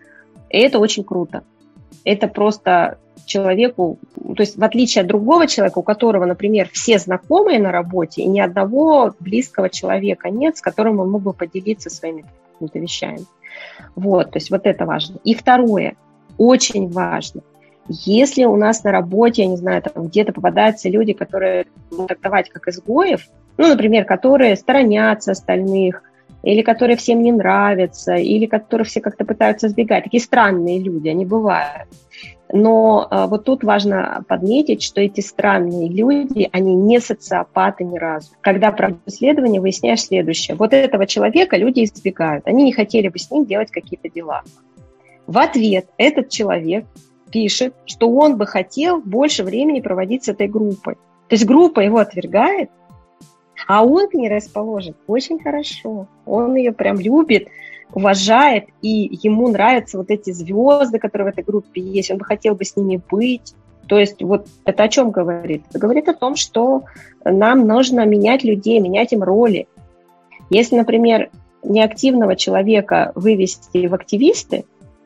И 0.49 0.57
это 0.57 0.79
очень 0.79 1.05
круто. 1.05 1.45
Это 2.03 2.27
просто 2.27 2.97
человеку, 3.25 3.99
то 4.15 4.41
есть 4.41 4.57
в 4.57 4.63
отличие 4.63 5.01
от 5.01 5.07
другого 5.07 5.47
человека, 5.47 5.79
у 5.79 5.83
которого, 5.83 6.25
например, 6.25 6.69
все 6.71 6.97
знакомые 6.99 7.59
на 7.59 7.71
работе, 7.71 8.21
и 8.21 8.27
ни 8.27 8.39
одного 8.39 9.13
близкого 9.19 9.69
человека 9.69 10.29
нет, 10.29 10.57
с 10.57 10.61
которым 10.61 10.99
он 10.99 11.09
мог 11.09 11.21
бы 11.21 11.33
поделиться 11.33 11.89
своими 11.89 12.25
какими-то 12.53 12.79
вещами. 12.79 13.25
Вот, 13.95 14.31
то 14.31 14.37
есть 14.37 14.51
вот 14.51 14.65
это 14.65 14.85
важно. 14.85 15.19
И 15.23 15.33
второе, 15.33 15.95
очень 16.37 16.89
важно, 16.89 17.41
если 17.89 18.43
у 18.43 18.55
нас 18.55 18.83
на 18.83 18.91
работе, 18.91 19.43
я 19.43 19.47
не 19.47 19.57
знаю, 19.57 19.81
там 19.81 20.07
где-то 20.07 20.33
попадаются 20.33 20.89
люди, 20.89 21.13
которые 21.13 21.67
будут 21.89 22.07
трактовать 22.07 22.49
как 22.49 22.67
изгоев, 22.67 23.27
ну, 23.57 23.67
например, 23.67 24.05
которые 24.05 24.55
сторонятся 24.55 25.31
остальных, 25.31 26.03
или 26.43 26.61
которые 26.61 26.97
всем 26.97 27.21
не 27.21 27.31
нравятся, 27.31 28.15
или 28.15 28.45
которые 28.45 28.85
все 28.85 29.01
как-то 29.01 29.25
пытаются 29.25 29.69
сбегать. 29.69 30.03
Такие 30.03 30.21
странные 30.21 30.79
люди, 30.79 31.07
они 31.09 31.25
бывают. 31.25 31.87
Но 32.51 33.07
а, 33.09 33.27
вот 33.27 33.43
тут 33.43 33.63
важно 33.63 34.23
подметить, 34.27 34.81
что 34.81 35.01
эти 35.01 35.19
странные 35.21 35.89
люди, 35.89 36.49
они 36.51 36.75
не 36.75 36.99
социопаты 36.99 37.83
ни 37.83 37.97
разу. 37.97 38.31
Когда 38.41 38.71
проводят 38.71 39.01
исследование, 39.05 39.59
выясняешь 39.59 40.03
следующее. 40.03 40.55
Вот 40.55 40.73
этого 40.73 41.05
человека 41.05 41.57
люди 41.57 41.83
избегают. 41.83 42.47
Они 42.47 42.63
не 42.63 42.71
хотели 42.71 43.09
бы 43.09 43.19
с 43.19 43.29
ним 43.29 43.45
делать 43.45 43.71
какие-то 43.71 44.09
дела. 44.09 44.43
В 45.25 45.37
ответ 45.39 45.87
этот 45.97 46.29
человек 46.29 46.85
пишет, 47.31 47.73
что 47.85 48.09
он 48.09 48.37
бы 48.37 48.45
хотел 48.45 49.01
больше 49.01 49.43
времени 49.43 49.81
проводить 49.81 50.23
с 50.23 50.29
этой 50.29 50.47
группой. 50.47 50.95
То 50.95 51.33
есть 51.33 51.45
группа 51.45 51.81
его 51.81 51.97
отвергает, 51.97 52.69
а 53.67 53.85
он 53.85 54.07
к 54.07 54.13
ней 54.13 54.29
расположен 54.29 54.95
очень 55.07 55.39
хорошо. 55.39 56.07
Он 56.25 56.55
ее 56.55 56.71
прям 56.71 56.99
любит, 56.99 57.49
уважает, 57.93 58.65
и 58.81 59.17
ему 59.21 59.47
нравятся 59.47 59.97
вот 59.97 60.09
эти 60.09 60.31
звезды, 60.31 60.99
которые 60.99 61.31
в 61.31 61.33
этой 61.33 61.43
группе 61.43 61.81
есть, 61.81 62.11
он 62.11 62.17
бы 62.17 62.25
хотел 62.25 62.55
бы 62.55 62.65
с 62.65 62.75
ними 62.75 63.01
быть. 63.09 63.53
То 63.87 63.97
есть 63.97 64.21
вот 64.21 64.47
это 64.65 64.83
о 64.83 64.89
чем 64.89 65.11
говорит? 65.11 65.63
Это 65.69 65.79
говорит 65.79 66.09
о 66.09 66.13
том, 66.13 66.35
что 66.35 66.83
нам 67.23 67.65
нужно 67.65 68.05
менять 68.05 68.43
людей, 68.43 68.79
менять 68.79 69.13
им 69.13 69.23
роли. 69.23 69.67
Если, 70.49 70.75
например, 70.75 71.29
неактивного 71.63 72.35
человека 72.35 73.11
вывести 73.15 73.87
в 73.87 73.93
активисты, 73.93 74.65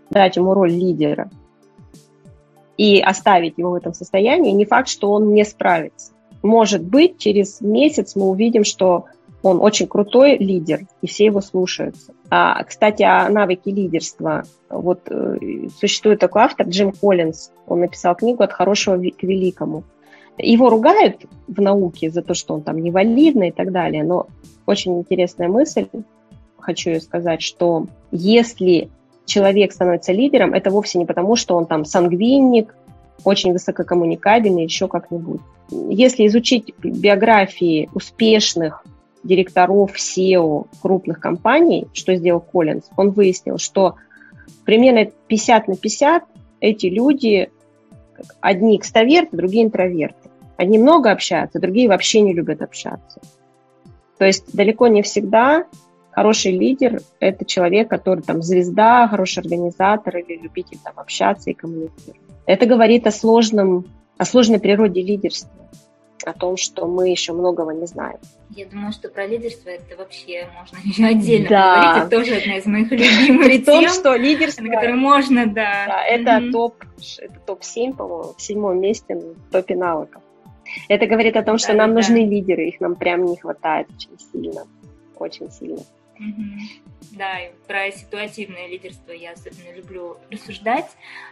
дать 0.09 0.35
ему 0.35 0.53
роль 0.53 0.71
лидера 0.71 1.29
и 2.77 2.99
оставить 2.99 3.57
его 3.57 3.71
в 3.71 3.75
этом 3.75 3.93
состоянии, 3.93 4.51
не 4.51 4.65
факт, 4.65 4.89
что 4.89 5.11
он 5.11 5.33
не 5.33 5.45
справится. 5.45 6.11
Может 6.41 6.83
быть, 6.83 7.19
через 7.19 7.61
месяц 7.61 8.15
мы 8.15 8.27
увидим, 8.27 8.63
что 8.63 9.05
он 9.43 9.61
очень 9.61 9.87
крутой 9.87 10.37
лидер, 10.37 10.81
и 11.01 11.07
все 11.07 11.25
его 11.25 11.41
слушаются. 11.41 12.13
А, 12.29 12.63
кстати, 12.63 13.03
о 13.03 13.27
навыке 13.29 13.71
лидерства. 13.71 14.43
Вот 14.69 15.01
э, 15.09 15.67
существует 15.79 16.19
такой 16.19 16.43
автор 16.43 16.67
Джим 16.67 16.91
Коллинз. 16.91 17.51
Он 17.67 17.81
написал 17.81 18.15
книгу 18.15 18.43
«От 18.43 18.53
хорошего 18.53 18.97
к 18.97 19.23
великому». 19.23 19.83
Его 20.37 20.69
ругают 20.69 21.25
в 21.47 21.61
науке 21.61 22.09
за 22.09 22.21
то, 22.21 22.33
что 22.33 22.53
он 22.53 22.61
там 22.61 22.77
невалидный 22.77 23.49
и 23.49 23.51
так 23.51 23.71
далее, 23.71 24.03
но 24.03 24.27
очень 24.65 24.97
интересная 24.97 25.49
мысль, 25.49 25.87
хочу 26.57 26.99
сказать, 27.01 27.41
что 27.41 27.87
если 28.11 28.89
человек 29.25 29.73
становится 29.73 30.13
лидером, 30.13 30.53
это 30.53 30.69
вовсе 30.69 30.99
не 30.99 31.05
потому, 31.05 31.35
что 31.35 31.55
он 31.55 31.65
там 31.65 31.85
сангвиник, 31.85 32.73
очень 33.23 33.53
высококоммуникабельный, 33.53 34.63
еще 34.63 34.87
как-нибудь. 34.87 35.41
Если 35.69 36.25
изучить 36.27 36.73
биографии 36.79 37.89
успешных 37.93 38.83
директоров 39.23 39.95
SEO 39.95 40.67
крупных 40.81 41.19
компаний, 41.19 41.87
что 41.93 42.15
сделал 42.15 42.41
Коллинз, 42.41 42.89
он 42.97 43.11
выяснил, 43.11 43.57
что 43.57 43.95
примерно 44.65 45.11
50 45.27 45.67
на 45.67 45.75
50 45.75 46.23
эти 46.59 46.87
люди, 46.87 47.49
одни 48.39 48.77
экстраверты, 48.77 49.35
другие 49.35 49.65
интроверты. 49.65 50.29
Одни 50.57 50.77
много 50.77 51.11
общаются, 51.11 51.59
другие 51.59 51.87
вообще 51.87 52.21
не 52.21 52.33
любят 52.33 52.61
общаться. 52.61 53.19
То 54.19 54.25
есть 54.25 54.55
далеко 54.55 54.87
не 54.87 55.01
всегда 55.01 55.65
хороший 56.11 56.51
лидер– 56.51 57.01
это 57.19 57.45
человек, 57.45 57.89
который 57.89 58.21
там 58.21 58.43
звезда, 58.43 59.07
хороший 59.07 59.39
организатор 59.39 60.17
или 60.17 60.37
любитель 60.37 60.77
там 60.83 60.93
общаться 60.97 61.49
и 61.49 61.53
коммуницировать. 61.53 62.21
Это 62.45 62.65
говорит 62.65 63.07
о 63.07 63.11
сложном, 63.11 63.85
о 64.17 64.25
сложной 64.25 64.59
природе 64.59 65.01
лидерства 65.01 65.49
о 66.23 66.33
том, 66.33 66.57
что 66.57 66.87
мы 66.87 67.09
еще 67.09 67.33
многого 67.33 67.73
не 67.73 67.85
знаем. 67.85 68.17
Я 68.49 68.65
думаю, 68.65 68.91
что 68.91 69.09
про 69.09 69.25
лидерство 69.25 69.69
это 69.69 69.95
вообще 69.95 70.47
можно 70.57 70.77
еще 70.83 71.05
отдельно 71.05 71.49
да. 71.49 71.75
поговорить. 71.75 72.03
Это 72.03 72.17
тоже 72.17 72.41
одна 72.41 72.57
из 72.57 72.65
моих 72.65 72.91
любимых 72.91 73.65
тем. 73.65 73.89
Что 73.89 74.15
лидерство... 74.15 74.63
На 74.63 74.75
которой 74.75 74.95
можно, 74.95 75.45
да. 75.45 75.85
Да, 75.87 76.05
это 76.05 76.51
топ, 76.51 76.83
это 77.19 77.39
топ-7, 77.45 77.95
по-моему, 77.95 78.33
в 78.37 78.41
седьмом 78.41 78.79
месте 78.79 79.15
в 79.15 79.51
топе 79.51 79.75
навыков. 79.75 80.21
Это 80.87 81.05
говорит 81.05 81.35
о 81.35 81.43
том, 81.43 81.57
что 81.57 81.73
нам 81.73 81.93
нужны 81.93 82.25
лидеры, 82.25 82.67
их 82.67 82.79
нам 82.79 82.95
прям 82.95 83.25
не 83.25 83.37
хватает 83.37 83.87
очень 83.89 84.17
сильно, 84.31 84.63
очень 85.17 85.51
сильно. 85.51 85.81
Да, 87.11 87.39
и 87.39 87.51
про 87.67 87.91
ситуативное 87.91 88.67
лидерство 88.67 89.11
я 89.11 89.31
особенно 89.31 89.75
люблю 89.75 90.17
рассуждать, 90.29 90.89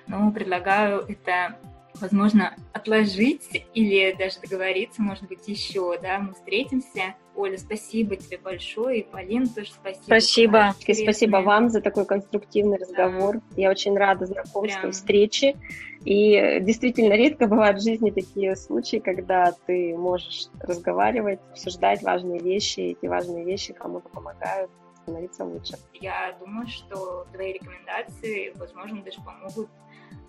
но 0.07 0.31
предлагаю 0.31 1.05
это 1.07 1.57
возможно, 1.95 2.55
отложить 2.73 3.65
или 3.73 4.15
даже 4.17 4.39
договориться, 4.39 5.01
может 5.01 5.27
быть, 5.27 5.47
еще, 5.47 5.97
да, 6.01 6.19
мы 6.19 6.33
встретимся. 6.33 7.15
Оля, 7.35 7.57
спасибо 7.57 8.15
тебе 8.17 8.37
большое, 8.37 8.99
и 8.99 9.03
Полин 9.03 9.47
тоже 9.47 9.71
спасибо. 9.71 10.03
Спасибо. 10.03 10.75
И 10.85 10.93
спасибо 10.93 11.37
вам 11.37 11.69
за 11.69 11.81
такой 11.81 12.05
конструктивный 12.05 12.77
разговор. 12.77 13.35
Да. 13.35 13.41
Я 13.55 13.69
очень 13.69 13.97
рада 13.97 14.25
знакомству, 14.25 14.81
Прям. 14.81 14.91
встрече. 14.91 15.55
И 16.03 16.59
действительно 16.61 17.13
редко 17.13 17.47
бывают 17.47 17.79
в 17.79 17.83
жизни 17.83 18.11
такие 18.11 18.55
случаи, 18.55 18.97
когда 18.97 19.53
ты 19.65 19.95
можешь 19.97 20.47
разговаривать, 20.59 21.39
обсуждать 21.51 22.01
важные 22.03 22.39
вещи, 22.39 22.79
и 22.81 22.91
эти 22.91 23.05
важные 23.05 23.45
вещи 23.45 23.73
кому-то 23.73 24.09
помогают 24.09 24.71
становиться 25.03 25.45
лучше. 25.45 25.75
Я 25.93 26.35
думаю, 26.39 26.67
что 26.67 27.25
твои 27.33 27.53
рекомендации, 27.53 28.53
возможно, 28.55 29.01
даже 29.01 29.21
помогут 29.21 29.69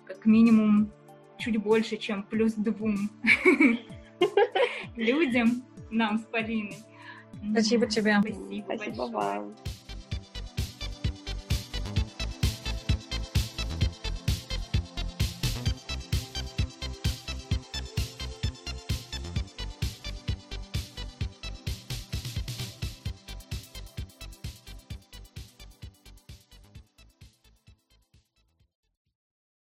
как 0.05 0.25
минимум 0.25 0.91
чуть 1.41 1.57
больше, 1.57 1.97
чем 1.97 2.23
плюс 2.23 2.53
двум 2.53 3.09
людям, 4.95 5.63
нам 5.89 6.19
с 6.19 6.23
Полиной. 6.23 6.77
Спасибо 7.51 7.87
тебе. 7.87 8.19
Спасибо, 8.19 8.63
Спасибо 8.65 8.97
большое. 8.97 9.11
вам. 9.11 9.55